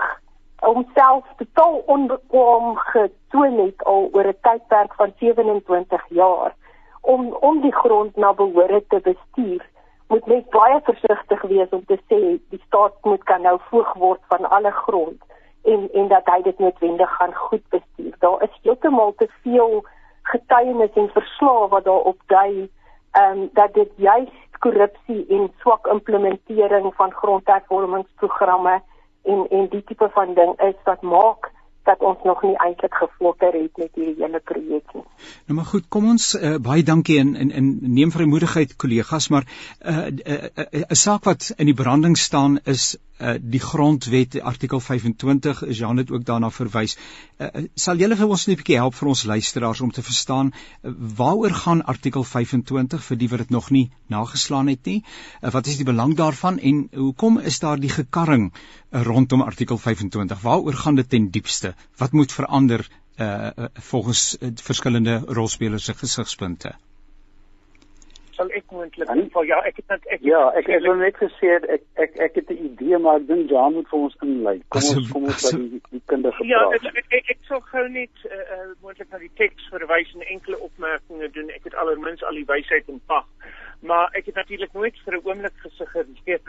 homself 0.66 1.24
totaal 1.36 1.82
onbekwam 1.86 2.76
getoon 2.76 3.58
het 3.58 3.84
al 3.84 4.08
oor 4.12 4.26
'n 4.26 4.40
tydperk 4.42 4.94
van 4.94 5.12
27 5.18 6.04
jaar 6.08 6.54
om 7.00 7.32
om 7.40 7.60
die 7.60 7.74
grond 7.74 8.16
na 8.16 8.32
behoore 8.32 8.84
te 8.88 9.00
bestuur 9.00 9.66
moet 10.08 10.26
net 10.26 10.50
baie 10.50 10.80
versigtig 10.84 11.42
wees 11.42 11.68
om 11.76 11.84
te 11.84 11.98
sê 12.08 12.20
die 12.52 12.62
staat 12.66 12.94
moet 13.04 13.24
kan 13.24 13.42
nou 13.42 13.58
voog 13.70 13.92
word 13.94 14.20
van 14.32 14.48
alle 14.50 14.70
grond 14.70 15.22
en 15.64 15.88
en 15.92 16.08
dat 16.08 16.30
hy 16.32 16.42
dit 16.42 16.58
noodwendig 16.58 17.10
gaan 17.16 17.34
goed 17.34 17.64
bestuur. 17.68 18.14
Daar 18.18 18.42
is 18.42 18.60
heeltemal 18.62 19.14
te 19.16 19.28
veel 19.42 19.84
getuienis 20.22 20.94
en 20.94 21.10
verslae 21.12 21.68
wat 21.68 21.84
daarop 21.84 22.20
dui 22.26 22.68
ehm 23.12 23.38
um, 23.38 23.48
dat 23.52 23.74
dit 23.74 23.92
juis 23.96 24.32
korrupsie 24.58 25.26
en 25.28 25.52
swak 25.60 25.86
implementering 25.86 26.94
van 26.94 27.12
grondhervormingsprogramme 27.12 28.80
en 29.24 29.46
en 29.50 29.68
die 29.68 29.84
tipe 29.84 30.08
van 30.08 30.34
ding 30.34 30.60
is 30.60 30.78
wat 30.84 31.02
maak 31.02 31.50
dat 31.88 32.04
ons 32.10 32.24
nog 32.28 32.42
nie 32.44 32.56
eintlik 32.64 32.94
gefokker 33.00 33.54
het 33.56 33.80
met 33.80 33.94
hierdie 33.94 34.16
hele 34.20 34.40
projek 34.50 34.94
nie. 34.96 35.04
Nou 35.48 35.56
maar 35.58 35.68
goed, 35.72 35.88
kom 35.88 36.08
ons 36.12 36.30
uh, 36.36 36.56
baie 36.68 36.84
dankie 36.84 37.18
en 37.22 37.34
en, 37.42 37.50
en 37.60 37.70
neem 37.98 38.12
vrymoedigheid 38.14 38.76
kollegas, 38.76 39.28
maar 39.34 39.44
'n 39.46 39.92
uh, 39.92 40.06
'n 40.06 40.20
uh, 40.26 40.38
uh, 40.44 40.66
uh, 40.80 40.98
saak 41.04 41.24
wat 41.30 41.52
in 41.56 41.70
die 41.70 41.78
branding 41.82 42.18
staan 42.18 42.58
is 42.64 42.96
uh, 43.20 43.34
die 43.40 43.60
grondwet 43.60 44.40
artikel 44.40 44.80
25 44.80 45.62
is 45.62 45.78
Jan 45.78 45.96
het 45.96 46.10
ook 46.10 46.24
daarna 46.24 46.50
verwys. 46.50 46.96
Uh, 47.38 47.64
sal 47.74 48.00
julle 48.02 48.16
vir 48.16 48.28
ons 48.28 48.46
net 48.46 48.56
'n 48.56 48.60
bietjie 48.62 48.78
help 48.80 48.94
vir 48.94 49.08
ons 49.08 49.24
luisteraars 49.24 49.80
om 49.80 49.90
te 49.90 50.02
verstaan 50.02 50.52
uh, 50.52 50.92
waaroor 51.20 51.54
gaan 51.62 51.82
artikel 51.94 52.24
25 52.24 53.04
vir 53.04 53.18
die 53.18 53.28
wat 53.28 53.38
dit 53.38 53.50
nog 53.50 53.70
nie 53.70 53.90
nageslaan 54.08 54.68
het 54.68 54.84
nie? 54.86 55.02
Uh, 55.42 55.50
wat 55.50 55.66
is 55.66 55.76
die 55.76 55.88
belang 55.88 56.16
daarvan 56.16 56.58
en 56.58 56.88
hoekom 56.94 57.38
is 57.38 57.58
daar 57.58 57.80
die 57.80 57.92
gekarring 57.92 58.52
uh, 58.52 59.02
rondom 59.02 59.42
artikel 59.42 59.78
25? 59.78 60.40
Waaroor 60.42 60.74
gaan 60.74 60.94
dit 60.94 61.10
ten 61.10 61.30
diepste? 61.30 61.74
Wat 61.96 62.12
moet 62.12 62.32
verander 62.32 62.88
uh, 63.18 63.26
uh, 63.26 63.64
volgens 63.72 64.36
uh, 64.40 64.50
verskillende 64.54 65.22
rolspelers 65.26 65.84
se 65.84 65.94
gesigspunte? 65.94 66.74
Moontlik 68.74 69.08
vir 69.34 69.46
ja, 69.48 69.58
ek 69.68 69.76
het 69.80 69.88
net 69.88 70.06
ek 70.14 70.24
Ja, 70.26 70.42
ek 70.58 70.66
het 70.72 70.86
net 71.00 71.16
gesê 71.20 71.54
ek 71.56 71.84
ek 72.04 72.18
ek 72.26 72.34
het 72.40 72.50
'n 72.50 72.64
idee 72.70 72.98
maar 72.98 73.20
ek 73.20 73.26
dink 73.28 73.50
Jan 73.50 73.72
moet 73.74 73.88
vir 73.88 73.98
ons 73.98 74.16
inlei. 74.22 74.56
Kom 74.68 74.82
ons 74.82 75.10
kom 75.12 75.24
ons 75.24 75.42
by 75.50 75.56
die, 75.58 75.80
die 75.90 76.02
kinders 76.06 76.38
Ja, 76.42 76.62
gepraat. 76.64 76.90
ek 76.90 76.96
ek, 77.02 77.06
ek, 77.20 77.30
ek 77.36 77.40
sal 77.48 77.60
gou 77.60 77.88
net 77.88 78.14
uh, 78.24 78.34
uh, 78.56 78.68
moontlik 78.82 79.10
na 79.10 79.18
die 79.18 79.34
teks 79.36 79.68
verwys 79.72 80.14
en 80.14 80.26
enkele 80.26 80.58
opmerkings 80.58 81.32
doen. 81.32 81.50
Ek 81.50 81.64
het 81.64 81.74
allermins 81.74 82.22
al 82.24 82.34
die 82.34 82.48
wysheid 82.48 82.88
in 82.88 83.00
pag. 83.06 83.26
Maar 83.80 84.08
ek 84.18 84.26
het 84.26 84.34
natuurlik 84.34 84.72
nooit 84.72 84.96
vir 85.04 85.14
'n 85.14 85.24
oomblik 85.24 85.56
gesuggereer 85.56 86.40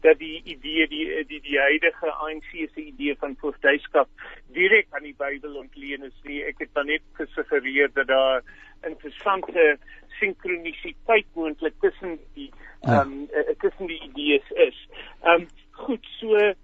dat 0.00 0.18
die 0.18 0.42
idee 0.44 0.88
die 0.88 1.24
die 1.24 1.40
die 1.40 1.58
huidige 1.58 2.10
ANC 2.12 2.50
se 2.52 2.80
idee 2.80 3.16
van 3.16 3.36
voogdyskap 3.40 4.08
direk 4.52 4.86
aan 4.90 5.02
die 5.02 5.16
Bybel 5.18 5.56
ontleen 5.56 6.04
is 6.04 6.20
nie. 6.22 6.44
Ek 6.44 6.58
het 6.58 6.74
dan 6.74 6.86
net 6.86 7.02
gesuggereer 7.12 7.90
dat 7.92 8.06
daar 8.06 8.42
interessante 8.82 9.78
sinkronisiteit 10.20 11.26
moontlik 11.34 11.74
tussen 11.80 12.18
die 12.34 12.50
Ja. 12.84 13.00
ehm 13.00 13.10
um, 13.10 13.56
tussen 13.58 13.86
die 13.86 14.02
idees 14.02 14.50
is. 14.50 14.88
Ehm 15.22 15.40
um, 15.40 15.48
goed, 15.70 16.06
so 16.20 16.36
uh, 16.36 16.54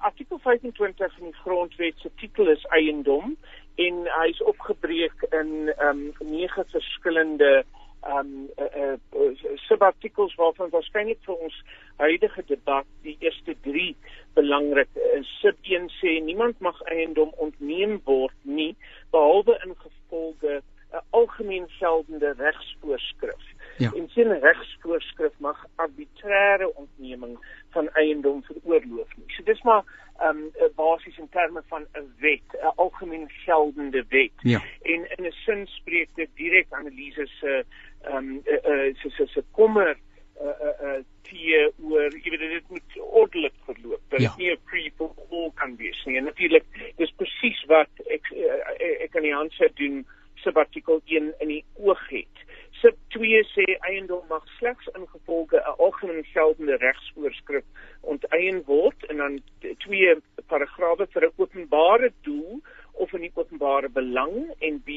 artikel 0.00 0.38
25 0.38 1.14
van 1.14 1.24
die 1.24 1.34
grondwet 1.34 1.94
se 1.96 2.10
titel 2.16 2.48
is 2.48 2.64
eiendom 2.64 3.36
en 3.74 3.94
hy 4.20 4.28
is 4.28 4.42
opgebreek 4.42 5.22
in 5.30 5.72
ehm 5.76 5.88
um, 5.88 6.30
nege 6.30 6.64
verskillende 6.70 7.64
um, 8.06 8.48
uh, 8.58 8.96
uh, 9.16 9.52
subartikels 9.66 10.34
waarvan 10.34 10.70
waarskynlik 10.70 11.20
vir 11.26 11.34
ons 11.48 11.56
huidige 11.96 12.44
debat 12.46 12.86
die 13.02 13.16
eerste 13.20 13.54
3 13.66 13.94
belangrik 14.38 14.90
is. 15.18 15.28
Sub 15.40 15.56
1 15.62 15.90
sê 15.98 16.18
niemand 16.22 16.60
mag 16.60 16.78
eiendom 16.92 17.32
ontneem 17.36 18.00
word 18.04 18.36
nie 18.42 18.74
behalwe 19.10 19.58
in 19.66 19.74
gevolge 19.84 20.60
'n 20.92 21.04
algemeen 21.10 21.68
geldende 21.68 22.34
regsvoorskrif. 22.38 23.44
Ja. 23.78 23.92
En 23.94 24.08
sien 24.08 24.40
regsvoorskrif 24.40 25.32
mag 25.38 25.64
arbitreëre 25.76 26.74
ontneming 26.74 27.38
van 27.70 27.88
eiendom 27.88 28.42
veroorloof 28.42 29.16
nie. 29.16 29.26
So 29.36 29.42
dis 29.42 29.62
maar 29.62 29.84
ehm 30.18 30.38
um, 30.38 30.70
basies 30.74 31.18
in 31.18 31.28
terme 31.30 31.62
van 31.66 31.86
'n 31.92 32.14
wet, 32.18 32.48
'n 32.52 32.72
algemeen 32.76 33.28
geldende 33.30 34.04
wet. 34.08 34.36
Ja. 34.42 34.62
En 34.82 35.06
in 35.16 35.24
'n 35.26 35.32
sin 35.32 35.66
spreek 35.66 36.08
dit 36.14 36.28
direk 36.34 36.66
analise 36.70 37.26
se 37.26 37.64
ehm 38.02 38.16
um, 38.16 38.42
uh, 38.44 38.70
uh, 38.72 38.94
se 38.94 39.10
se 39.10 39.26
se 39.26 39.44
kommer 39.50 39.98
uh 40.40 40.46
uh, 40.46 40.82
uh 40.82 41.02
tie 41.22 41.72
oor 41.82 42.14
jy 42.22 42.30
weet 42.30 42.40
dit 42.40 42.68
moet 42.68 42.98
ordelik 42.98 43.54
verloop. 43.64 44.00
Dat 44.08 44.20
Ja. 44.20 44.28
dit 44.28 44.36
nie 44.38 44.50
'n 44.52 44.60
free 44.64 44.92
for 44.96 45.10
all 45.30 45.50
kan 45.54 45.76
wees 45.76 46.04
nie. 46.04 46.16
En 46.16 46.24
natuurlik 46.24 46.64
dis 46.96 47.12
presies 47.16 47.64
wat 47.64 47.90
ek 48.06 48.30
uh, 48.30 49.02
ek 49.04 49.16
aan 49.16 49.22
die 49.22 49.34
hand 49.34 49.52
sit 49.52 49.76
doen 49.76 50.06
subartikel 50.34 51.00
1 51.04 51.34
in 51.38 51.48
die 51.48 51.64
oog 51.76 52.08
het. 52.08 52.36
Sub 52.80 52.94
2 53.10 53.42
sê 53.52 53.64
eiendom 53.90 54.22
mag 54.30 54.44
slegs 54.58 54.86
ingevolge 54.94 55.58
'n 55.58 55.78
algemeen 55.84 56.24
geldende 56.24 56.76
regsvoorskrif 56.76 57.64
onteien 58.00 58.62
word 58.66 59.04
en 59.10 59.16
dan 59.16 59.40
twee 59.84 60.14
paragrawe 60.46 61.06
vir 61.14 61.26
'n 61.26 61.32
openbare 61.36 62.12
doel 62.22 62.60
of 62.92 63.12
in 63.12 63.20
die 63.26 63.32
openbare 63.34 63.88
belang 63.88 64.54
en 64.58 64.82
B 64.86 64.90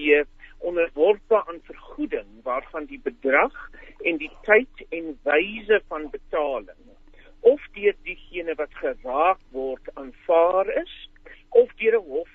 onderworpe 0.60 1.46
aan 1.48 1.62
vergoeding 1.64 2.30
waarvan 2.44 2.86
die 2.86 3.02
bedrag 3.04 3.58
en 4.04 4.18
die 4.18 4.32
tyd 4.42 4.86
en 4.90 5.18
wyse 5.24 5.82
van 5.88 6.10
betaling 6.10 6.86
of 7.40 7.62
deur 7.74 7.96
diegene 8.04 8.56
wat 8.56 8.74
geraak 8.84 9.40
word 9.50 9.90
aanvaar 9.94 10.70
is 10.84 10.94
of 11.50 11.74
deur 11.82 11.98
'n 12.00 12.06
hof 12.14 12.30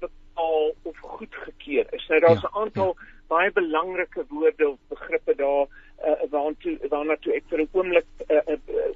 bepaal 0.00 0.74
of 0.82 0.96
goedgekeur 0.98 1.86
is. 1.92 2.06
Nou 2.08 2.20
daar's 2.20 2.42
'n 2.42 2.52
Ja, 2.52 2.60
aantal 2.60 2.96
baie 3.28 3.50
belangrike 3.52 4.24
woorde 4.28 4.68
of 4.68 4.78
begrippe 4.88 5.34
daar 5.34 5.66
uh, 6.04 6.24
waartoe 6.30 6.78
waarna 6.92 7.16
toe 7.16 7.34
ek 7.34 7.48
vir 7.50 7.64
'n 7.64 7.68
oomblik 7.72 8.06
uh, 8.28 8.36
uh, 8.36 8.58
uh, 8.68 8.90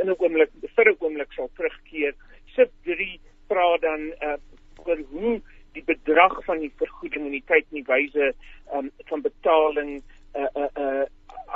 in 0.00 0.10
'n 0.10 0.16
oomblik 0.18 0.50
vir 0.76 0.90
'n 0.90 0.96
oomblik 1.00 1.32
sal 1.32 1.50
terugkeer. 1.56 2.14
Sub 2.54 2.70
3 2.84 3.20
praat 3.48 3.80
dan 3.80 4.12
uh, 4.22 4.38
oor 4.84 5.00
hoe 5.10 5.40
die 5.72 5.84
bedrag 5.84 6.44
van 6.44 6.58
die 6.58 6.72
vergoeding 6.80 7.26
en 7.26 7.36
die 7.36 7.46
tyd 7.46 7.64
en 7.70 7.80
die 7.80 7.88
wyse 7.88 8.32
um, 8.74 8.90
van 9.10 9.22
betaling 9.22 10.02
uh, 10.34 10.48
uh, 10.54 10.70
uh, 10.84 11.04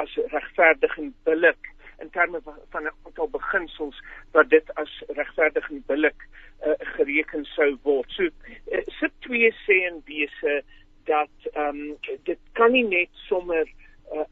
as 0.02 0.16
regverdig 0.34 0.98
en 0.98 1.14
billik 1.28 1.70
in 2.00 2.10
terme 2.10 2.40
van 2.44 2.82
'n 2.82 2.92
aantal 3.04 3.28
beginsels 3.28 3.96
wat 4.32 4.50
dit 4.50 4.74
as 4.74 5.02
regverdig 5.08 5.70
en 5.70 5.82
billik 5.86 6.20
uh, 6.66 6.74
gereken 6.96 7.44
sou 7.44 7.78
word. 7.82 8.10
So 8.10 8.24
uh, 8.24 8.84
sub 8.98 9.12
2 9.20 9.52
sê 9.66 9.76
in 9.88 10.02
wese 10.04 10.62
dat 11.10 11.52
ehm 11.52 11.68
um, 11.68 11.96
dit 12.28 12.38
kan 12.58 12.72
nie 12.72 12.86
net 12.86 13.10
sommer 13.28 13.66
uh, 14.14 14.26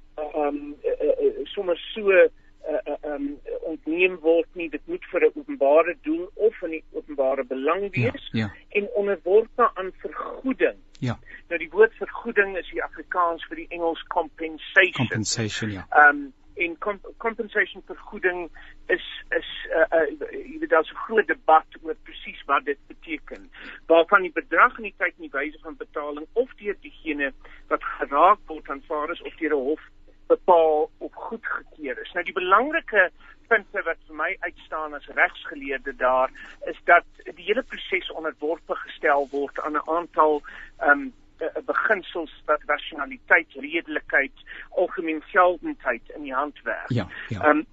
um 0.44 0.58
uh, 0.84 1.08
uh, 1.08 1.46
sommer 1.54 1.78
so 1.94 2.10
uh, 2.10 2.28
uh, 2.70 2.96
um 3.12 3.38
ontneem 3.70 4.18
word 4.24 4.48
nie 4.60 4.68
dit 4.70 4.84
moet 4.86 5.04
vir 5.12 5.26
'n 5.26 5.40
openbare 5.40 5.96
doel 6.02 6.30
of 6.34 6.62
in 6.62 6.76
die 6.76 6.84
openbare 6.92 7.44
belang 7.44 7.82
Ja, 7.82 7.90
wees 7.96 8.28
ja. 8.32 8.50
en 8.68 8.88
onderworpe 8.94 9.70
aan 9.74 9.92
vergoeding 10.04 10.78
Ja, 11.00 11.18
nou 11.48 11.58
die 11.58 11.70
woord 11.70 11.94
vergoeding 11.94 12.56
is 12.58 12.70
die 12.70 12.82
Afrikaans 12.82 13.44
vir 13.48 13.56
die 13.56 13.68
Engels 13.68 14.02
compensation 14.14 15.06
compensation 15.06 15.70
ja. 15.70 15.86
um 16.08 16.32
en 16.58 16.78
comp 16.78 17.06
compensation 17.16 17.82
vergoeding 17.86 18.50
is 18.86 19.06
is 19.38 19.50
uh, 19.76 19.86
uh 19.98 20.06
jy 20.32 20.58
weet 20.62 20.70
daar's 20.70 20.90
'n 20.92 21.02
groot 21.06 21.26
debat 21.26 21.78
oor 21.82 21.96
presies 22.02 22.42
wat 22.46 22.64
dit 22.64 22.78
beteken. 22.86 23.50
Waarvan 23.86 24.22
die 24.22 24.32
bedrag 24.40 24.76
en 24.76 24.88
die 24.88 24.94
tyd 24.96 25.14
en 25.16 25.28
die 25.28 25.36
wyse 25.38 25.58
van 25.62 25.76
betaling 25.76 26.26
of 26.32 26.54
deur 26.62 26.76
diegene 26.80 27.32
wat 27.68 27.84
geraak 27.84 28.40
word 28.46 28.68
aanvaar 28.68 29.10
is 29.10 29.22
of 29.22 29.36
deur 29.36 29.54
'n 29.54 29.64
hof 29.70 29.82
bepaal 30.26 30.90
of 30.98 31.12
goedgekeur 31.14 32.00
is. 32.02 32.12
Nou 32.12 32.24
die 32.24 32.36
belangrike 32.36 33.10
punte 33.48 33.82
wat 33.86 34.00
vir 34.08 34.16
my 34.16 34.36
uitstaan 34.40 34.94
as 34.94 35.06
regsgeleerde 35.16 35.94
daar 35.96 36.30
is 36.72 36.80
dat 36.84 37.06
die 37.24 37.44
hele 37.44 37.62
proses 37.62 38.10
onderworpe 38.12 38.76
gestel 38.84 39.28
word 39.30 39.60
aan 39.60 39.76
'n 39.76 39.88
aantal 39.96 40.42
um 40.90 41.12
uh, 41.40 41.62
beginsels 41.64 42.42
wat 42.44 42.62
rationaliteit, 42.66 43.46
redelikheid, 43.52 44.32
algemeen 44.70 45.22
geldendheid 45.22 46.02
in 46.14 46.22
die 46.22 46.34
hand 46.34 46.62
werk. 46.62 46.90
Ja, 46.90 47.06
ja. 47.28 47.40
Ehm 47.40 47.56
um, 47.56 47.66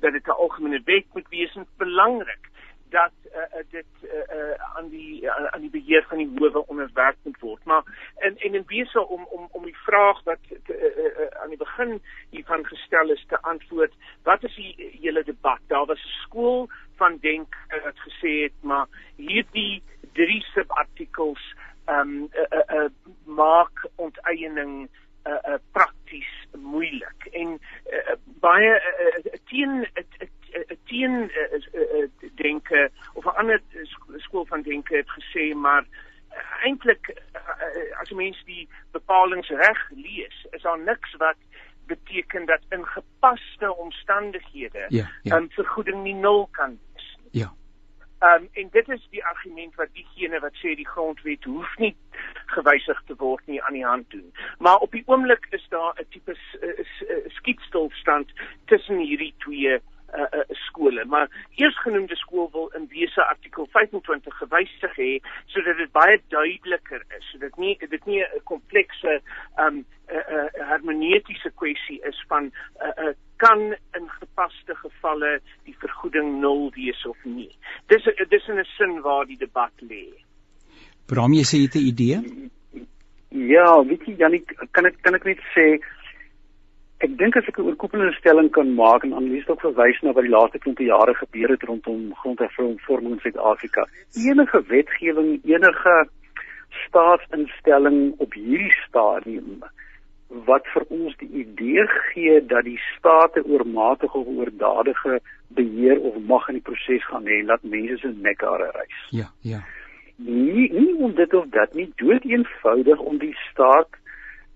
dat 0.00 0.12
dit 0.12 0.26
'n 0.26 0.30
algemene 0.30 0.82
wet 0.84 1.04
moet 1.12 1.28
wees 1.28 1.54
en 1.54 1.66
belangrik 1.76 2.50
dat 2.92 3.12
uh, 3.24 3.60
dit 3.70 3.86
uh, 4.02 4.10
uh, 4.10 4.76
aan 4.76 4.88
die 4.88 5.22
uh, 5.22 5.44
aan 5.54 5.60
die 5.60 5.70
beheer 5.70 6.04
van 6.08 6.18
die 6.18 6.30
howe 6.34 6.66
onderwerp 6.66 7.16
moet 7.22 7.40
word. 7.40 7.64
Maar 7.64 7.82
in 8.18 8.38
en 8.38 8.54
in 8.54 8.64
wese 8.66 9.06
om 9.08 9.26
om 9.30 9.48
om 9.50 9.64
die 9.64 9.76
vraag 9.76 10.22
wat 10.24 10.42
te, 10.48 10.74
uh, 10.76 11.04
uh, 11.04 11.42
aan 11.42 11.48
die 11.48 11.62
begin 11.64 12.00
hiervan 12.30 12.66
gestel 12.66 13.10
is 13.10 13.24
te 13.28 13.40
antwoord, 13.40 13.94
wat 14.22 14.44
is 14.44 14.54
die 14.54 14.90
hele 15.00 15.24
debat? 15.24 15.60
Daar 15.66 15.86
was 15.86 16.04
'n 16.04 16.16
skool 16.24 16.68
van 16.96 17.18
denk 17.20 17.56
wat 17.84 17.98
gesê 18.08 18.32
het 18.42 18.58
maar 18.60 18.86
hierdie 19.16 19.82
drie 20.12 20.42
subartikels 20.54 21.54
ehm 21.84 22.00
um, 22.00 22.28
uh, 22.32 22.58
uh, 22.58 22.76
uh, 22.76 22.90
maak 23.24 23.86
onteiening 23.96 24.88
uh, 25.26 25.32
uh, 25.32 25.58
prakties 25.72 26.30
moeilik 26.58 27.26
en 27.32 27.58
uh, 27.92 28.14
baie 28.40 28.74
uh, 28.74 29.32
teen 29.50 29.82
'n 29.82 30.78
teen 30.84 31.30
uh, 31.30 31.58
uh, 31.72 32.08
denke 32.34 32.90
of 33.14 33.24
'n 33.24 33.36
ander 33.36 33.62
skool 34.16 34.46
van 34.46 34.62
denke 34.62 34.96
het 34.96 35.10
gesê 35.10 35.54
maar 35.54 35.82
uh, 35.82 36.66
eintlik 36.66 37.08
uh, 37.08 38.00
as 38.00 38.08
jy 38.08 38.16
mens 38.16 38.42
die 38.44 38.68
bepalinge 38.90 39.56
reg 39.56 39.80
lees 39.90 40.46
is 40.50 40.62
daar 40.62 40.78
niks 40.78 41.16
wat 41.16 41.36
beteken 41.86 42.46
dat 42.46 42.60
in 42.68 42.86
gepaste 42.86 43.76
omstandighede 43.76 44.86
'n 44.88 44.96
ja, 44.96 45.06
ja. 45.22 45.36
um, 45.36 45.50
vergoeding 45.50 46.02
nie 46.02 46.14
nul 46.14 46.48
kan 46.50 46.78
wees. 46.94 47.18
Ja. 47.30 47.52
Um, 48.22 48.48
en 48.52 48.68
dit 48.70 48.88
is 48.88 49.06
die 49.10 49.24
argument 49.24 49.74
wat 49.74 49.88
diegene 49.92 50.38
wat 50.40 50.54
sê 50.62 50.76
die 50.78 50.86
grondwet 50.86 51.44
hoef 51.44 51.72
nie 51.82 51.94
gewysig 52.54 53.00
te 53.08 53.16
word 53.18 53.46
nie 53.50 53.62
aan 53.62 53.74
die 53.74 53.86
hand 53.86 54.10
doen. 54.14 54.28
Maar 54.58 54.84
op 54.86 54.92
die 54.94 55.02
oomblik 55.06 55.46
is 55.50 55.64
daar 55.74 55.98
'n 55.98 56.06
tipe 56.10 56.36
skietstilstand 57.38 58.30
tussen 58.70 58.98
hierdie 58.98 59.34
twee 59.38 59.80
uh, 60.14 60.40
skole. 60.48 61.04
Maar 61.04 61.30
eersgenoemde 61.54 62.16
skool 62.16 62.48
wil 62.52 62.68
in 62.68 62.86
wese 62.88 63.24
artikel 63.24 63.66
25 63.70 64.36
gewysig 64.36 64.96
hê 64.96 65.10
sodat 65.46 65.76
dit 65.76 65.92
baie 65.92 66.20
duideliker 66.28 67.04
is, 67.16 67.30
sodat 67.30 67.56
nie 67.56 67.76
dit 67.88 68.04
nie 68.06 68.22
'n 68.22 68.42
komplekse 68.44 69.20
um 69.56 69.76
'n 69.76 69.86
uh, 70.14 70.34
uh, 70.36 70.68
hermeneutiese 70.68 71.50
kwessie 71.54 72.00
is 72.02 72.24
van 72.28 72.52
uh, 72.82 73.04
uh, 73.04 73.14
kan 73.36 73.74
in 73.98 74.10
gepaste 74.10 74.74
gevalle 74.74 75.40
die 75.64 75.76
vergoeding 75.78 76.40
nul 76.40 76.70
wees 76.74 77.06
of 77.06 77.24
nie. 77.24 77.50
Dis 77.92 78.04
dis 78.30 78.48
in 78.48 78.58
'n 78.58 78.68
sin 78.76 79.00
waar 79.04 79.26
die 79.26 79.36
debat 79.36 79.72
lê. 79.90 80.04
Bram, 81.06 81.32
jy 81.36 81.44
sê 81.44 81.56
jy 81.58 81.66
het 81.68 81.76
'n 81.76 81.88
idee? 81.92 82.16
Ja, 83.54 83.84
weet 83.84 84.06
jy 84.06 84.14
Janie, 84.16 84.44
kan 84.70 84.86
ek 84.86 84.96
kan 85.02 85.14
ek 85.14 85.24
net 85.24 85.42
sê 85.54 85.66
ek 87.04 87.18
dink 87.18 87.36
as 87.36 87.48
ek 87.48 87.58
'n 87.58 87.66
oorkoepelende 87.68 88.16
stelling 88.16 88.50
kan 88.50 88.74
maak 88.74 89.04
en 89.04 89.12
aanlees 89.12 89.48
ook 89.48 89.60
verwys 89.60 90.00
na 90.02 90.12
wat 90.12 90.24
die 90.24 90.36
laaste 90.36 90.58
20 90.58 90.86
jare 90.86 91.14
gebeur 91.14 91.50
het 91.50 91.62
rondom 91.62 92.14
grondhervorming 92.22 93.12
in 93.12 93.20
Suid-Afrika. 93.20 93.86
Enige 94.14 94.62
wetgewing, 94.68 95.30
enige 95.44 96.08
staatsinstelling 96.86 98.14
op 98.18 98.32
hierdie 98.32 98.74
stadium 98.88 99.62
wat 100.44 100.66
vir 100.72 100.84
ons 100.88 101.16
die 101.20 101.28
idee 101.44 101.84
gee 101.86 102.40
dat 102.46 102.64
die 102.64 102.80
state 102.96 103.44
oormatige 103.44 104.18
of 104.18 104.26
oordadige 104.26 105.20
beheer 105.48 106.00
of 106.00 106.16
mag 106.26 106.48
in 106.48 106.54
die 106.60 106.66
proses 106.68 107.04
gaan 107.06 107.26
hê 107.28 107.42
laat 107.44 107.62
mense 107.62 107.98
se 108.00 108.12
nek 108.26 108.40
hare 108.40 108.70
reis. 108.76 109.00
Ja, 109.10 109.28
ja. 109.40 109.60
Nie 110.16 110.70
nie 110.72 110.94
om 110.96 111.14
dit 111.14 111.34
of 111.34 111.48
dat 111.56 111.74
nie 111.74 111.90
dood 111.96 112.24
eenvoudig 112.24 112.98
om 113.00 113.18
die 113.18 113.36
staat 113.50 114.00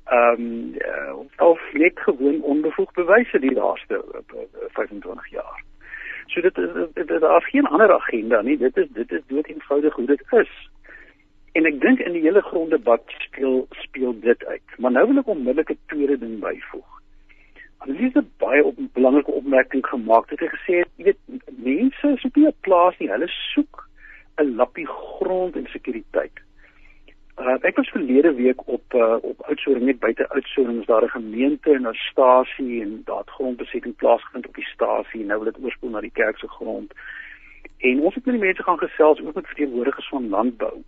ehm 0.06 0.42
um, 0.42 0.74
uh, 0.74 1.48
of 1.48 1.60
net 1.72 2.00
gewoon 2.00 2.40
onbevoeg 2.42 2.92
bewyse 2.92 3.38
die 3.38 3.52
laaste 3.52 4.04
uh, 4.14 4.44
25 4.78 5.30
jaar. 5.30 5.64
So 6.26 6.40
dit 6.40 6.54
dit 6.94 7.08
daar 7.20 7.42
is 7.42 7.50
geen 7.50 7.66
ander 7.66 7.92
agenda 7.92 8.40
nie. 8.42 8.56
Dit 8.58 8.76
is 8.76 8.88
dit 8.88 9.12
is 9.12 9.22
dood 9.26 9.46
eenvoudig 9.46 9.94
hoe 9.94 10.06
dit 10.06 10.22
is. 10.30 10.52
En 11.56 11.64
ek 11.64 11.78
dink 11.80 12.02
in 12.04 12.12
die 12.12 12.24
hele 12.26 12.42
gronddebat 12.44 13.12
speel 13.24 13.62
speel 13.80 14.12
dit 14.20 14.44
uit. 14.44 14.72
Maar 14.76 14.92
nou 14.92 15.06
wil 15.08 15.20
ek 15.22 15.28
onmiddellik 15.34 15.70
'n 15.72 15.78
tweede 15.92 16.18
ding 16.18 16.38
byvoeg. 16.40 16.88
Annelies 17.84 18.16
het 18.18 18.28
baie 18.42 18.64
op 18.64 18.78
'n 18.78 18.90
belangrike 18.92 19.30
opmerking 19.30 19.86
gemaak. 19.86 20.30
Het 20.30 20.40
hy 20.40 20.48
gesê, 20.56 20.74
jy 20.96 21.04
weet, 21.04 21.20
mense 21.68 22.08
is 22.16 22.24
op 22.24 22.36
'n 22.36 22.52
plaas 22.60 22.98
nie, 22.98 23.08
hulle 23.10 23.28
soek 23.28 23.88
'n 24.36 24.54
lappie 24.56 24.86
grond 24.86 25.56
en 25.56 25.66
sekuriteit. 25.66 26.36
Uh, 27.38 27.56
ek 27.60 27.76
was 27.76 27.88
verlede 27.88 28.34
week 28.34 28.68
op 28.68 28.94
uh, 28.94 29.16
op 29.20 29.40
Oudtshoorn 29.42 29.84
net 29.84 29.98
buite 29.98 30.28
Oudtshoorn 30.28 30.80
is 30.80 30.86
daar 30.86 31.04
'n 31.04 31.18
gemeente 31.18 31.72
en 31.72 31.88
'n 31.88 31.94
stasie 31.94 32.82
en 32.82 33.00
daar 33.04 33.18
het 33.18 33.30
grondbesetting 33.30 33.96
plaasgevind 33.96 34.46
op 34.46 34.54
die 34.54 34.72
stasie. 34.74 35.24
Nou 35.24 35.40
wil 35.40 35.52
dit 35.52 35.64
oorspoel 35.64 35.90
na 35.90 36.00
die 36.00 36.18
kerk 36.20 36.38
se 36.38 36.48
grond. 36.48 36.92
En 37.78 38.00
ons 38.00 38.14
het 38.14 38.24
met 38.24 38.34
die 38.34 38.44
mense 38.44 38.62
gaan 38.62 38.78
gesels 38.78 39.20
ook 39.20 39.34
met 39.34 39.46
verteenwoordigers 39.46 40.08
van 40.08 40.28
landbou 40.28 40.82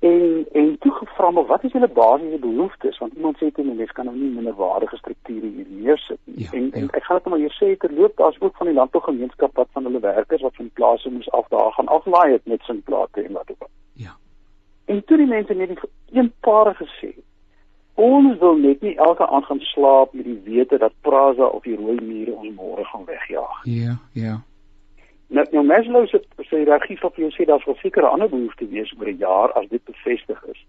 en 0.00 0.46
en 0.52 0.76
toe 0.78 0.92
gevra 0.92 1.30
maar 1.30 1.46
wat 1.46 1.64
is 1.64 1.72
julle 1.72 1.88
basiese 1.88 2.38
behoeftes? 2.38 2.98
Want 2.98 3.12
iemand 3.14 3.36
sê 3.36 3.50
toe 3.52 3.64
mense 3.64 3.92
kan 3.92 4.04
nou 4.04 4.16
nie 4.16 4.30
minderwaardige 4.30 4.96
strukture 4.96 5.46
hier 5.46 5.66
neersit 5.68 6.20
nie. 6.24 6.44
Ja, 6.44 6.50
en, 6.52 6.72
en 6.72 6.86
ja. 6.88 6.92
ek 6.98 7.04
gaan 7.04 7.20
dit 7.20 7.32
maar 7.32 7.42
hier 7.42 7.56
sê 7.58 7.76
terloop 7.76 8.16
daar's 8.16 8.40
ook 8.40 8.56
van 8.56 8.66
die 8.66 8.76
landbougemeenskap 8.76 9.56
wat 9.56 9.68
van 9.72 9.84
hulle 9.84 10.00
werkers 10.00 10.42
wat 10.42 10.56
van 10.56 10.70
plase 10.80 11.10
moes 11.10 11.30
af 11.30 11.48
daar 11.48 11.72
gaan 11.72 11.92
aflaai 11.96 12.32
het 12.32 12.46
met 12.46 12.62
sin 12.62 12.82
plate 12.82 13.22
en 13.22 13.32
wat 13.32 13.50
ook 13.50 13.66
al. 13.66 13.72
Ja. 13.92 14.16
En 14.84 15.04
toe 15.04 15.16
die 15.16 15.26
mense 15.26 15.54
net 15.54 15.68
die 15.68 16.20
eenparig 16.22 16.80
gesê 16.80 17.12
ons 18.00 18.38
wil 18.38 18.56
net 18.56 18.80
nie 18.80 18.96
elke 18.96 19.26
aand 19.26 19.44
gaan 19.44 19.60
slaap 19.60 20.12
met 20.12 20.24
die 20.24 20.40
wete 20.44 20.78
dat 20.78 20.92
Praza 21.00 21.44
of 21.44 21.62
die 21.62 21.76
rooi 21.76 21.98
mure 22.00 22.32
ons 22.32 22.54
môre 22.56 22.84
gaan 22.92 23.04
wegjaag 23.04 23.58
ja 23.64 23.96
ja 24.12 24.36
Nou 25.30 25.46
nou 25.50 25.64
Maslow 25.64 26.06
se 26.08 26.22
se 26.48 26.64
regie 26.64 26.98
van 26.98 27.12
jou 27.14 27.30
sê 27.30 27.44
daar's 27.46 27.64
wel 27.64 27.76
sekere 27.78 28.06
ander 28.06 28.28
behoeftes 28.28 28.68
wees 28.68 28.94
oor 28.98 29.08
'n 29.08 29.22
jaar 29.22 29.52
as 29.52 29.68
dit 29.68 29.84
bevestig 29.84 30.44
is. 30.52 30.64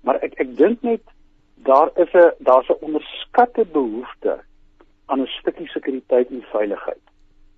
Maar 0.00 0.16
ek 0.26 0.32
ek 0.44 0.56
dink 0.56 0.82
net 0.82 1.02
daar 1.54 1.90
is 1.94 2.12
'n 2.12 2.32
daar's 2.38 2.68
'n 2.68 2.80
onderskatte 2.80 3.64
behoefte 3.72 4.40
aan 5.06 5.20
'n 5.20 5.26
stukkie 5.26 5.68
sekuriteit 5.68 6.30
en 6.30 6.42
veiligheid. 6.42 7.04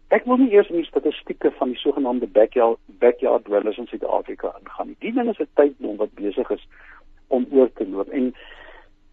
Ek 0.09 0.25
wil 0.25 0.37
nie 0.37 0.51
eers 0.51 0.69
in 0.69 0.77
die 0.77 0.91
statistieke 0.91 1.51
van 1.51 1.69
die 1.69 1.79
sogenaamde 1.79 2.27
backyard 2.27 2.79
backyard 2.87 3.45
dwellers 3.45 3.79
in 3.79 3.87
Suid-Afrika 3.87 4.55
ingaan 4.61 4.87
nie. 4.87 4.97
Die 4.99 5.13
ding 5.13 5.29
is 5.29 5.39
'n 5.39 5.49
tydbom 5.55 5.97
wat 5.97 6.15
besig 6.15 6.51
is 6.51 6.69
om 7.29 7.47
oor 7.51 7.73
te 7.73 7.89
loop 7.89 8.09
en 8.09 8.35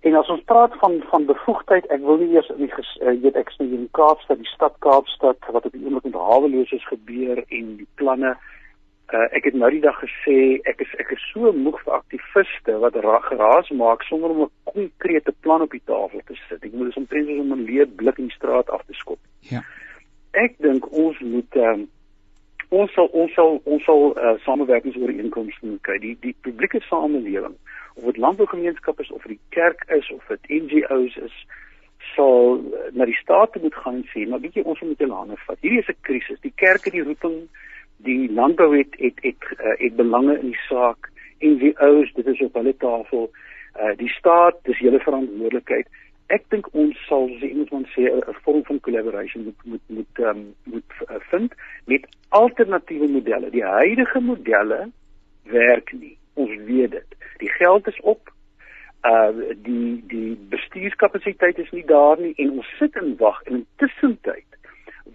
En 0.02 0.16
as 0.18 0.30
ons 0.34 0.42
praat 0.50 0.74
van 0.82 1.04
van 1.10 1.26
bevoegdheid, 1.26 1.86
ek 1.94 2.02
wil 2.02 2.18
nie 2.18 2.32
eers 2.34 2.50
in 2.50 2.64
die 2.66 2.72
uh, 2.74 3.12
weet 3.22 3.36
ek 3.38 3.52
sê 3.54 3.68
in 3.68 3.86
Kaapstad, 3.98 4.40
die 4.42 4.50
stad 4.50 4.74
Kaapstad 4.82 5.38
wat 5.54 5.68
op 5.68 5.76
die 5.76 5.84
oomblik 5.84 6.08
met 6.10 6.18
haweloos 6.18 6.74
is 6.74 6.88
gebeur 6.90 7.44
en 7.44 7.68
die 7.78 7.88
planne 8.02 8.32
uh, 8.34 9.28
ek 9.38 9.46
het 9.50 9.60
nou 9.62 9.70
die 9.70 9.84
dag 9.84 10.00
gesê 10.02 10.58
ek 10.72 10.82
is 10.86 10.96
ek 11.04 11.14
is 11.14 11.28
so 11.30 11.52
moeg 11.54 11.78
vir 11.86 12.00
aktiviste 12.00 12.80
wat 12.82 12.98
geraas 13.28 13.70
maak 13.84 14.02
sonder 14.10 14.34
om 14.34 14.42
'n 14.48 14.74
konkrete 14.74 15.34
plan 15.46 15.62
op 15.62 15.72
die 15.72 15.86
tafel 15.86 16.22
te 16.26 16.38
sit. 16.48 16.64
Ek 16.66 16.74
moet 16.74 16.90
dis 16.90 17.02
omtrent 17.04 17.28
soos 17.28 17.44
om 17.46 17.54
'n 17.54 17.68
leë 17.70 17.86
blik 18.02 18.18
in 18.18 18.32
die 18.32 18.40
straat 18.40 18.70
af 18.70 18.82
te 18.86 18.94
skop. 18.94 19.20
Ja. 19.54 19.62
Ek 20.32 20.58
dink 20.58 20.92
ons 20.92 21.20
moet 21.20 21.56
um, 21.56 21.90
ons 22.70 22.94
sal 22.94 23.06
ons 23.06 23.34
sal 23.34 23.62
ons 23.64 23.84
sal 23.84 24.18
uh, 24.18 24.34
samewerkingsooreenkomste 24.46 25.78
kry. 25.82 26.00
Die 26.00 26.18
die 26.22 26.36
publieke 26.42 26.82
samelewing 26.90 27.58
of 28.02 28.14
dit 28.14 28.18
landbougemeenskap 28.18 29.00
is 29.00 29.12
of 29.12 29.24
dit 29.24 29.40
kerk 29.50 29.84
is 29.88 30.12
of 30.12 30.28
dit 30.28 30.64
NGO's 30.64 31.16
is 31.16 31.46
sal 32.16 32.58
eh, 32.58 32.90
na 32.98 33.06
die 33.06 33.18
staat 33.20 33.56
moet 33.62 33.76
gaan 33.76 34.02
en 34.02 34.08
sê 34.12 34.26
maar 34.28 34.42
jy 34.42 34.64
ons 34.66 34.82
moet 34.82 35.00
hulle 35.04 35.20
hande 35.20 35.38
vat. 35.46 35.60
Hierdie 35.62 35.82
is 35.84 35.90
'n 35.94 35.98
krisis. 36.08 36.40
Die 36.42 36.54
kerk 36.56 36.86
het 36.86 36.94
die 36.94 37.06
roeping 37.06 37.48
die 37.98 38.32
landbou 38.34 38.78
het 38.78 38.96
het 38.98 39.18
het, 39.22 39.44
uh, 39.60 39.78
het 39.78 39.96
belange 39.96 40.40
in 40.40 40.54
die 40.54 40.64
saak. 40.68 41.10
NGO's 41.40 42.14
dit 42.14 42.28
is 42.28 42.42
op 42.42 42.54
hulle 42.54 42.76
tafel. 42.78 43.30
Uh, 43.82 43.94
die 43.98 44.10
staat 44.10 44.58
dis 44.64 44.80
hulle 44.80 45.00
verantwoordelikheid. 45.00 45.88
Ek 46.28 46.48
dink 46.50 46.68
ons 46.74 46.98
sal 47.08 47.30
sê 47.38 47.52
iemand 47.52 47.72
moet 47.72 47.94
sê 47.94 48.10
'n 48.10 48.42
vorm 48.44 48.64
van 48.64 48.80
collaboration 48.80 49.44
moet 49.44 49.62
moet 49.66 49.86
moet 49.88 50.26
um, 50.32 50.56
moet 50.64 50.90
vind 51.30 51.54
met 51.86 52.08
alternatiewe 52.30 53.08
modelle. 53.08 53.50
Die 53.50 53.64
huidige 53.64 54.20
modelle 54.20 54.90
werk 55.44 55.94
nie 55.94 56.18
ons 56.34 56.56
weet 56.66 56.92
dit. 56.92 57.18
Die 57.38 57.50
geld 57.50 57.88
is 57.88 58.00
op. 58.02 58.32
Uh 59.02 59.30
die 59.66 60.04
die 60.08 60.36
bestuurskapasiteit 60.50 61.58
is 61.58 61.72
nie 61.72 61.86
daar 61.86 62.20
nie 62.20 62.34
en 62.38 62.52
ons 62.62 62.74
sit 62.78 62.96
en 62.96 63.16
wag 63.18 63.40
en 63.44 63.64
intussen 63.64 64.18
tyd 64.22 64.46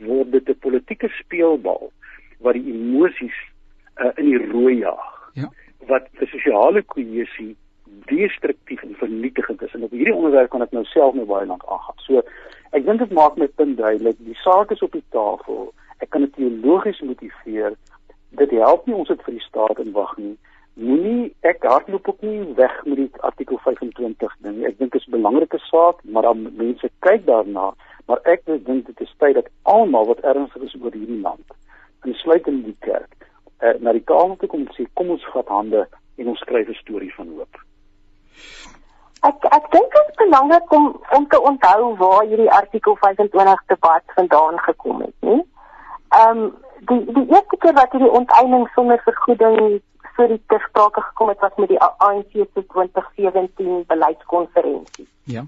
word 0.02 0.32
dit 0.32 0.48
'n 0.48 0.58
politieke 0.58 1.08
speelbal 1.08 1.92
wat 2.38 2.58
die 2.58 2.72
emosies 2.72 3.38
uh 4.02 4.10
in 4.16 4.24
die 4.24 4.50
rooi 4.50 4.78
jaag. 4.78 5.30
Ja. 5.34 5.52
Wat 5.86 6.08
vir 6.18 6.28
sosiale 6.28 6.82
kohesie 6.82 7.56
destruktief 8.06 8.82
en 8.82 8.94
vernietigend 8.94 9.62
is. 9.62 9.74
En 9.74 9.82
op 9.82 9.90
hierdie 9.90 10.14
onderwerp 10.14 10.50
kan 10.50 10.62
ek 10.62 10.70
nou 10.70 10.84
self 10.84 11.14
nou 11.14 11.26
baie 11.26 11.46
lank 11.46 11.64
aangaan. 11.66 11.98
So 12.06 12.22
ek 12.70 12.84
dink 12.84 12.98
dit 12.98 13.12
maak 13.12 13.36
my 13.36 13.46
punt 13.46 13.78
duidelik. 13.78 14.18
Die 14.18 14.38
saak 14.42 14.70
is 14.70 14.82
op 14.82 14.92
die 14.92 15.04
tafel. 15.10 15.72
Ek 15.98 16.10
kan 16.10 16.26
dit 16.26 16.34
teologies 16.34 17.00
motiveer. 17.00 17.76
Dit 18.30 18.50
help 18.50 18.86
nie 18.86 18.94
ons 18.94 19.08
dit 19.08 19.22
vir 19.22 19.38
die 19.38 19.46
staat 19.46 19.78
in 19.78 19.92
wag 19.92 20.16
nie 20.16 20.36
moenie 20.76 21.34
ek 21.40 21.62
hardloop 21.64 22.08
ook 22.08 22.20
nie 22.20 22.54
weg 22.54 22.84
met 22.84 22.96
die 22.96 23.10
artikel 23.24 23.58
25 23.64 24.34
ding. 24.44 24.64
Ek 24.68 24.78
dink 24.78 24.92
dit 24.92 25.00
is 25.00 25.06
'n 25.08 25.16
belangrike 25.16 25.58
saak, 25.58 26.04
maar 26.04 26.22
dan 26.22 26.42
mense 26.56 26.90
kyk 27.00 27.26
daarna, 27.26 27.72
maar 28.06 28.20
ek 28.24 28.44
dink 28.44 28.86
dit 28.86 29.00
is 29.00 29.14
tyd 29.18 29.34
dat 29.34 29.48
almal 29.62 30.06
wat 30.06 30.20
ernstig 30.20 30.62
is 30.62 30.76
oor 30.80 30.92
hierdie 30.92 31.20
land, 31.20 31.46
insluitend 32.04 32.64
die 32.64 32.76
kerk, 32.80 33.10
uh, 33.62 33.72
na 33.80 33.92
die 33.92 34.04
tafel 34.04 34.36
toe 34.36 34.48
kom 34.48 34.60
en 34.60 34.74
sê 34.76 34.86
kom 34.92 35.10
ons 35.10 35.24
vat 35.32 35.48
hande 35.48 35.88
en 36.16 36.28
ons 36.28 36.38
skryf 36.38 36.68
'n 36.68 36.74
storie 36.74 37.14
van 37.14 37.28
hoop. 37.28 37.56
Ek 39.22 39.44
ek 39.44 39.70
dink 39.72 39.92
dit 39.92 40.08
is 40.08 40.14
belangrik 40.14 40.72
om 40.72 41.00
om 41.16 41.28
te 41.28 41.40
onthou 41.40 41.96
waar 41.96 42.24
hierdie 42.24 42.50
artikel 42.50 42.96
25 42.96 43.64
debat 43.66 44.02
vandaan 44.14 44.58
gekom 44.58 45.00
het, 45.00 45.14
nie? 45.20 45.42
Ehm 46.12 46.38
um, 46.38 46.54
die 46.80 47.04
die 47.12 47.26
eerste 47.32 47.56
keer 47.56 47.72
wat 47.72 47.92
hierdie 47.92 48.16
onteiening 48.20 48.68
sonder 48.74 49.00
vergoeding 49.04 49.80
vir 50.16 50.28
die 50.28 50.42
tersprake 50.52 51.02
gekom 51.10 51.28
het 51.28 51.40
was 51.40 51.56
met 51.56 51.68
die 51.68 51.80
ANC 51.80 52.32
se 52.32 52.64
2017 52.72 53.84
beleidskonferensie. 53.86 55.08
Ja. 55.24 55.44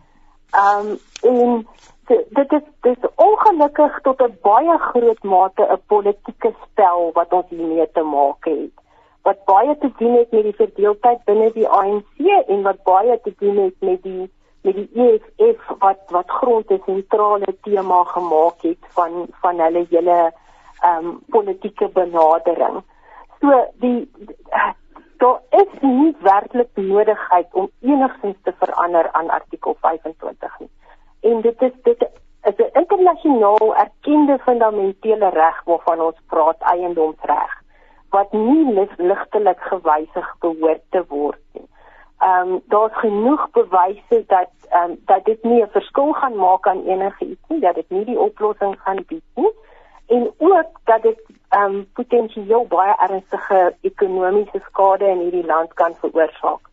Ehm 0.51 0.87
um, 0.89 0.99
en 1.23 1.67
dit 2.09 2.53
is 2.53 2.63
dit 2.81 2.97
is 2.97 3.11
ongelukkig 3.15 4.01
tot 4.03 4.23
'n 4.23 4.39
baie 4.43 4.79
groot 4.79 5.23
mate 5.23 5.63
'n 5.63 5.83
politieke 5.87 6.55
spel 6.65 7.11
wat 7.13 7.33
ons 7.33 7.49
hiermee 7.49 7.91
te 7.93 8.03
maak 8.03 8.45
het. 8.45 8.75
Wat 9.23 9.45
baie 9.45 9.79
te 9.79 9.91
doen 9.99 10.15
het 10.17 10.31
met 10.31 10.43
die 10.43 10.61
verdeeldheid 10.63 11.25
binne 11.25 11.53
die 11.53 11.69
ANC 11.69 12.19
en 12.47 12.63
wat 12.63 12.83
baie 12.83 13.21
te 13.21 13.35
doen 13.39 13.57
het 13.57 13.75
met 13.81 14.03
die 14.03 14.31
met 14.63 14.75
die 14.75 14.91
EFF 14.95 15.71
wat 15.79 16.01
wat 16.09 16.31
grond 16.31 16.71
'n 16.71 16.83
sentrale 16.85 17.55
tema 17.63 18.05
gemaak 18.05 18.63
het 18.63 18.83
van 18.89 19.27
van 19.41 19.61
hulle 19.61 19.87
hele 19.91 20.33
ehm 20.81 21.07
um, 21.07 21.21
politieke 21.29 21.89
benadering. 21.89 22.83
So 23.41 23.65
die 23.81 24.11
daar 25.19 25.41
is 25.51 25.81
nie 25.81 26.17
werklik 26.21 26.69
nodigheid 26.75 27.55
om 27.55 27.71
enigsins 27.81 28.37
te 28.43 28.53
verander 28.59 29.13
aan 29.13 29.31
artikel 29.31 29.77
25 29.81 30.59
nie. 30.59 30.71
En 31.21 31.41
dit 31.41 31.63
is 31.63 31.73
dit 31.83 32.03
is 32.43 32.57
'n 32.57 32.79
internasionaal 32.79 33.77
erkende 33.77 34.39
fundamentele 34.39 35.29
reg 35.29 35.65
waarvan 35.65 36.01
ons 36.01 36.21
praat 36.27 36.61
eiendomsreg 36.61 37.57
wat 38.11 38.33
nie 38.33 38.89
ligtelik 38.97 39.61
gewysig 39.61 40.37
behoort 40.39 40.83
te 40.91 41.05
word 41.09 41.43
nie. 41.53 41.69
Ehm 42.19 42.53
um, 42.53 42.63
daar's 42.67 42.99
genoeg 42.99 43.51
bewyse 43.51 44.25
dat 44.27 44.51
ehm 44.69 44.91
um, 44.91 45.03
dat 45.05 45.25
dit 45.25 45.43
nie 45.43 45.63
'n 45.63 45.71
verskil 45.71 46.13
gaan 46.13 46.37
maak 46.37 46.67
aan 46.67 46.85
enige 46.85 47.25
iets 47.25 47.49
nie, 47.49 47.61
dat 47.61 47.75
dit 47.75 47.91
nie 47.91 48.05
die 48.05 48.19
oplossing 48.19 48.81
gaan 48.81 49.05
bied 49.07 49.25
nie 49.35 49.53
en 50.09 50.33
ook 50.39 50.81
dat 50.85 51.03
dit 51.03 51.21
ehm 51.49 51.75
um, 51.75 51.87
potensieel 51.93 52.67
baie 52.67 52.95
ernstige 52.97 53.75
ekonomiese 53.81 54.61
skade 54.69 55.05
in 55.05 55.19
hierdie 55.19 55.47
land 55.47 55.75
kan 55.75 55.95
veroorsaak. 56.01 56.69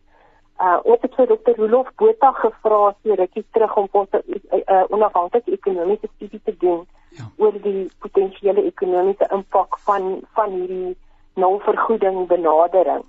Uh 0.60 0.78
ons 0.82 1.00
het 1.00 1.14
vir 1.14 1.26
Dr. 1.26 1.56
Rolof 1.56 1.88
Botha 1.94 2.32
gevra 2.32 2.94
so 3.02 3.14
rukkie 3.14 3.44
terug 3.50 3.76
om 3.76 3.88
ons 3.90 4.08
'n 4.10 4.22
uh, 4.26 4.60
uh, 4.66 4.84
onafhanklike 4.88 5.52
ekonomiese 5.52 6.08
studie 6.14 6.40
te 6.44 6.56
doen 6.56 6.86
ja. 7.08 7.24
oor 7.36 7.60
die 7.62 7.90
potensiële 7.98 8.64
ekonomiese 8.64 9.28
impak 9.30 9.78
van 9.78 10.20
van 10.34 10.50
hierdie 10.50 10.96
nulvergoeding 11.34 12.26
benadering. 12.26 13.04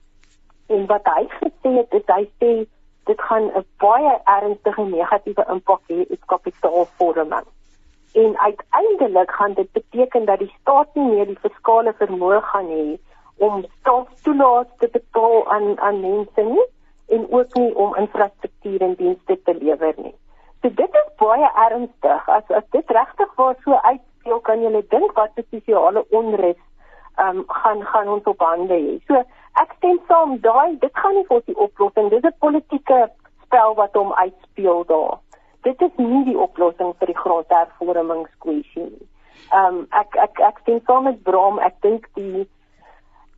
En 0.68 0.86
wat 0.86 1.06
hy 1.16 1.28
gesê 1.40 1.72
het 1.78 1.94
is 1.94 2.08
hy 2.16 2.24
sê 2.40 2.52
dit 3.04 3.22
gaan 3.22 3.52
'n 3.56 3.66
baie 3.78 4.20
ernstige 4.24 4.82
negatiewe 4.82 5.46
impak 5.50 5.82
hê 5.88 6.06
op 6.10 6.26
kapitaalvorming 6.26 7.48
en 8.14 8.40
uiteindelik 8.40 9.32
gaan 9.32 9.54
dit 9.54 9.72
beteken 9.72 10.26
dat 10.26 10.40
die 10.40 10.54
staat 10.62 10.96
nie 10.96 11.06
meer 11.06 11.26
die 11.26 11.40
fiskale 11.42 11.94
vermoë 11.94 12.42
gaan 12.42 12.70
hê 12.72 12.98
om 13.38 13.66
staatstoelaat 13.80 14.70
te 14.78 14.90
betaal 14.92 15.52
aan 15.52 15.80
aan 15.80 16.00
mense 16.00 16.42
nie 16.42 16.66
en 17.08 17.28
ook 17.32 17.54
nie 17.54 17.76
om 17.76 17.96
infrastruktuur 17.96 18.82
en 18.82 18.96
dienste 18.96 19.42
te 19.44 19.54
lewer 19.56 19.94
nie. 19.98 20.16
So 20.62 20.70
dit 20.70 20.96
is 21.02 21.10
baie 21.22 21.50
ernstig. 21.66 22.30
As 22.30 22.50
as 22.60 22.66
dit 22.72 22.90
regtig 22.90 23.36
waar 23.36 23.56
so 23.64 23.74
uitspeel, 23.74 24.40
kan 24.40 24.62
jy 24.62 24.72
net 24.74 24.90
dink 24.90 25.14
wat 25.20 25.38
'n 25.38 25.46
sosiale 25.52 26.06
onrus 26.10 26.62
um, 27.20 27.44
gaan 27.48 27.86
gaan 27.86 28.10
ons 28.10 28.24
op 28.24 28.40
hande 28.40 28.74
hê. 28.74 28.98
So 29.08 29.24
ek 29.62 29.74
stem 29.78 30.00
saam, 30.08 30.40
daai 30.42 30.78
dit 30.80 30.94
gaan 30.94 31.16
nie 31.16 31.26
vir 31.30 31.42
die 31.46 31.58
oplossing. 31.58 32.10
Dit 32.10 32.24
is 32.24 32.32
'n 32.32 32.40
politieke 32.40 33.10
spel 33.44 33.76
wat 33.76 33.94
hom 33.94 34.14
uitspeel 34.14 34.86
daar 34.86 35.18
dit 35.68 35.82
is 35.82 35.96
nie 36.02 36.24
die 36.32 36.38
oplossing 36.48 36.94
vir 37.00 37.12
die 37.12 37.22
grondhervormingskwessie 37.24 38.90
nie. 38.90 39.08
Ehm 39.48 39.80
um, 39.80 39.82
ek 40.02 40.16
ek 40.26 40.40
ek 40.50 40.62
sien 40.66 40.80
saam 40.88 41.08
met 41.08 41.20
Bram, 41.28 41.60
ek 41.70 41.76
dink 41.86 42.08
die 42.20 42.46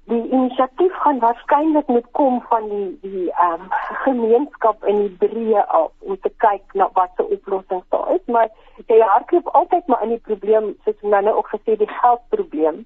die 0.09 0.21
inisiatief 0.33 0.93
gaan 1.03 1.19
waarskynlik 1.21 1.89
met 1.95 2.07
kom 2.19 2.39
van 2.51 2.69
die 2.69 2.87
die 3.01 3.25
ehm 3.31 3.65
um, 3.65 3.75
gemeenskap 4.05 4.87
in 4.91 5.03
die 5.05 5.15
breë 5.23 5.65
af 5.79 5.91
om 5.99 6.17
te 6.25 6.31
kyk 6.45 6.77
na 6.81 6.89
wat 6.97 7.13
se 7.17 7.27
oplossings 7.37 7.85
daar 7.95 8.15
is, 8.15 8.25
maar 8.37 8.49
jy 8.87 9.01
hardloop 9.11 9.53
altyd 9.61 9.91
maar 9.91 10.07
in 10.07 10.15
die 10.15 10.25
probleem 10.31 10.71
soos 10.85 11.05
nou 11.13 11.21
nou 11.27 11.35
ook 11.41 11.53
gesê 11.53 11.77
die 11.83 11.91
geldprobleem. 11.99 12.81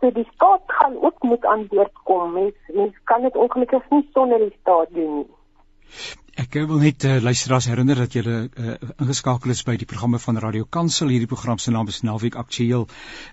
So 0.00 0.10
die 0.10 0.28
staat 0.34 0.76
gaan 0.80 0.98
ook 1.00 1.22
moet 1.22 1.46
aan 1.46 1.66
boord 1.70 2.02
kom. 2.10 2.34
Mens 2.40 2.74
mens 2.80 3.00
kan 3.10 3.22
dit 3.22 3.36
ongelukkig 3.46 3.90
nie 3.90 4.04
sonder 4.12 4.38
die 4.38 4.56
staat 4.60 4.94
doen 4.98 5.16
nie. 5.22 5.30
Ek 6.34 6.56
wil 6.66 6.80
net 6.82 7.04
uh, 7.06 7.20
luisteraars 7.22 7.68
herinner 7.70 7.94
dat 7.94 8.14
julle 8.16 8.48
uh, 8.58 8.72
ingeskakel 8.98 9.52
is 9.54 9.60
by 9.62 9.76
die 9.78 9.86
programme 9.86 10.18
van 10.18 10.38
Radio 10.42 10.66
Kansel. 10.66 11.12
Hierdie 11.14 11.30
program 11.30 11.60
se 11.62 11.70
naam 11.70 11.86
is 11.86 12.00
Naweek 12.02 12.34
Aktueel 12.34 12.88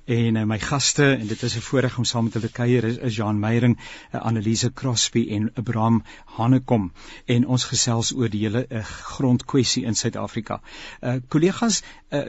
en 0.06 0.38
uh, 0.38 0.44
my 0.46 0.60
gaste 0.62 1.08
en 1.16 1.26
dit 1.26 1.44
is 1.44 1.56
'n 1.58 1.66
voorreg 1.66 1.98
om 1.98 2.06
saam 2.06 2.28
met 2.30 2.38
hulle 2.38 2.52
kuier 2.54 2.86
is, 2.86 2.98
is 2.98 3.16
Jean 3.16 3.40
Meyering, 3.40 3.80
uh, 4.14 4.22
Annelise 4.22 4.70
Crosby 4.74 5.26
en 5.34 5.50
Abraham 5.56 6.04
Hanekom 6.38 6.92
en 7.26 7.48
ons 7.48 7.66
gesels 7.72 8.14
oor 8.14 8.30
die 8.30 8.44
hele 8.46 8.68
uh, 8.70 8.84
grondkwessie 8.86 9.84
in 9.84 9.96
Suid-Afrika. 9.96 10.62
Uh 11.02 11.18
kollegas, 11.28 11.82
uh, 12.12 12.22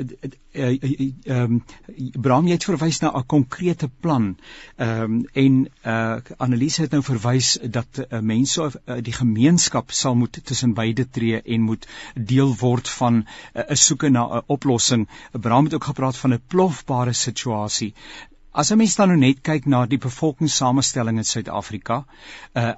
uh, 0.55 0.73
uh, 0.73 1.13
um, 1.25 1.63
Abraham 2.17 2.49
het 2.49 2.65
verwys 2.65 3.03
na 3.05 3.13
'n 3.13 3.27
konkrete 3.27 3.91
plan. 4.01 4.37
Ehm 4.77 5.03
um, 5.03 5.27
en 5.33 5.69
uh 5.85 6.17
Annelise 6.39 6.81
het 6.81 6.91
nou 6.91 7.03
verwys 7.03 7.59
dat 7.61 8.01
uh, 8.09 8.21
mense 8.21 8.63
uh, 8.63 8.97
die 9.03 9.13
gemeenskap 9.13 9.91
sal 9.91 10.15
moet 10.15 10.41
beide 10.75 11.09
tree 11.09 11.43
en 11.43 11.61
moet 11.61 11.89
deel 12.15 12.55
word 12.61 12.89
van 12.89 13.15
'n 13.15 13.27
uh, 13.55 13.75
soeke 13.75 14.09
na 14.09 14.23
'n 14.27 14.43
oplossing. 14.47 15.09
Abraham 15.33 15.65
het 15.65 15.75
ook 15.75 15.85
gepraat 15.85 16.17
van 16.17 16.33
'n 16.33 16.43
plofbare 16.47 17.13
situasie. 17.13 17.95
As 18.51 18.71
'n 18.71 18.77
mens 18.77 18.95
dan 18.97 19.09
nou 19.09 19.19
net 19.19 19.41
kyk 19.41 19.67
na 19.67 19.87
die 19.87 19.99
bevolkingssamestelling 19.99 21.17
in 21.17 21.25
Suid-Afrika, 21.25 22.05
uh 22.55 22.73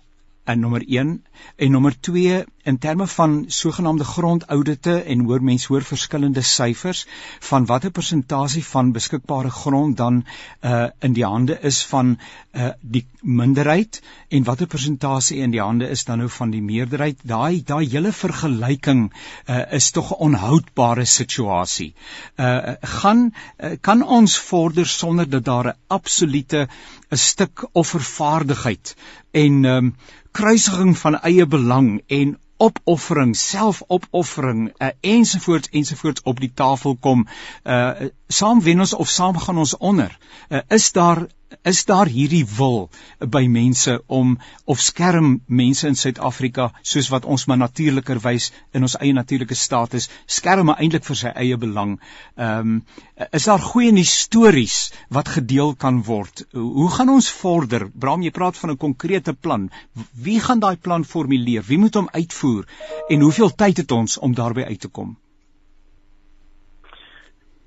en 0.44 0.60
nommer 0.60 0.84
1 0.86 1.24
en 1.56 1.70
nommer 1.70 2.00
2 2.00 2.44
in 2.64 2.78
terme 2.78 3.06
van 3.06 3.44
sogenaamde 3.48 4.04
grondaudite 4.04 4.94
en 5.00 5.24
hoor 5.28 5.42
mense 5.42 5.68
hoor 5.72 5.84
verskillende 5.84 6.42
syfers 6.42 7.06
van 7.48 7.66
watter 7.68 7.90
persentasie 7.90 8.64
van 8.64 8.92
beskikbare 8.92 9.50
grond 9.50 9.96
dan 9.96 10.24
uh 10.60 10.86
in 11.00 11.12
die 11.12 11.24
hande 11.24 11.58
is 11.70 11.82
van 11.92 12.16
uh 12.52 12.70
die 12.80 13.06
minderheid 13.20 14.00
en 14.28 14.44
watter 14.44 14.66
persentasie 14.66 15.40
in 15.46 15.52
die 15.52 15.60
hande 15.60 15.88
is 15.88 16.04
dan 16.04 16.18
nou 16.18 16.28
van 16.28 16.50
die 16.50 16.62
meerderheid. 16.62 17.20
Daai 17.22 17.62
daai 17.64 17.84
hele 17.88 18.12
vergelyking 18.12 19.04
uh 19.48 19.60
is 19.80 19.90
tog 19.90 20.12
'n 20.12 20.20
onhoudbare 20.28 21.04
situasie. 21.04 21.94
Uh 22.36 22.74
gaan 22.80 23.30
uh, 23.30 23.76
kan 23.80 24.02
ons 24.02 24.38
vorder 24.38 24.86
sonder 24.86 25.28
dat 25.28 25.44
daar 25.44 25.68
'n 25.68 25.76
absolute 25.86 26.68
'n 27.10 27.16
stuk 27.16 27.68
offervaardigheid 27.72 28.96
en 29.34 29.64
um 29.64 29.92
kruisiging 30.34 30.96
van 30.98 31.20
eie 31.20 31.46
belang 31.46 31.90
en 32.06 32.34
opoffering, 32.64 33.34
selfopoffering 33.36 34.68
uh, 34.78 34.88
ensovoorts 35.00 35.70
ensovoorts 35.74 36.22
op 36.22 36.40
die 36.40 36.52
tafel 36.54 36.96
kom. 37.00 37.26
Uh 37.64 38.10
saam 38.28 38.62
wen 38.62 38.80
ons 38.82 38.94
of 38.94 39.10
saam 39.10 39.38
gaan 39.38 39.58
ons 39.62 39.76
onder. 39.76 40.18
Uh, 40.48 40.62
is 40.68 40.92
daar 40.92 41.26
is 41.62 41.84
daar 41.84 42.06
hierdie 42.06 42.44
wil 42.58 42.90
by 43.18 43.44
mense 43.46 44.02
om 44.06 44.38
of 44.64 44.80
skerm 44.80 45.40
mense 45.46 45.86
in 45.88 45.96
Suid-Afrika 45.96 46.70
soos 46.82 47.10
wat 47.12 47.24
ons 47.24 47.46
maar 47.46 47.60
natuurlikerwys 47.60 48.50
in 48.72 48.82
ons 48.82 48.96
eie 49.00 49.12
natuurlike 49.12 49.54
staat 49.54 49.94
is, 49.94 50.08
skerm 50.26 50.72
eintlik 50.74 51.04
vir 51.04 51.16
sy 51.16 51.32
eie 51.34 51.56
belang. 51.56 51.98
Ehm 52.36 52.74
um, 52.74 52.82
is 53.30 53.44
daar 53.46 53.62
goeie 53.62 54.04
stories 54.04 54.92
wat 55.08 55.28
gedeel 55.28 55.74
kan 55.74 56.02
word? 56.02 56.44
Hoe 56.52 56.90
gaan 56.90 57.08
ons 57.08 57.30
vorder? 57.30 57.88
Bram, 57.94 58.22
jy 58.22 58.30
praat 58.30 58.56
van 58.56 58.70
'n 58.70 58.76
konkrete 58.76 59.34
plan. 59.34 59.70
Wie 60.12 60.40
gaan 60.40 60.60
daai 60.60 60.76
plan 60.76 61.04
formuleer? 61.04 61.62
Wie 61.66 61.78
moet 61.78 61.94
hom 61.94 62.08
uitvoer? 62.12 62.66
En 63.08 63.20
hoeveel 63.20 63.54
tyd 63.54 63.76
het 63.76 63.90
ons 63.92 64.18
om 64.18 64.34
daarby 64.34 64.62
uit 64.62 64.80
te 64.80 64.88
kom? 64.88 65.16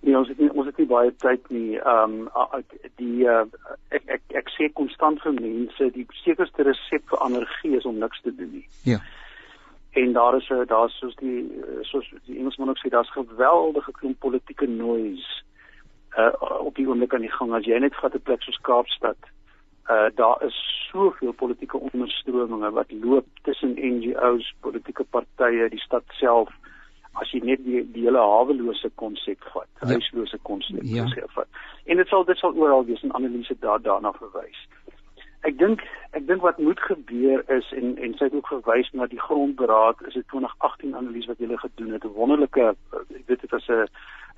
Nee, 0.02 0.18
ons 0.18 0.28
het 0.28 0.40
nie 0.88 0.96
baie 0.96 1.12
tyd 1.22 1.50
nie. 1.50 1.78
Ehm 1.78 2.28
um, 2.28 2.64
die 2.98 3.28
uh, 3.28 3.46
ek 3.92 4.04
ek 4.08 4.22
ek 4.42 4.50
sê 4.56 4.70
konstant 4.74 5.22
vir 5.24 5.34
mense 5.34 5.92
die 5.94 6.08
sekerste 6.24 6.64
resep 6.64 7.04
vir 7.12 7.24
energie 7.26 7.78
is 7.78 7.86
om 7.86 8.00
niks 8.00 8.22
te 8.24 8.32
doen 8.36 8.52
nie. 8.52 8.66
Ja. 8.84 9.00
En 9.98 10.14
daar 10.14 10.38
is 10.38 10.50
'n 10.50 10.66
daar's 10.68 10.98
soos 11.00 11.16
die 11.16 11.50
soos 11.82 12.08
die 12.26 12.38
Engelsman 12.38 12.70
ook 12.70 12.80
sê 12.80 12.90
daar's 12.90 13.12
geweldige 13.12 13.92
klomp 13.92 14.20
politieke 14.20 14.68
noise 14.68 15.44
uh 16.18 16.32
op 16.60 16.76
die 16.76 16.88
oomblik 16.88 17.14
aan 17.14 17.28
die 17.28 17.38
gang. 17.38 17.54
As 17.54 17.66
jy 17.66 17.80
net 17.80 17.96
vat 17.96 18.16
'n 18.16 18.22
plek 18.22 18.42
soos 18.42 18.62
Kaapstad, 18.62 19.18
uh 19.90 20.10
daar 20.16 20.44
is 20.44 20.56
soveel 20.92 21.32
politieke 21.32 21.78
onderstrominge 21.78 22.72
wat 22.72 22.92
loop 22.92 23.26
tussen 23.44 23.76
NGO's, 23.76 24.54
politieke 24.62 25.04
partye, 25.04 25.70
die 25.70 25.86
stad 25.86 26.04
self 26.20 26.50
as 27.22 27.32
jy 27.34 27.40
net 27.44 27.64
die, 27.66 27.82
die 27.94 28.06
hele 28.06 28.22
hawelose 28.22 28.90
konsep 29.02 29.44
vat, 29.54 29.70
ja. 29.82 29.88
huislose 29.94 30.38
konsep 30.50 30.84
ja. 30.84 31.08
vat. 31.36 31.48
En 31.86 31.98
dit 31.98 32.08
sal 32.08 32.26
dit 32.26 32.38
sal 32.38 32.56
oral 32.56 32.86
wees 32.86 33.04
en 33.04 33.16
analise 33.18 33.56
daar 33.64 33.82
daarna 33.82 34.14
verwys. 34.20 34.60
Ek 35.48 35.58
dink 35.58 35.84
ek 36.18 36.26
dink 36.28 36.42
wat 36.42 36.60
moet 36.60 36.80
gebeur 36.90 37.44
is 37.54 37.72
en 37.78 37.96
en 38.02 38.16
sy 38.18 38.30
het 38.30 38.38
ook 38.38 38.50
verwys 38.52 38.90
na 38.94 39.08
die 39.08 39.22
grondberaad 39.22 40.02
is 40.10 40.16
'n 40.16 40.26
2018 40.34 40.96
analise 40.96 41.28
wat 41.28 41.42
hulle 41.44 41.58
gedoen 41.58 41.94
het 41.94 42.06
'n 42.06 42.18
wonderlike 42.20 42.76
ek 42.94 43.26
weet 43.28 43.42
dit 43.42 43.52
was 43.52 43.68
'n 43.70 43.88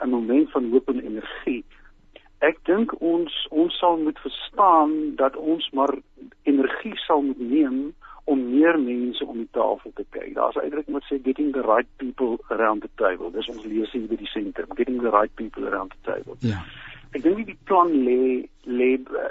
'n 0.04 0.10
moment 0.10 0.52
van 0.52 0.72
hoop 0.72 0.90
en 0.90 1.00
energie. 1.00 1.64
Ek 2.40 2.60
dink 2.64 2.94
ons 3.02 3.48
ons 3.50 3.78
sal 3.80 3.98
moet 3.98 4.20
verstaan 4.20 5.16
dat 5.16 5.36
ons 5.36 5.70
maar 5.72 5.94
energie 6.44 6.96
sal 6.96 7.22
moet 7.22 7.40
neem 7.40 7.94
om 8.30 8.42
meer 8.50 8.78
mense 8.80 9.26
om 9.26 9.38
die 9.42 9.50
tafel 9.58 9.92
te 9.96 10.06
kry. 10.14 10.28
Daar's 10.34 10.58
uitdrukking 10.58 10.98
wat 10.98 11.08
sê 11.10 11.18
getting 11.24 11.50
the 11.56 11.64
right 11.66 11.90
people 12.02 12.38
around 12.56 12.86
the 12.86 12.92
table. 13.02 13.32
Dis 13.34 13.50
ons 13.50 13.66
lees 13.66 13.92
hier 13.96 14.06
by 14.12 14.20
die 14.20 14.30
sentrum, 14.30 14.76
getting 14.78 15.02
the 15.02 15.14
right 15.16 15.34
people 15.42 15.66
around 15.70 15.96
the 15.96 16.12
table. 16.12 16.38
Ja. 16.46 16.62
Ek 17.18 17.24
dink 17.26 17.42
die 17.48 17.58
plan 17.66 17.90
lê 18.06 18.46
lê 18.70 18.90
uh, 19.02 19.30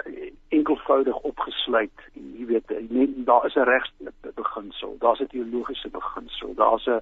enkelvoudig 0.55 1.19
opgesluit. 1.29 2.05
Jy 2.19 2.49
weet, 2.49 2.73
net 2.91 3.15
daar 3.29 3.47
is 3.47 3.55
'n 3.55 3.67
regse 3.69 4.11
beginsel, 4.35 4.97
daar's 4.99 5.21
'n 5.23 5.31
teologiese 5.31 5.89
beginsel, 5.89 6.53
daar's 6.59 6.87
'n 6.87 6.99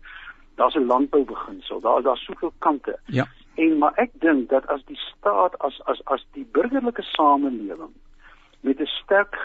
daar's 0.62 0.78
'n 0.78 0.86
landbou 0.86 1.24
beginsel. 1.26 1.82
Daar 1.82 2.02
daar's 2.02 2.26
soveel 2.26 2.54
kante. 2.60 3.00
Ja. 3.06 3.26
En 3.56 3.78
maar 3.78 3.94
ek 3.96 4.12
dink 4.20 4.50
dat 4.50 4.68
as 4.68 4.86
die 4.86 5.00
staat 5.10 5.58
as 5.58 5.82
as 5.86 6.02
as 6.06 6.26
die 6.32 6.48
burgerlike 6.52 7.02
samelewing 7.02 7.94
met 8.62 8.80
'n 8.80 8.86
sterk 8.86 9.36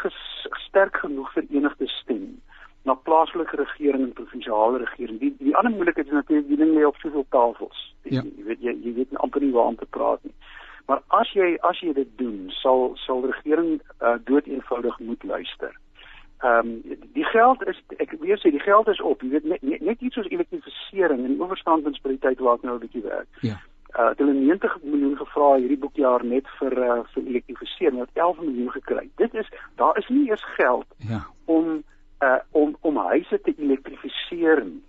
sterk 0.69 0.97
genoeg 0.97 1.33
verenigde 1.33 1.89
stem 1.89 2.41
na 2.83 2.95
plaaslike 2.95 3.57
regering 3.57 4.03
en 4.03 4.13
provinsiale 4.13 4.79
regering. 4.79 5.19
Die 5.21 5.35
die 5.39 5.57
ander 5.57 5.73
moontlikheid 5.73 6.07
is 6.07 6.13
natuurlik 6.13 6.49
die 6.49 6.57
ding 6.57 6.75
lê 6.75 6.87
op 6.87 6.97
soveel 6.97 7.27
tafels. 7.29 7.95
Ja. 8.03 8.23
Jy 8.23 8.45
weet 8.45 8.61
jy, 8.61 8.75
jy 8.83 8.95
weet 8.95 9.17
amper 9.17 9.41
nie 9.41 9.53
waar 9.53 9.71
om 9.71 9.77
te 9.77 9.87
praat 9.91 10.23
nie. 10.23 10.35
Maar 10.87 11.03
as 11.07 11.31
jy 11.33 11.57
as 11.61 11.81
jy 11.81 11.93
dit 11.93 12.09
doen, 12.17 12.51
sal 12.51 12.91
sal 12.95 13.21
die 13.21 13.31
regering 13.31 13.81
uh, 14.01 14.15
dood 14.25 14.47
eenvoudig 14.47 14.99
moet 14.99 15.23
luister. 15.23 15.79
Ehm 16.43 16.59
um, 16.59 16.99
die 17.13 17.25
geld 17.25 17.67
is 17.67 17.83
ek 17.97 18.17
weer 18.21 18.39
sê 18.39 18.51
die 18.51 18.67
geld 18.67 18.89
is 18.89 19.01
op. 19.01 19.23
Jy 19.23 19.29
weet 19.29 19.45
net 19.45 19.63
net, 19.63 19.81
net 19.81 20.01
iets 20.01 20.15
soos 20.15 20.29
elektrifisering 20.29 21.25
en 21.25 21.41
oorstandwinsbeleid 21.43 22.39
waar 22.39 22.55
ek 22.55 22.63
nou 22.63 22.75
'n 22.75 22.85
bietjie 22.87 23.03
werk. 23.03 23.29
Ja 23.41 23.61
uh 23.99 24.11
hulle 24.17 24.33
90 24.33 24.77
miljoen 24.83 25.17
gevra 25.17 25.49
hierdie 25.55 25.79
boekjaar 25.79 26.25
net 26.25 26.49
vir 26.59 26.77
uh 26.79 27.01
vir 27.15 27.27
elektrifisering 27.27 27.99
wat 28.01 28.15
11 28.15 28.41
miljoen 28.41 28.71
gekry. 28.77 29.09
Dit 29.17 29.35
is 29.35 29.49
daar 29.77 29.99
is 29.99 30.09
nie 30.09 30.29
eers 30.29 30.45
geld 30.57 30.87
ja. 31.09 31.25
om 31.45 31.83
uh 32.23 32.39
om 32.51 32.77
om 32.81 32.97
huise 32.97 33.41
te 33.41 33.55
elektrifiseer 33.57 34.65
nie. 34.65 34.83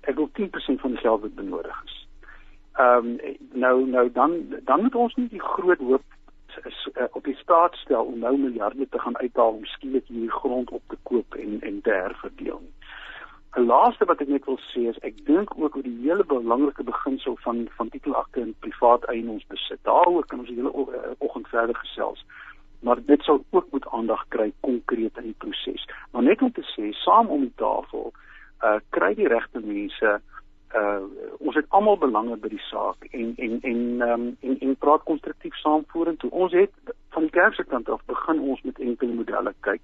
Ek 0.00 0.16
wil 0.16 0.30
10% 0.38 0.80
van 0.80 0.94
die 0.94 1.02
geld 1.02 1.20
wat 1.20 1.34
benodig 1.34 1.82
is. 1.84 1.96
Ehm 2.78 3.10
um, 3.10 3.36
nou 3.52 3.86
nou 3.86 4.06
dan 4.12 4.38
dan 4.64 4.82
moet 4.82 4.94
ons 4.94 5.14
nie 5.14 5.28
die 5.28 5.42
groot 5.42 5.78
hoop 5.78 6.04
is, 6.64 6.88
uh, 6.94 7.04
op 7.12 7.24
die 7.24 7.36
staat 7.36 7.74
stel 7.74 8.04
om 8.04 8.18
nou 8.18 8.36
miljarde 8.38 8.88
te 8.88 8.98
gaan 8.98 9.16
uithaal 9.16 9.52
om 9.52 9.64
skielik 9.64 10.06
hierdie 10.06 10.30
grond 10.30 10.70
op 10.70 10.82
te 10.88 10.96
koop 11.02 11.34
en 11.34 11.60
en 11.60 11.80
te 11.80 11.90
herverdeel 11.90 12.60
nie. 12.62 12.74
'n 13.56 13.66
laaste 13.66 14.04
wat 14.04 14.20
ek 14.20 14.28
net 14.28 14.44
wil 14.44 14.58
sê 14.72 14.88
is 14.88 14.98
ek 15.08 15.24
dink 15.24 15.52
ook 15.56 15.76
oor 15.76 15.82
die 15.82 16.00
hele 16.02 16.24
belangrike 16.24 16.84
beginsel 16.84 17.36
van 17.44 17.68
van 17.76 17.88
titelakte 17.88 18.40
in 18.40 18.54
privaat 18.60 19.04
eiendomsbesit. 19.04 19.80
Daaroor 19.82 20.26
kan 20.26 20.38
ons 20.38 20.48
hele 20.48 20.72
eh, 20.72 21.10
oggend 21.18 21.48
verder 21.48 21.76
gesels. 21.76 22.24
Maar 22.80 22.98
dit 23.04 23.22
sal 23.22 23.44
ook 23.50 23.70
moet 23.70 23.88
aandag 23.88 24.24
kry 24.28 24.52
konkreet 24.60 25.16
in 25.16 25.30
die 25.30 25.38
proses. 25.38 25.88
Maar 26.12 26.22
net 26.22 26.42
om 26.42 26.52
te 26.52 26.62
sê, 26.74 26.92
saam 26.92 27.26
om 27.26 27.40
die 27.40 27.56
tafel, 27.56 28.12
uh 28.62 28.78
kry 28.90 29.14
die 29.14 29.28
regte 29.28 29.60
mense 29.60 30.20
uh 30.74 31.02
ons 31.38 31.54
het 31.54 31.66
almal 31.68 31.98
belange 31.98 32.36
by 32.36 32.48
die 32.48 32.64
saak 32.68 33.04
en 33.10 33.32
en 33.36 33.58
en 33.62 33.80
um, 34.10 34.28
en 34.40 34.58
en 34.60 34.76
praat 34.76 35.02
konstruktief 35.02 35.56
saam 35.62 35.84
vorentoe. 35.94 36.30
Ons 36.30 36.52
het 36.52 36.94
van 37.16 37.22
die 37.22 37.34
kerk 37.40 37.54
se 37.54 37.64
kant 37.64 37.88
af 37.88 38.04
begin 38.06 38.40
ons 38.40 38.62
met 38.62 38.78
enkele 38.78 39.14
modelle 39.14 39.54
kyk 39.60 39.82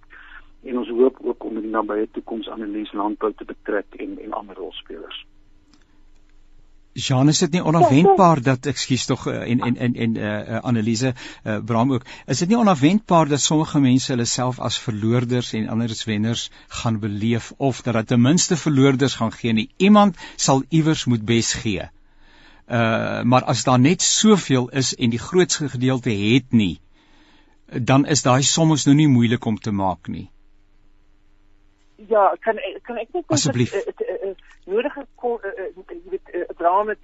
en 0.64 0.78
ons 0.78 0.88
hoop 0.88 1.20
ook 1.20 1.44
om 1.44 1.56
in 1.56 1.68
die 1.68 1.76
nabye 1.76 2.08
toekoms 2.16 2.48
analise 2.48 2.96
landbou 2.96 3.32
te 3.36 3.44
betrek 3.44 3.96
en 4.00 4.18
en 4.24 4.36
ander 4.40 4.56
rolspelers. 4.56 5.24
Jean 6.94 7.28
is 7.28 7.40
dit 7.42 7.56
nie 7.56 7.62
onverwendbaar 7.62 8.40
dat 8.46 8.66
ekskuus 8.70 9.06
tog 9.10 9.26
eh, 9.26 9.40
en 9.50 9.60
en 9.66 9.76
en 9.76 9.94
en 9.94 10.12
uh, 10.16 10.24
uh, 10.24 10.58
analise 10.70 11.10
uh, 11.10 11.56
Bram 11.66 11.92
ook 11.92 12.04
is 12.26 12.38
dit 12.38 12.48
nie 12.48 12.58
onverwendbaar 12.58 13.28
dat 13.28 13.40
sommige 13.40 13.80
mense 13.80 14.12
hulle 14.12 14.26
self 14.30 14.60
as 14.60 14.78
verloorders 14.78 15.52
en 15.58 15.66
ander 15.68 15.90
as 15.90 16.04
wenners 16.04 16.50
gaan 16.68 17.00
beleef 17.02 17.52
of 17.56 17.82
dat 17.82 17.94
dit 17.94 18.06
ten 18.06 18.22
minste 18.22 18.56
verloorders 18.56 19.14
gaan 19.14 19.32
gee 19.32 19.52
nie 19.52 19.68
iemand 19.76 20.16
sal 20.36 20.62
iewers 20.68 21.04
moet 21.04 21.24
bes 21.24 21.52
gee. 21.64 21.88
Uh 22.68 23.22
maar 23.22 23.44
as 23.44 23.64
daar 23.64 23.80
net 23.80 24.02
soveel 24.02 24.68
is 24.68 24.94
en 24.94 25.10
die 25.10 25.18
grootste 25.18 25.68
gedeelte 25.68 26.10
het 26.10 26.52
nie 26.52 26.80
dan 27.66 28.06
is 28.06 28.22
daai 28.22 28.42
soms 28.42 28.86
nou 28.86 28.94
nie 28.96 29.08
moeilik 29.08 29.44
om 29.44 29.58
te 29.58 29.72
maak 29.72 30.08
nie 30.08 30.30
ja, 31.96 32.36
kan 32.40 32.58
kan 32.82 32.96
ek 32.96 33.12
net 33.12 33.24
asseblief. 33.26 33.74
uh, 33.74 33.80
uh, 33.80 34.28
uh, 34.28 34.34
nodige 34.64 35.06
jy 35.88 36.10
weet 36.10 36.48
Abraham 36.48 36.88
het 36.88 36.98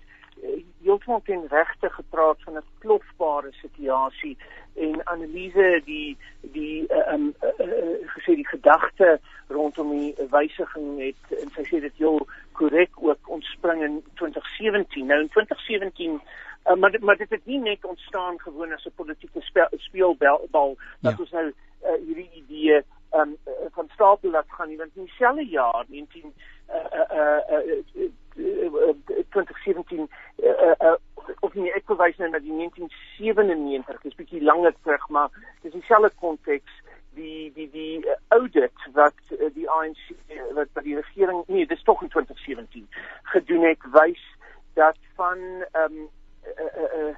heeltemal 0.82 1.20
ten 1.24 1.46
regte 1.48 1.88
gepraat 1.90 2.42
van 2.42 2.56
'n 2.56 2.64
plofbare 2.78 3.52
situasie 3.52 4.36
en 4.74 5.06
analise 5.06 5.82
die 5.84 6.16
die 6.40 6.86
ehm 6.86 7.14
um, 7.14 7.34
uh, 7.42 7.66
uh, 7.66 8.08
gesê 8.14 8.34
die 8.34 8.48
gedagte 8.48 9.20
rondom 9.48 9.90
die 9.90 10.14
wysiging 10.30 11.00
het 11.00 11.40
en 11.42 11.50
sy 11.50 11.62
sê 11.62 11.80
dit 11.80 11.96
heel 11.96 12.26
korrek 12.52 12.90
ook 12.94 13.28
ontspring 13.28 13.82
in 13.82 14.02
2017 14.14 15.06
nou 15.06 15.20
in 15.20 15.28
2017 15.28 16.20
Uh, 16.64 16.76
maar 16.76 16.96
maar 17.00 17.16
dit 17.16 17.30
het 17.30 17.46
nie 17.46 17.58
net 17.58 17.84
ontstaan 17.84 18.40
gewoon 18.40 18.72
as 18.72 18.84
'n 18.84 18.92
politieke 18.94 19.40
speel, 19.40 19.68
speelbal 19.76 20.76
dat 21.00 21.12
ja. 21.12 21.16
ons 21.18 21.30
nou 21.30 21.46
uh, 21.46 21.90
hierdie 22.06 22.30
idee 22.32 22.82
um, 23.12 23.36
van 23.76 23.88
stapel 23.94 24.30
laat 24.30 24.46
gaan 24.48 24.68
nie 24.68 24.78
want 24.78 24.96
in 24.96 25.04
dieselfde 25.04 25.46
jaar 25.46 25.84
19 25.88 26.34
uh, 26.68 26.76
uh, 27.10 27.66
uh, 27.94 28.94
2017 29.28 30.08
uh, 30.36 30.74
uh, 30.78 30.94
of 31.40 31.54
nie 31.54 31.72
ek 31.72 31.86
verwys 31.90 32.18
nou 32.20 32.30
na 32.30 32.40
die 32.42 32.54
1997 32.56 34.02
dis 34.06 34.18
bietjie 34.20 34.42
langer 34.42 34.74
terug 34.82 35.08
maar 35.08 35.30
dis 35.62 35.74
dieselfde 35.74 36.12
konteks 36.22 36.78
die 37.18 37.50
die 37.54 37.68
die 37.70 37.98
uh, 38.06 38.16
audit 38.36 38.86
wat 38.98 39.34
uh, 39.36 39.50
die 39.54 39.68
ANC 39.70 40.12
uh, 40.12 40.46
wat 40.58 40.72
by 40.76 40.84
die 40.86 40.98
regering 40.98 41.42
nee 41.48 41.66
dis 41.66 41.82
tog 41.88 42.02
in 42.06 42.12
2017 42.14 42.86
gedoen 43.34 43.66
het 43.68 43.90
wys 43.96 44.22
dat 44.78 44.98
van 45.18 45.42
um, 45.82 45.98
uh, 46.46 46.70
uh, 46.84 46.88
uh, 47.02 47.14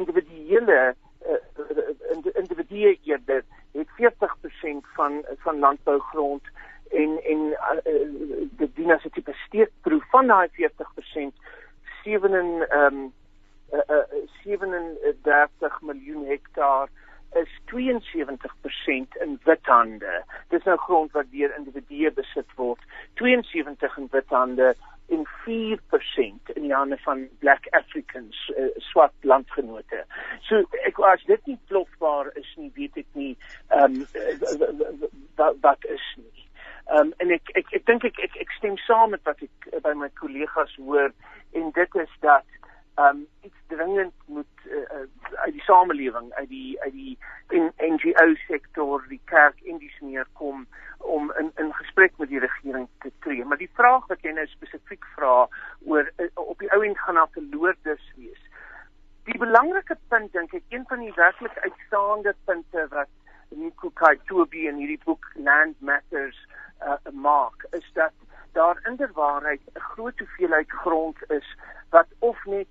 individuele 0.00 0.94
uh, 1.28 2.34
individue 2.34 2.98
eerder 3.04 3.44
het 3.72 3.88
40% 3.88 4.92
van 4.94 5.24
van 5.36 5.58
landbougrond 5.58 6.42
en 6.90 7.20
en 7.24 7.38
uh, 7.38 8.08
die 8.56 8.70
Dina 8.74 8.98
se 8.98 9.10
tipe 9.10 9.32
steekproef 9.46 10.10
van 10.10 10.26
daai 10.26 10.48
40% 10.48 11.44
7 12.02 12.68
ehm 12.68 12.94
uh, 13.72 13.80
uh, 13.88 13.96
37 14.44 15.80
miljoen 15.80 16.26
hektaar 16.26 16.88
is 17.32 17.60
72% 17.74 19.16
in 19.20 19.40
withande. 19.44 20.24
Dis 20.48 20.62
nou 20.62 20.76
grond 20.78 21.12
wat 21.12 21.30
deur 21.30 21.56
individue 21.56 22.12
besit 22.12 22.54
word. 22.56 22.80
72 23.14 23.96
in 23.96 24.08
withande 24.10 24.74
en 25.08 25.26
4% 25.44 26.54
in 26.54 26.62
die 26.62 26.74
hande 26.74 26.98
van 27.04 27.28
black 27.38 27.66
africans 27.70 28.52
uh, 28.58 28.68
swart 28.90 29.14
landgenote. 29.20 30.02
So 30.48 30.64
ek 30.88 30.98
as 31.12 31.22
dit 31.30 31.46
nie 31.46 31.58
plofbaar 31.70 32.32
is 32.34 32.48
nie, 32.56 32.72
weet 32.74 32.98
ek 33.02 33.08
nie 33.18 33.34
ehm 33.68 34.02
um, 34.02 35.06
wat 35.36 35.62
wat 35.62 35.86
is 35.94 36.08
nie. 36.16 36.46
Ehm 36.90 37.06
um, 37.06 37.14
en 37.22 37.34
ek 37.38 37.54
ek 37.54 37.72
ek 37.78 37.86
dink 37.86 38.04
ek, 38.10 38.18
ek 38.28 38.36
ek 38.46 38.58
stem 38.58 38.78
saam 38.86 39.14
met 39.14 39.22
wat 39.28 39.42
ek 39.46 39.70
by 39.86 39.94
my 39.94 40.10
kollegas 40.18 40.74
hoor 40.82 41.12
en 41.54 41.72
dit 41.78 41.98
is 42.02 42.18
dat 42.26 42.46
um, 42.96 43.26
iets 43.42 43.60
dringend 43.66 44.14
moet 44.26 44.46
uh, 44.64 45.04
uit 45.34 45.52
die 45.52 45.62
samelewing, 45.62 46.32
uit 46.32 46.48
die 46.48 46.80
uit 46.82 46.92
die 46.92 47.18
NGO 47.78 48.34
sektor, 48.46 49.04
die 49.08 49.20
kerk 49.24 49.60
en 49.64 49.78
die 49.78 49.92
smeer 49.98 50.26
kom 50.32 50.66
om 50.98 51.32
in 51.38 51.50
in 51.62 51.72
gesprek 51.74 52.16
met 52.16 52.28
die 52.28 52.40
regering 52.42 52.88
te 52.98 53.12
tree. 53.20 53.44
Maar 53.44 53.60
die 53.60 53.70
vraag 53.74 54.06
wat 54.06 54.24
jy 54.24 54.32
nou 54.32 54.46
spesifiek 54.46 55.04
vra 55.14 55.46
oor 55.84 56.10
uh, 56.16 56.30
op 56.34 56.58
die 56.58 56.72
ou 56.72 56.82
end 56.84 56.98
gaan 56.98 57.20
daar 57.20 57.32
verloorders 57.36 58.10
wees. 58.16 58.42
Die 59.26 59.38
belangrike 59.38 59.98
punt 60.08 60.32
dink 60.32 60.54
ek, 60.54 60.66
een 60.70 60.84
van 60.88 61.02
die 61.02 61.14
werklik 61.16 61.56
uitstaande 61.58 62.34
punte 62.44 62.86
wat 62.90 63.10
Nico 63.50 63.90
Kaitobi 63.94 64.66
in 64.66 64.78
hierdie 64.82 65.02
boek 65.04 65.26
Land 65.34 65.80
Matters 65.80 66.38
uh, 66.82 66.98
maak, 67.12 67.66
is 67.70 67.86
dat 67.94 68.14
daar 68.56 68.78
inderwaarheid 68.88 69.60
'n 69.74 69.80
groot 69.92 70.18
hoeveelheid 70.18 70.70
grond 70.70 71.18
is 71.30 71.56
wat 71.90 72.06
of 72.18 72.44
net 72.44 72.68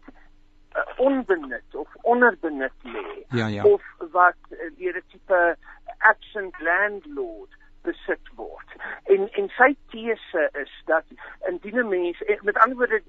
uh, 0.76 0.82
onbenut 0.98 1.76
of 1.76 1.88
onderbenut 2.02 2.74
lê 2.84 3.26
ja, 3.30 3.48
ja. 3.48 3.64
of 3.64 3.84
wat 4.12 4.40
uh, 4.50 4.58
deur 4.78 4.98
'n 4.98 5.04
tipe 5.12 5.58
absent 5.98 6.60
landlord 6.60 7.52
besit 7.82 8.28
word. 8.36 8.70
En 9.04 9.30
en 9.32 9.50
sy 9.58 9.76
tese 9.90 10.50
is 10.62 10.74
dat 10.86 11.06
indien 11.50 11.80
'n 11.80 11.88
mens 11.88 12.24
eh, 12.24 12.42
met 12.42 12.58
ander 12.58 12.78
woorde 12.78 13.02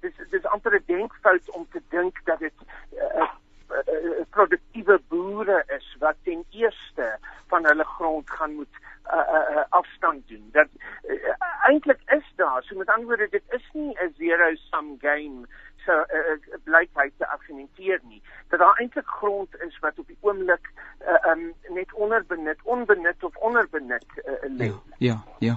dis 0.00 0.16
dis 0.30 0.46
amper 0.46 0.74
'n 0.74 0.82
denkfout 0.86 1.50
om 1.50 1.66
te 1.70 1.82
dink 1.88 2.20
dat 2.24 2.38
dit 2.38 2.58
uh, 2.92 3.30
uh, 3.70 4.22
produktiewe 4.30 5.00
boere 5.08 5.64
is 5.66 5.96
wat 5.98 6.16
ten 6.22 6.44
eerste 6.50 7.18
van 7.46 7.66
hulle 7.66 7.84
grond 7.84 8.14
grond 8.24 8.30
gaan 8.30 8.54
moet 8.54 8.76
uh, 9.12 9.56
uh, 9.56 9.64
afstand 9.68 10.28
doen. 10.28 10.48
Dat 10.52 10.68
uh, 11.08 11.34
eintlik 11.68 12.00
is 12.06 12.32
daar, 12.36 12.62
so 12.62 12.76
met 12.76 12.88
ander 12.88 13.06
woorde, 13.06 13.28
dit 13.30 13.42
is 13.48 13.68
nie 13.72 13.96
'n 13.98 14.14
zero 14.16 14.54
sum 14.54 14.96
game 15.00 15.46
so 15.84 15.92
uh, 15.92 16.58
blyk 16.64 16.90
hy 16.98 17.10
te 17.18 17.28
argumenteer 17.28 18.00
nie. 18.08 18.22
Dat 18.48 18.58
daar 18.58 18.80
eintlik 18.80 19.06
grond 19.06 19.48
is 19.66 19.78
wat 19.80 19.98
op 19.98 20.06
die 20.06 20.18
oomblik 20.20 20.70
uh, 21.04 21.30
um, 21.30 21.52
net 21.68 21.92
onderbenut, 21.94 22.58
onbenut 22.62 23.24
of 23.24 23.36
onderbenut 23.36 24.06
uh, 24.24 24.32
lê. 24.58 24.72
Ja, 24.72 24.80
ja, 24.98 25.22
ja. 25.38 25.56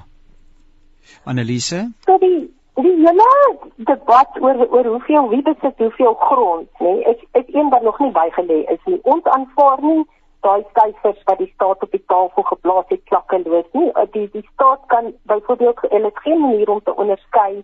Annelise? 1.23 1.91
So 2.05 2.17
die 2.17 2.55
die 2.77 2.93
hele 3.01 3.29
debat 3.75 4.35
oor 4.41 4.59
oor 4.69 4.85
hoeveel 4.85 5.29
wie 5.29 5.41
besit 5.41 5.79
hoeveel 5.81 6.13
grond, 6.13 6.69
nê, 6.79 6.91
nee, 6.91 7.13
is 7.13 7.23
is 7.39 7.53
een 7.53 7.69
wat 7.69 7.81
nog 7.81 7.99
nie 7.99 8.11
bygelê 8.11 8.59
is 8.73 8.83
nie. 8.85 8.99
Ons 9.01 9.23
aanvaar 9.23 9.81
nie 9.81 10.03
daai 10.41 10.63
syfers 10.73 11.23
wat 11.25 11.37
die 11.37 11.51
staat 11.53 11.83
op 11.83 11.91
die 11.91 12.03
tafel 12.07 12.43
geplaas 12.43 12.85
het 12.87 13.03
klakkeloos 13.03 13.69
nie. 13.71 13.89
Uh, 13.93 14.05
die 14.11 14.29
die 14.31 14.49
staat 14.53 14.81
kan 14.87 15.13
byvoorbeeld 15.23 15.79
hulle 15.89 16.11
geen 16.13 16.41
manier 16.41 16.69
om 16.69 16.81
te 16.83 16.95
onderskei 16.95 17.63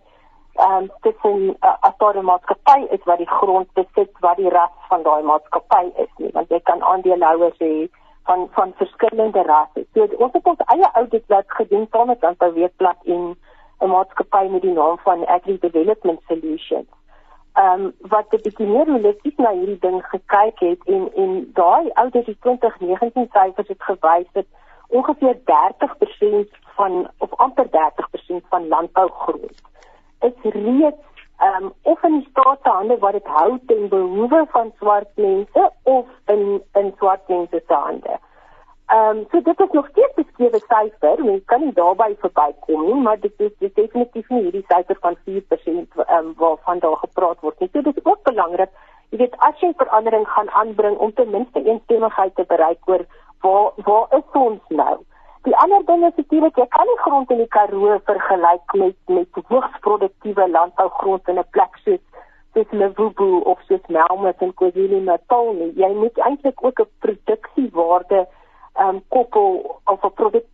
ehm 0.54 0.72
um, 0.72 0.90
tussen 1.00 1.56
uh, 1.60 1.76
as 1.80 1.96
daar 1.98 2.16
'n 2.16 2.24
maatskappy 2.24 2.80
is 2.90 3.04
wat 3.04 3.18
die 3.18 3.30
grond 3.30 3.68
besit 3.72 4.12
wat 4.20 4.36
die 4.36 4.48
ras 4.48 4.74
van 4.88 5.02
daai 5.02 5.22
maatskappy 5.22 5.84
is 6.02 6.12
nie 6.16 6.30
want 6.32 6.48
jy 6.48 6.60
kan 6.60 6.82
aandeelhouers 6.82 7.58
hê 7.58 7.88
van 8.24 8.48
van 8.50 8.72
verskillende 8.76 9.42
rasse. 9.42 9.86
So 9.92 10.06
ons 10.16 10.32
het 10.32 10.46
ons 10.46 10.62
eie 10.66 10.88
audit 10.92 11.24
wat 11.26 11.44
gedoen 11.46 11.86
saam 11.90 12.06
met 12.06 12.22
Landbou 12.22 12.52
Weekblad 12.52 12.96
en 13.04 13.36
'n 13.80 13.90
maatskappy 13.90 14.44
met 14.48 14.62
die 14.62 14.72
naam 14.72 14.98
van 14.98 15.26
Agri 15.26 15.58
Development 15.58 16.20
Solutions. 16.28 16.88
Ehm 17.54 17.84
um, 17.84 17.92
wat 18.10 18.30
die 18.30 18.40
bietjie 18.42 18.66
holisties 18.66 19.36
na 19.36 19.50
hierdie 19.54 19.78
ding 19.78 20.00
gekyk 20.10 20.58
het 20.58 20.88
en 20.94 21.04
en 21.24 21.36
daai 21.54 21.90
audit 22.02 22.26
die 22.26 22.36
2019 22.46 23.28
syfers 23.36 23.68
het 23.68 23.82
gewys 23.90 24.26
dat 24.32 24.48
ongeveer 24.88 25.38
30% 25.52 26.58
van 26.78 27.10
of 27.18 27.34
amper 27.46 27.70
30% 27.76 28.48
van 28.48 28.68
landbougrond 28.68 29.62
is 30.20 30.52
reeds 30.58 31.22
ehm 31.38 31.64
um, 31.64 31.72
of 31.82 32.02
in 32.02 32.18
die 32.18 32.28
staat 32.30 32.58
se 32.62 32.70
hande 32.70 32.98
wat 32.98 33.12
dit 33.12 33.26
hou 33.38 33.58
ten 33.66 33.88
behoewe 33.88 34.46
van 34.50 34.72
swart 34.78 35.10
mense 35.14 35.70
of 35.82 36.06
in 36.26 36.62
in 36.72 36.94
swart 36.98 37.28
mense 37.28 37.62
se 37.66 37.74
hande. 37.74 38.08
Ehm 38.08 38.33
um, 38.92 39.26
so 39.30 39.40
dit 39.40 39.60
is 39.60 39.70
nog 39.70 39.88
steeds 39.88 40.16
'n 40.16 40.26
skewe 40.32 40.58
syfer, 40.58 41.24
mens 41.24 41.44
kan 41.44 41.60
nie 41.60 41.72
daarby 41.72 42.16
verbykom 42.18 42.84
nie, 42.84 42.94
maar 42.94 43.20
dit 43.20 43.32
is, 43.36 43.52
dit 43.58 43.70
is 43.70 43.74
definitief 43.74 44.28
nie 44.28 44.42
hierdie 44.42 44.64
syfer 44.68 44.96
van 45.00 45.16
4% 45.24 45.88
ehm 45.96 46.18
um, 46.18 46.34
waarvan 46.36 46.78
daar 46.78 46.96
gepraat 46.96 47.40
word 47.40 47.58
nie. 47.58 47.68
So 47.72 47.82
dit 47.82 47.96
is 47.96 48.04
ook 48.04 48.22
belangrik, 48.22 48.70
jy 49.08 49.18
weet 49.18 49.36
as 49.38 49.60
jy 49.60 49.72
verandering 49.76 50.28
gaan 50.28 50.50
aanbring 50.50 50.98
om 50.98 51.12
ten 51.14 51.30
minste 51.30 51.64
eensstemmigheid 51.64 52.34
te 52.34 52.44
bereik 52.44 52.78
oor 52.84 53.06
waar 53.40 53.72
waar 53.76 54.06
is 54.18 54.30
ons 54.32 54.62
nou? 54.68 54.98
Die 55.42 55.56
ander 55.56 55.84
ding 55.84 56.04
is 56.06 56.16
natuurlik 56.16 56.56
jy 56.56 56.66
kan 56.66 56.86
nie 56.86 56.98
grond 56.98 57.30
in 57.30 57.38
die 57.38 57.52
Karoo 57.56 57.98
vergelyk 58.04 58.72
met 58.72 58.96
met 59.06 59.28
hoogs 59.48 59.78
produktiewe 59.80 60.50
landbougrond 60.50 61.28
in 61.28 61.38
'n 61.38 61.50
plek 61.50 61.76
soos 61.84 62.04
soos 62.54 62.70
Levubu 62.70 63.40
of 63.40 63.58
soos 63.68 63.86
Melmus 63.88 64.38
in 64.38 64.54
KwaZulu-Natal 64.54 65.52
nie. 65.52 65.72
Jy 65.76 65.92
moet 65.94 66.18
eintlik 66.18 66.64
ook 66.64 66.80
'n 66.80 66.90
produksiewaarde 66.98 68.16
ehm 68.16 68.42
um, 68.78 69.02
koppel 69.08 69.80
of 69.84 70.04
'n 70.04 70.12
produk 70.14 70.44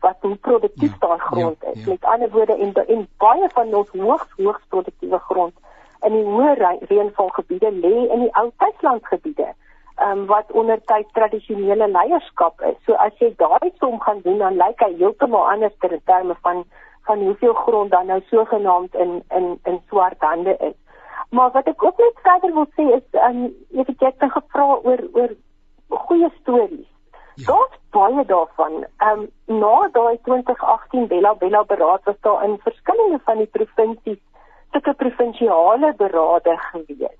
wat 0.00 0.16
hoe 0.20 0.36
produktief 0.36 0.92
ja, 1.00 1.06
daai 1.06 1.18
grond 1.18 1.56
ja, 1.60 1.68
is. 1.68 1.84
Ja. 1.84 1.90
Met 1.90 2.04
ander 2.04 2.30
woorde 2.30 2.56
en 2.56 2.74
en 2.74 3.08
baie 3.16 3.48
van 3.48 3.74
ons 3.74 3.88
hoogs 3.88 4.28
hoogs 4.36 4.64
produktiewe 4.68 5.18
grond 5.18 5.54
in 6.02 6.12
die 6.12 6.24
hoë 6.24 6.54
reënvalgebiede 6.88 7.70
lê 7.72 7.96
in 8.08 8.20
die 8.24 8.34
ou 8.40 8.50
tuislandgebiede 8.56 9.48
um, 10.04 10.26
wat 10.26 10.52
onder 10.52 10.80
tyd 10.84 11.08
tradisionele 11.12 11.88
leierskap 11.88 12.60
is. 12.60 12.76
So 12.84 12.92
as 12.92 13.16
jy 13.18 13.32
daai 13.36 13.72
som 13.78 14.00
gaan 14.00 14.20
doen 14.24 14.38
dan 14.38 14.56
lyk 14.60 14.80
hy 14.84 14.94
heeltemal 15.02 15.50
anders 15.52 15.76
ter 15.78 15.98
terme 16.04 16.36
van 16.42 16.64
van 17.08 17.18
hoeveel 17.18 17.54
grond 17.54 17.90
dan 17.90 18.06
nou 18.06 18.20
sogenaamd 18.30 18.94
in 18.94 19.22
in 19.36 19.58
in 19.64 19.80
swart 19.88 20.20
hande 20.20 20.56
is. 20.56 20.76
Maar 21.30 21.50
wat 21.50 21.66
ek 21.66 21.84
ook 21.84 21.98
net 21.98 22.22
verder 22.22 22.54
wil 22.54 22.68
sê 22.76 22.88
is 22.96 23.20
um 23.28 23.42
jy 23.68 23.84
het 23.86 24.00
jy 24.00 24.12
het 24.12 24.32
gevra 24.32 24.66
oor 24.82 25.04
oor 25.12 25.36
goeie 25.88 26.30
stories. 26.40 26.88
Ja. 27.34 27.46
Daar's 27.46 27.78
baie 27.90 28.24
daarvan. 28.24 28.84
Um 28.98 29.30
na 29.46 29.88
daai 29.92 30.18
2018 30.22 31.06
Bella 31.06 31.34
Bella 31.34 31.64
beraad 31.64 32.04
was 32.04 32.20
daar 32.20 32.44
in 32.44 32.58
verskillende 32.58 33.20
van 33.24 33.36
die 33.36 33.46
provinsies 33.46 34.22
sulke 34.72 34.94
provinsiale 34.94 35.94
berade 35.96 36.56
gewees. 36.70 37.18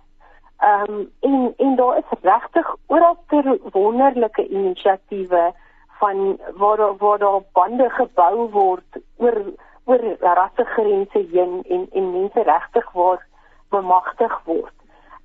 Ehm 0.60 0.92
um, 0.92 1.12
en 1.20 1.54
en 1.56 1.76
daar 1.76 1.96
is 1.98 2.18
regtig 2.22 2.76
oral 2.86 3.16
ter 3.26 3.58
wonderlike 3.72 4.48
inisiatiewe 4.48 5.52
van 5.98 6.38
waar 6.54 6.96
waar 6.96 7.18
daar 7.18 7.40
bande 7.52 7.90
gebou 7.90 8.50
word 8.50 9.00
oor 9.16 9.38
oor 9.84 10.02
rassegrense 10.20 11.26
heen 11.32 11.62
en 11.68 11.88
en 11.92 12.12
mense 12.12 12.42
regtig 12.42 12.92
waar 12.92 13.26
bemagtig 13.68 14.40
word. 14.44 14.76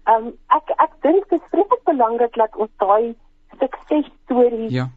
Ehm 0.04 0.26
um, 0.26 0.34
ek 0.48 0.74
ek 0.76 0.94
dink 1.02 1.30
dit 1.30 1.42
is 1.42 1.50
vreeslik 1.52 1.84
belangrik 1.84 2.34
dat 2.34 2.56
ons 2.56 2.72
daai 2.78 3.16
suksesstories 3.60 4.72
ja 4.72 4.90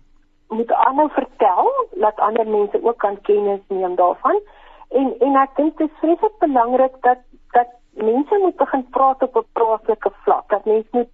moet 0.49 0.73
aanhou 0.73 1.09
vertel 1.11 1.89
dat 1.91 2.17
ander 2.17 2.49
mense 2.49 2.85
ook 2.85 2.99
kan 2.99 3.21
kennis 3.21 3.61
neem 3.69 3.95
daarvan. 3.95 4.41
En 4.89 5.15
en 5.19 5.37
ek 5.37 5.57
dink 5.57 5.79
dit 5.79 5.91
is 5.91 5.99
vreeslik 6.01 6.39
belangrik 6.39 6.95
dat 7.01 7.19
dat 7.57 7.69
mense 7.93 8.39
moet 8.43 8.57
begin 8.57 8.87
praat 8.91 9.23
op 9.23 9.37
'n 9.37 9.47
plaaslike 9.53 10.11
vlak. 10.25 10.49
Dat 10.49 10.65
mense 10.65 10.89
moet 10.91 11.11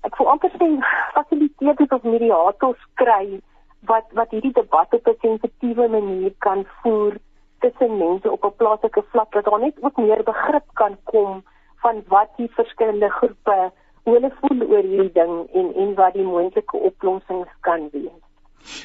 ek 0.00 0.16
voel 0.16 0.28
amper 0.28 0.50
sê 0.50 0.68
fasiliteer 1.14 1.76
dit 1.76 1.92
of 1.92 2.02
mediators 2.02 2.82
kry 2.94 3.40
wat 3.80 4.04
wat 4.12 4.30
hierdie 4.30 4.52
debat 4.60 4.94
op 4.94 5.08
'n 5.08 5.18
sensitiewe 5.20 5.88
manier 5.88 6.32
kan 6.38 6.66
voer 6.82 7.16
tussen 7.58 7.98
mense 7.98 8.30
op 8.30 8.44
'n 8.44 8.56
plaaslike 8.56 9.02
vlak 9.02 9.32
dat 9.32 9.44
daar 9.44 9.60
net 9.60 9.82
ook 9.82 9.96
meer 9.96 10.22
begrip 10.22 10.66
kan 10.72 10.96
kom 11.04 11.42
van 11.82 12.04
wat 12.08 12.28
die 12.36 12.50
verskillende 12.50 13.08
groepe 13.08 13.72
hulle 14.12 14.30
voel 14.40 14.62
oor 14.68 14.86
hierdie 14.92 15.12
ding 15.18 15.34
en 15.60 15.72
en 15.84 15.94
wat 16.00 16.14
die 16.18 16.26
moontlike 16.28 16.80
oplossings 16.90 17.52
kan 17.68 17.88
wees. 17.92 18.23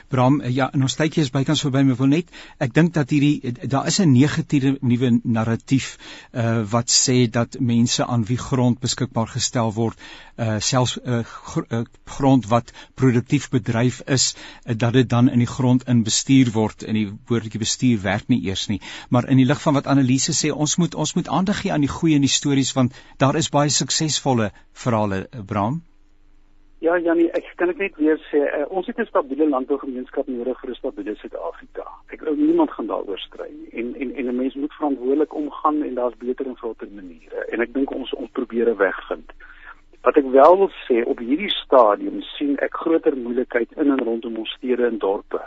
Bram, 0.10 0.42
ja, 0.46 0.70
en 0.74 0.82
ons 0.86 0.96
tydjie 1.00 1.24
is 1.24 1.32
bykans 1.34 1.62
verby, 1.66 1.84
maar 1.88 1.98
wil 2.00 2.12
net 2.12 2.32
ek 2.66 2.74
dink 2.76 2.94
dat 2.98 3.12
hierdie 3.14 3.54
daar 3.72 3.88
is 3.88 4.00
'n 4.00 4.12
negatiewe 4.12 4.78
nuwe 4.82 5.12
narratief 5.24 5.98
uh 6.34 6.64
wat 6.72 6.90
sê 6.90 7.30
dat 7.30 7.60
mense 7.60 8.06
aan 8.06 8.26
wie 8.26 8.38
grond 8.38 8.80
beskikbaar 8.80 9.28
gestel 9.28 9.74
word, 9.74 9.98
uh 10.38 10.60
selfs 10.60 10.98
uh, 10.98 11.24
gr 11.24 11.66
uh 11.70 11.84
grond 12.06 12.48
wat 12.54 12.72
produktief 12.96 13.50
bedryf 13.50 14.02
is, 14.06 14.36
uh, 14.36 14.76
dat 14.76 14.94
dit 14.94 15.10
dan 15.10 15.30
in 15.30 15.40
die 15.40 15.52
grond 15.56 15.88
in 15.88 16.04
bestuur 16.04 16.52
word 16.52 16.84
en 16.84 16.94
die 16.94 17.08
woordjie 17.28 17.60
bestuur 17.60 18.02
werk 18.02 18.28
nie 18.28 18.42
eers 18.48 18.68
nie. 18.68 18.82
Maar 19.10 19.30
in 19.30 19.38
die 19.38 19.46
lig 19.46 19.62
van 19.62 19.74
wat 19.74 19.88
Annelise 19.88 20.34
sê, 20.34 20.52
ons 20.52 20.76
moet 20.78 20.96
ons 20.96 21.14
moet 21.14 21.28
aandag 21.28 21.62
gee 21.62 21.74
aan 21.74 21.86
die 21.88 21.96
goeie 22.00 22.16
en 22.16 22.28
die 22.28 22.38
stories 22.40 22.74
want 22.74 22.94
daar 23.18 23.36
is 23.36 23.50
baie 23.50 23.70
suksesvolle 23.70 24.52
verhale, 24.74 25.28
Bram. 25.46 25.84
Ja, 26.80 26.94
Janie, 26.96 27.28
ek 27.36 27.44
kan 27.60 27.68
ek 27.74 27.80
net 27.82 27.98
weer 28.00 28.20
sê, 28.30 28.40
uh, 28.40 28.64
ons 28.72 28.88
het 28.88 29.00
'n 29.00 29.06
stabiele 29.10 29.50
landbougemeenskap 29.50 30.28
nodig 30.28 30.60
vir 30.62 30.70
'n 30.70 30.80
stabiele 30.80 31.16
Suid-Afrika. 31.16 31.84
Ek 32.08 32.22
uh, 32.22 32.32
niemand 32.32 32.72
gaan 32.72 32.88
daaroor 32.88 33.20
stry 33.20 33.50
nie. 33.52 33.68
En 33.80 33.96
en 33.96 34.16
en 34.16 34.26
'n 34.26 34.36
mens 34.36 34.56
moet 34.56 34.74
verantwoordelik 34.74 35.34
omgaan 35.34 35.84
en 35.84 35.94
daar's 35.94 36.16
beter 36.18 36.46
en 36.48 36.56
groter 36.56 36.88
maniere. 36.92 37.46
En 37.52 37.60
ek 37.60 37.74
dink 37.74 37.92
ons 37.92 38.14
ons 38.14 38.32
probeer 38.32 38.70
'n 38.70 38.78
weg 38.78 39.08
vind. 39.08 39.32
Wat 40.02 40.16
ek 40.16 40.32
wel 40.32 40.58
wil 40.58 40.72
sê, 40.88 41.04
op 41.04 41.20
hierdie 41.20 41.52
stadium 41.52 42.22
sien 42.22 42.58
ek 42.58 42.74
groter 42.74 43.18
moeilikheid 43.18 43.72
in 43.76 43.92
en 43.92 44.00
rondom 44.00 44.38
ons 44.38 44.52
stede 44.52 44.86
en 44.86 44.98
dorpe. 44.98 45.42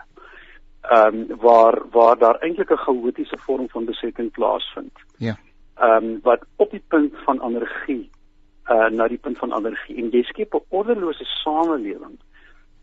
Ehm 0.83 1.30
um, 1.30 1.37
waar 1.41 1.80
waar 1.91 2.18
daar 2.18 2.39
eintlik 2.41 2.70
'n 2.70 2.85
chaotiese 2.85 3.39
vorm 3.39 3.68
van 3.68 3.85
besetting 3.85 4.30
plaasvind. 4.30 4.93
Ja. 5.16 5.37
Ehm 5.76 6.05
um, 6.05 6.20
wat 6.22 6.45
op 6.57 6.70
die 6.70 6.85
punt 6.89 7.14
van 7.24 7.41
energie 7.43 8.11
uh 8.71 8.89
na 8.91 9.09
die 9.09 9.19
punt 9.19 9.39
van 9.39 9.53
allergie 9.53 9.97
en 9.99 10.11
jy 10.11 10.23
skep 10.23 10.55
'n 10.55 10.67
ordelose 10.69 11.25
samelewing 11.25 12.19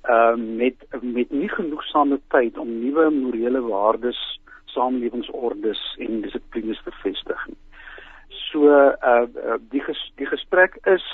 uh 0.09 0.35
met 0.35 0.75
met 1.01 1.31
nie 1.31 1.49
genoegsame 1.49 2.19
tyd 2.27 2.57
om 2.57 2.79
nuwe 2.83 3.09
morele 3.09 3.61
waardes, 3.61 4.39
samelewingsordes 4.65 5.95
en 5.97 6.21
dissiplines 6.21 6.81
te 6.83 6.91
vestig 7.03 7.47
nie. 7.47 7.57
So 8.29 8.67
uh, 8.67 9.27
uh 9.35 9.57
die 9.69 9.81
ges, 9.81 10.11
die 10.15 10.27
gesprek 10.27 10.79
is 10.83 11.05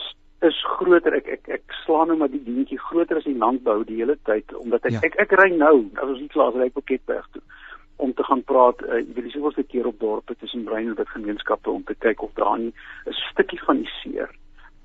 is 0.41 0.57
groter 0.77 1.15
ek 1.15 1.27
ek 1.27 1.49
ek 1.49 1.75
slaan 1.85 2.07
nou 2.07 2.17
maar 2.17 2.31
die 2.31 2.43
dingetjie 2.43 2.79
groter 2.79 3.17
as 3.17 3.27
die 3.27 3.37
landbou 3.37 3.83
die 3.83 4.01
hele 4.01 4.17
tyd 4.29 4.53
omdat 4.53 4.85
ek 4.85 4.97
ja. 4.97 5.01
ek, 5.07 5.15
ek 5.25 5.31
ry 5.39 5.49
nou 5.55 5.89
as 5.95 6.09
ons 6.09 6.21
nie 6.21 6.33
klaar 6.33 6.53
ry 6.53 6.67
ek 6.69 6.77
Bokketberg 6.77 7.27
toe 7.31 7.41
om 8.03 8.11
te 8.13 8.23
gaan 8.27 8.43
praat 8.43 8.81
uh, 8.83 8.99
jy 8.99 9.13
weet 9.15 9.29
jy 9.29 9.31
sou 9.35 9.45
ons 9.49 9.57
'n 9.57 9.69
keer 9.71 9.87
op 9.87 9.99
dorpe 9.99 10.35
tussen 10.35 10.65
Brein 10.67 10.89
en 10.91 10.95
dit 10.99 11.13
gemeenskappe 11.15 11.71
om 11.71 11.83
te 11.83 11.95
kyk 11.95 12.21
of 12.27 12.33
daar 12.35 12.59
nie 12.59 12.73
'n 13.07 13.15
stukkie 13.31 13.61
van 13.65 13.81
die 13.83 13.93
seer 14.01 14.29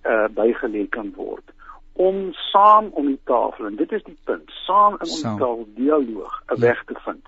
uh, 0.05 0.28
bygelê 0.34 0.88
kan 0.88 1.12
word 1.16 1.57
om 1.92 2.32
saam 2.32 2.86
om 2.92 3.07
die 3.07 3.20
tafel 3.24 3.66
en 3.66 3.76
dit 3.76 3.92
is 3.92 4.03
die 4.07 4.16
punt 4.24 4.51
saam 4.64 4.96
in 5.01 5.09
ons 5.09 5.22
taal 5.22 5.66
dialoog 5.76 6.42
'n 6.46 6.55
ja. 6.55 6.61
weg 6.66 6.84
te 6.84 6.96
vind. 7.05 7.24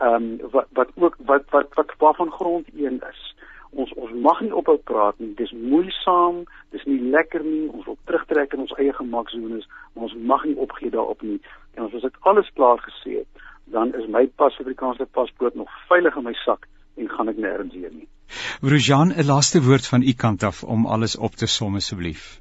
Ehm 0.00 0.14
um, 0.14 0.50
wat 0.50 0.66
wat 0.78 0.90
ook 0.94 1.16
wat 1.30 1.44
wat 1.50 1.68
wat 1.74 1.90
waarvan 1.98 2.30
grond 2.30 2.66
een 2.74 3.02
is. 3.10 3.22
Ons 3.70 3.92
ons 3.94 4.12
mag 4.12 4.40
nie 4.40 4.54
ophou 4.54 4.76
praat 4.76 5.18
nie. 5.18 5.34
Dis 5.34 5.52
moeisaam, 5.52 6.42
dis 6.70 6.84
nie 6.84 7.00
lekker 7.00 7.44
nie. 7.44 7.68
Ons 7.70 7.84
wil 7.84 7.98
terugtrek 8.04 8.52
in 8.52 8.60
ons 8.60 8.74
eie 8.76 8.92
gemaksones, 8.92 9.68
maar 9.92 10.04
ons 10.04 10.14
mag 10.14 10.44
nie 10.44 10.56
opgee 10.56 10.90
daarop 10.90 11.22
nie. 11.22 11.40
En 11.74 11.82
ons 11.82 12.02
het 12.02 12.16
alles 12.20 12.50
klaar 12.54 12.78
gesê. 12.88 13.24
dan 13.70 13.94
is 13.94 14.06
my 14.08 14.26
pas 14.26 14.52
Suid-Afrikaanse 14.54 15.06
paspoort 15.06 15.54
nog 15.54 15.70
veilig 15.88 16.16
in 16.16 16.22
my 16.22 16.32
sak 16.32 16.66
en 16.96 17.08
gaan 17.08 17.28
ek 17.28 17.36
nêrens 17.36 17.74
heen 17.76 17.96
nie. 18.00 18.08
Rojan, 18.60 19.08
'n 19.08 19.24
laaste 19.24 19.62
woord 19.62 19.86
van 19.86 20.02
u 20.02 20.12
kant 20.12 20.42
af 20.42 20.64
om 20.64 20.86
alles 20.86 21.16
op 21.16 21.34
te 21.34 21.46
som 21.46 21.74
asseblief. 21.74 22.40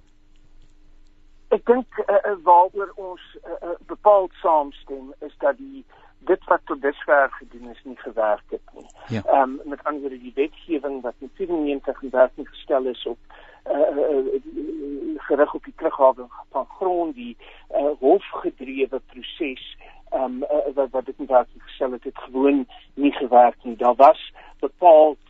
Ek 1.48 1.66
dink 1.66 1.88
uh, 1.98 2.34
waaroor 2.44 2.92
ons 2.96 3.22
uh, 3.46 3.70
bepaald 3.88 4.32
saamstem 4.42 5.14
is 5.20 5.36
dat 5.40 5.58
die 5.58 5.86
dit 6.28 6.44
wat 6.44 6.62
tot 6.66 6.82
dusver 6.82 7.32
gedoen 7.32 7.70
is 7.70 7.82
nie 7.84 7.98
gewerk 7.98 8.44
het 8.50 8.74
nie. 8.74 8.88
Ja. 9.08 9.22
Ehm 9.24 9.36
ja. 9.36 9.42
um, 9.42 9.60
met 9.64 9.84
ander 9.84 10.02
woorde 10.02 10.20
die 10.20 10.34
wetgewing 10.36 11.02
wat 11.02 11.14
in 11.20 11.32
94 11.34 12.02
in 12.02 12.10
werking 12.10 12.50
gestel 12.50 12.86
is 12.86 13.06
op 13.06 13.18
uh, 13.72 13.98
uh, 13.98 14.42
gerig 15.18 15.54
op 15.54 15.64
die 15.64 15.74
terughaling 15.76 16.32
van 16.52 16.66
grond 16.66 17.16
die 17.16 17.38
uh, 17.72 17.92
hofgedrewe 18.00 19.02
proses 19.06 19.78
ehm 20.10 20.24
um, 20.24 20.44
uh, 20.44 20.76
wat 20.76 20.90
wat 20.92 21.06
dit 21.06 21.16
inderdaad 21.18 21.48
gestel 21.58 21.92
het 21.92 22.04
het 22.04 22.18
gewoon 22.18 22.68
nie 22.94 23.12
gewerk 23.12 23.64
nie. 23.64 23.76
Daar 23.76 23.96
was 23.96 24.34
bepaald 24.60 25.27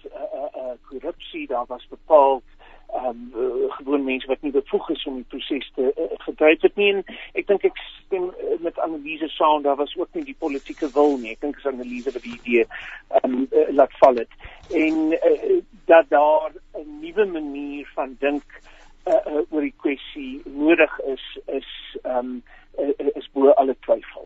korrupsie, 1.07 1.47
daar 1.47 1.65
was 1.67 1.87
bepaald 1.89 2.43
ehm 2.87 3.05
um, 3.05 3.31
uh, 3.35 3.71
gewoon 3.75 4.03
mense 4.03 4.27
wat 4.27 4.41
nie 4.41 4.51
bevoeg 4.51 4.89
is 4.89 5.05
om 5.05 5.15
die 5.15 5.25
proses 5.27 5.71
te 5.75 5.91
uh, 5.95 6.03
gedryf 6.17 6.61
het 6.61 6.75
nie. 6.75 6.93
En 6.93 7.01
ek 7.33 7.47
dink 7.47 7.65
ek 7.67 7.81
stem 7.83 8.29
uh, 8.29 8.53
met 8.63 8.79
analise 8.79 9.27
saam 9.27 9.61
daar 9.61 9.75
was 9.75 9.95
ook 9.97 10.07
nie 10.15 10.23
die 10.23 10.37
politieke 10.39 10.87
wil 10.95 11.17
nie. 11.17 11.33
Ek 11.35 11.43
dink 11.43 11.59
is 11.59 11.67
analise 11.67 12.13
wat 12.15 12.23
die 12.23 12.37
idee 12.37 12.63
ehm 12.63 13.33
um, 13.33 13.43
uh, 13.51 13.67
laat 13.75 13.91
val 13.99 14.15
het. 14.23 14.31
En 14.71 14.95
uh, 15.19 15.59
dat 15.91 16.07
daar 16.15 16.55
'n 16.79 16.99
nuwe 17.03 17.25
manier 17.25 17.91
van 17.95 18.15
dink 18.23 18.61
uh, 19.03 19.13
uh, 19.13 19.43
oor 19.49 19.67
die 19.67 19.75
kwessie 19.83 20.41
nodig 20.45 20.99
is 21.11 21.27
is 21.59 21.69
ehm 22.03 22.17
um, 22.17 22.43
uh, 22.79 23.15
is 23.19 23.29
bo 23.35 23.51
alle 23.51 23.75
twyfel 23.83 24.16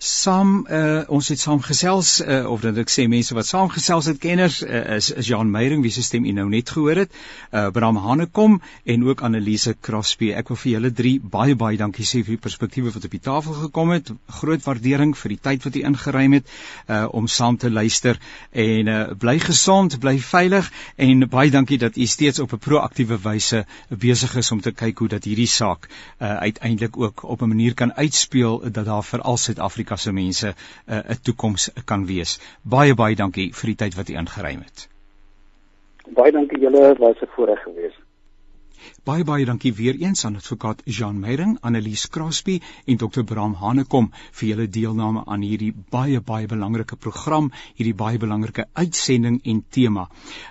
Sam 0.00 0.66
uh, 0.72 1.02
ons 1.12 1.26
het 1.28 1.36
saam 1.36 1.58
gesels 1.60 2.22
uh, 2.24 2.46
of 2.48 2.62
dat 2.64 2.78
ek 2.80 2.88
sê 2.88 3.04
mense 3.12 3.34
wat 3.36 3.44
saam 3.44 3.68
gesels 3.68 4.06
het 4.08 4.16
kenners 4.22 4.62
uh, 4.64 4.78
is 4.96 5.10
is 5.12 5.26
Jan 5.28 5.50
Meyering 5.52 5.82
wie 5.84 5.90
se 5.92 6.00
stem 6.00 6.24
u 6.24 6.32
nou 6.32 6.46
net 6.48 6.70
gehoor 6.72 7.02
het. 7.02 7.10
Uh, 7.52 7.66
Bram 7.68 7.98
Hanekom 8.00 8.62
en 8.88 9.04
ook 9.04 9.20
Annelise 9.20 9.74
Crosby. 9.76 10.30
Ek 10.32 10.48
wil 10.48 10.56
vir 10.56 10.70
julle 10.72 10.90
drie 10.96 11.18
baie 11.20 11.52
baie 11.52 11.76
dankie 11.76 12.06
sê 12.08 12.22
vir 12.24 12.38
die 12.38 12.40
perspektiewe 12.46 12.94
wat 12.94 13.04
op 13.04 13.12
die 13.12 13.20
tafel 13.20 13.58
gekom 13.58 13.92
het. 13.92 14.08
Groot 14.38 14.64
waardering 14.64 15.12
vir 15.20 15.34
die 15.34 15.38
tyd 15.48 15.68
wat 15.68 15.76
u 15.76 15.84
ingeruim 15.90 16.38
het 16.38 16.48
uh, 16.48 17.04
om 17.12 17.28
saam 17.28 17.60
te 17.60 17.68
luister 17.68 18.16
en 18.56 18.88
uh, 18.88 19.02
bly 19.20 19.36
gesond, 19.44 19.98
bly 20.00 20.16
veilig 20.30 20.72
en 20.96 21.28
baie 21.28 21.52
dankie 21.52 21.76
dat 21.84 22.00
u 22.00 22.08
steeds 22.08 22.40
op 22.40 22.56
'n 22.56 22.62
proaktiewe 22.70 23.20
wyse 23.20 23.66
besig 23.92 24.36
is 24.36 24.50
om 24.50 24.64
te 24.64 24.72
kyk 24.72 25.04
hoe 25.04 25.12
dat 25.18 25.28
hierdie 25.28 25.50
saak 25.58 25.90
uh, 25.92 26.40
uiteindelik 26.48 26.96
ook 26.96 27.22
op 27.22 27.42
'n 27.42 27.52
manier 27.52 27.74
kan 27.74 27.92
uitspeel 27.92 28.60
dat 28.72 28.84
daar 28.88 29.04
vir 29.04 29.20
al 29.20 29.36
Suid-Afrika 29.36 29.89
Suid-Afrika 29.90 29.96
se 29.96 30.12
mense 30.12 30.48
'n 30.48 30.92
uh, 30.94 31.10
'n 31.10 31.20
toekoms 31.22 31.70
kan 31.84 32.06
wees. 32.06 32.38
Baie 32.62 32.94
baie 32.94 33.16
dankie 33.16 33.52
vir 33.52 33.66
die 33.66 33.76
tyd 33.76 33.94
wat 33.94 34.08
u 34.08 34.14
ingeruim 34.14 34.62
het. 34.62 34.88
Baie 36.14 36.32
dankie 36.32 36.60
julle, 36.60 36.94
was 36.98 37.16
'n 37.22 37.28
voorreg 37.34 37.62
geweest. 37.62 37.98
Baie 39.04 39.24
baie 39.24 39.44
dankie 39.44 39.72
weer 39.74 39.94
eens 39.94 40.24
aan 40.24 40.36
advokaat 40.36 40.82
Jean 40.84 41.20
Meyering, 41.20 41.58
Annelies 41.60 42.08
Crosby 42.08 42.60
en 42.86 42.96
Dr. 42.96 43.22
Bram 43.24 43.54
Hanekom 43.54 44.10
vir 44.32 44.48
julle 44.48 44.68
deelname 44.68 45.24
aan 45.26 45.42
hierdie 45.42 45.74
baie 45.90 46.20
baie 46.20 46.46
belangrike 46.46 46.96
program, 46.96 47.50
hierdie 47.76 47.94
baie 47.94 48.18
belangrike 48.18 48.68
uitsending 48.72 49.40
en 49.44 49.64
tema. 49.68 50.08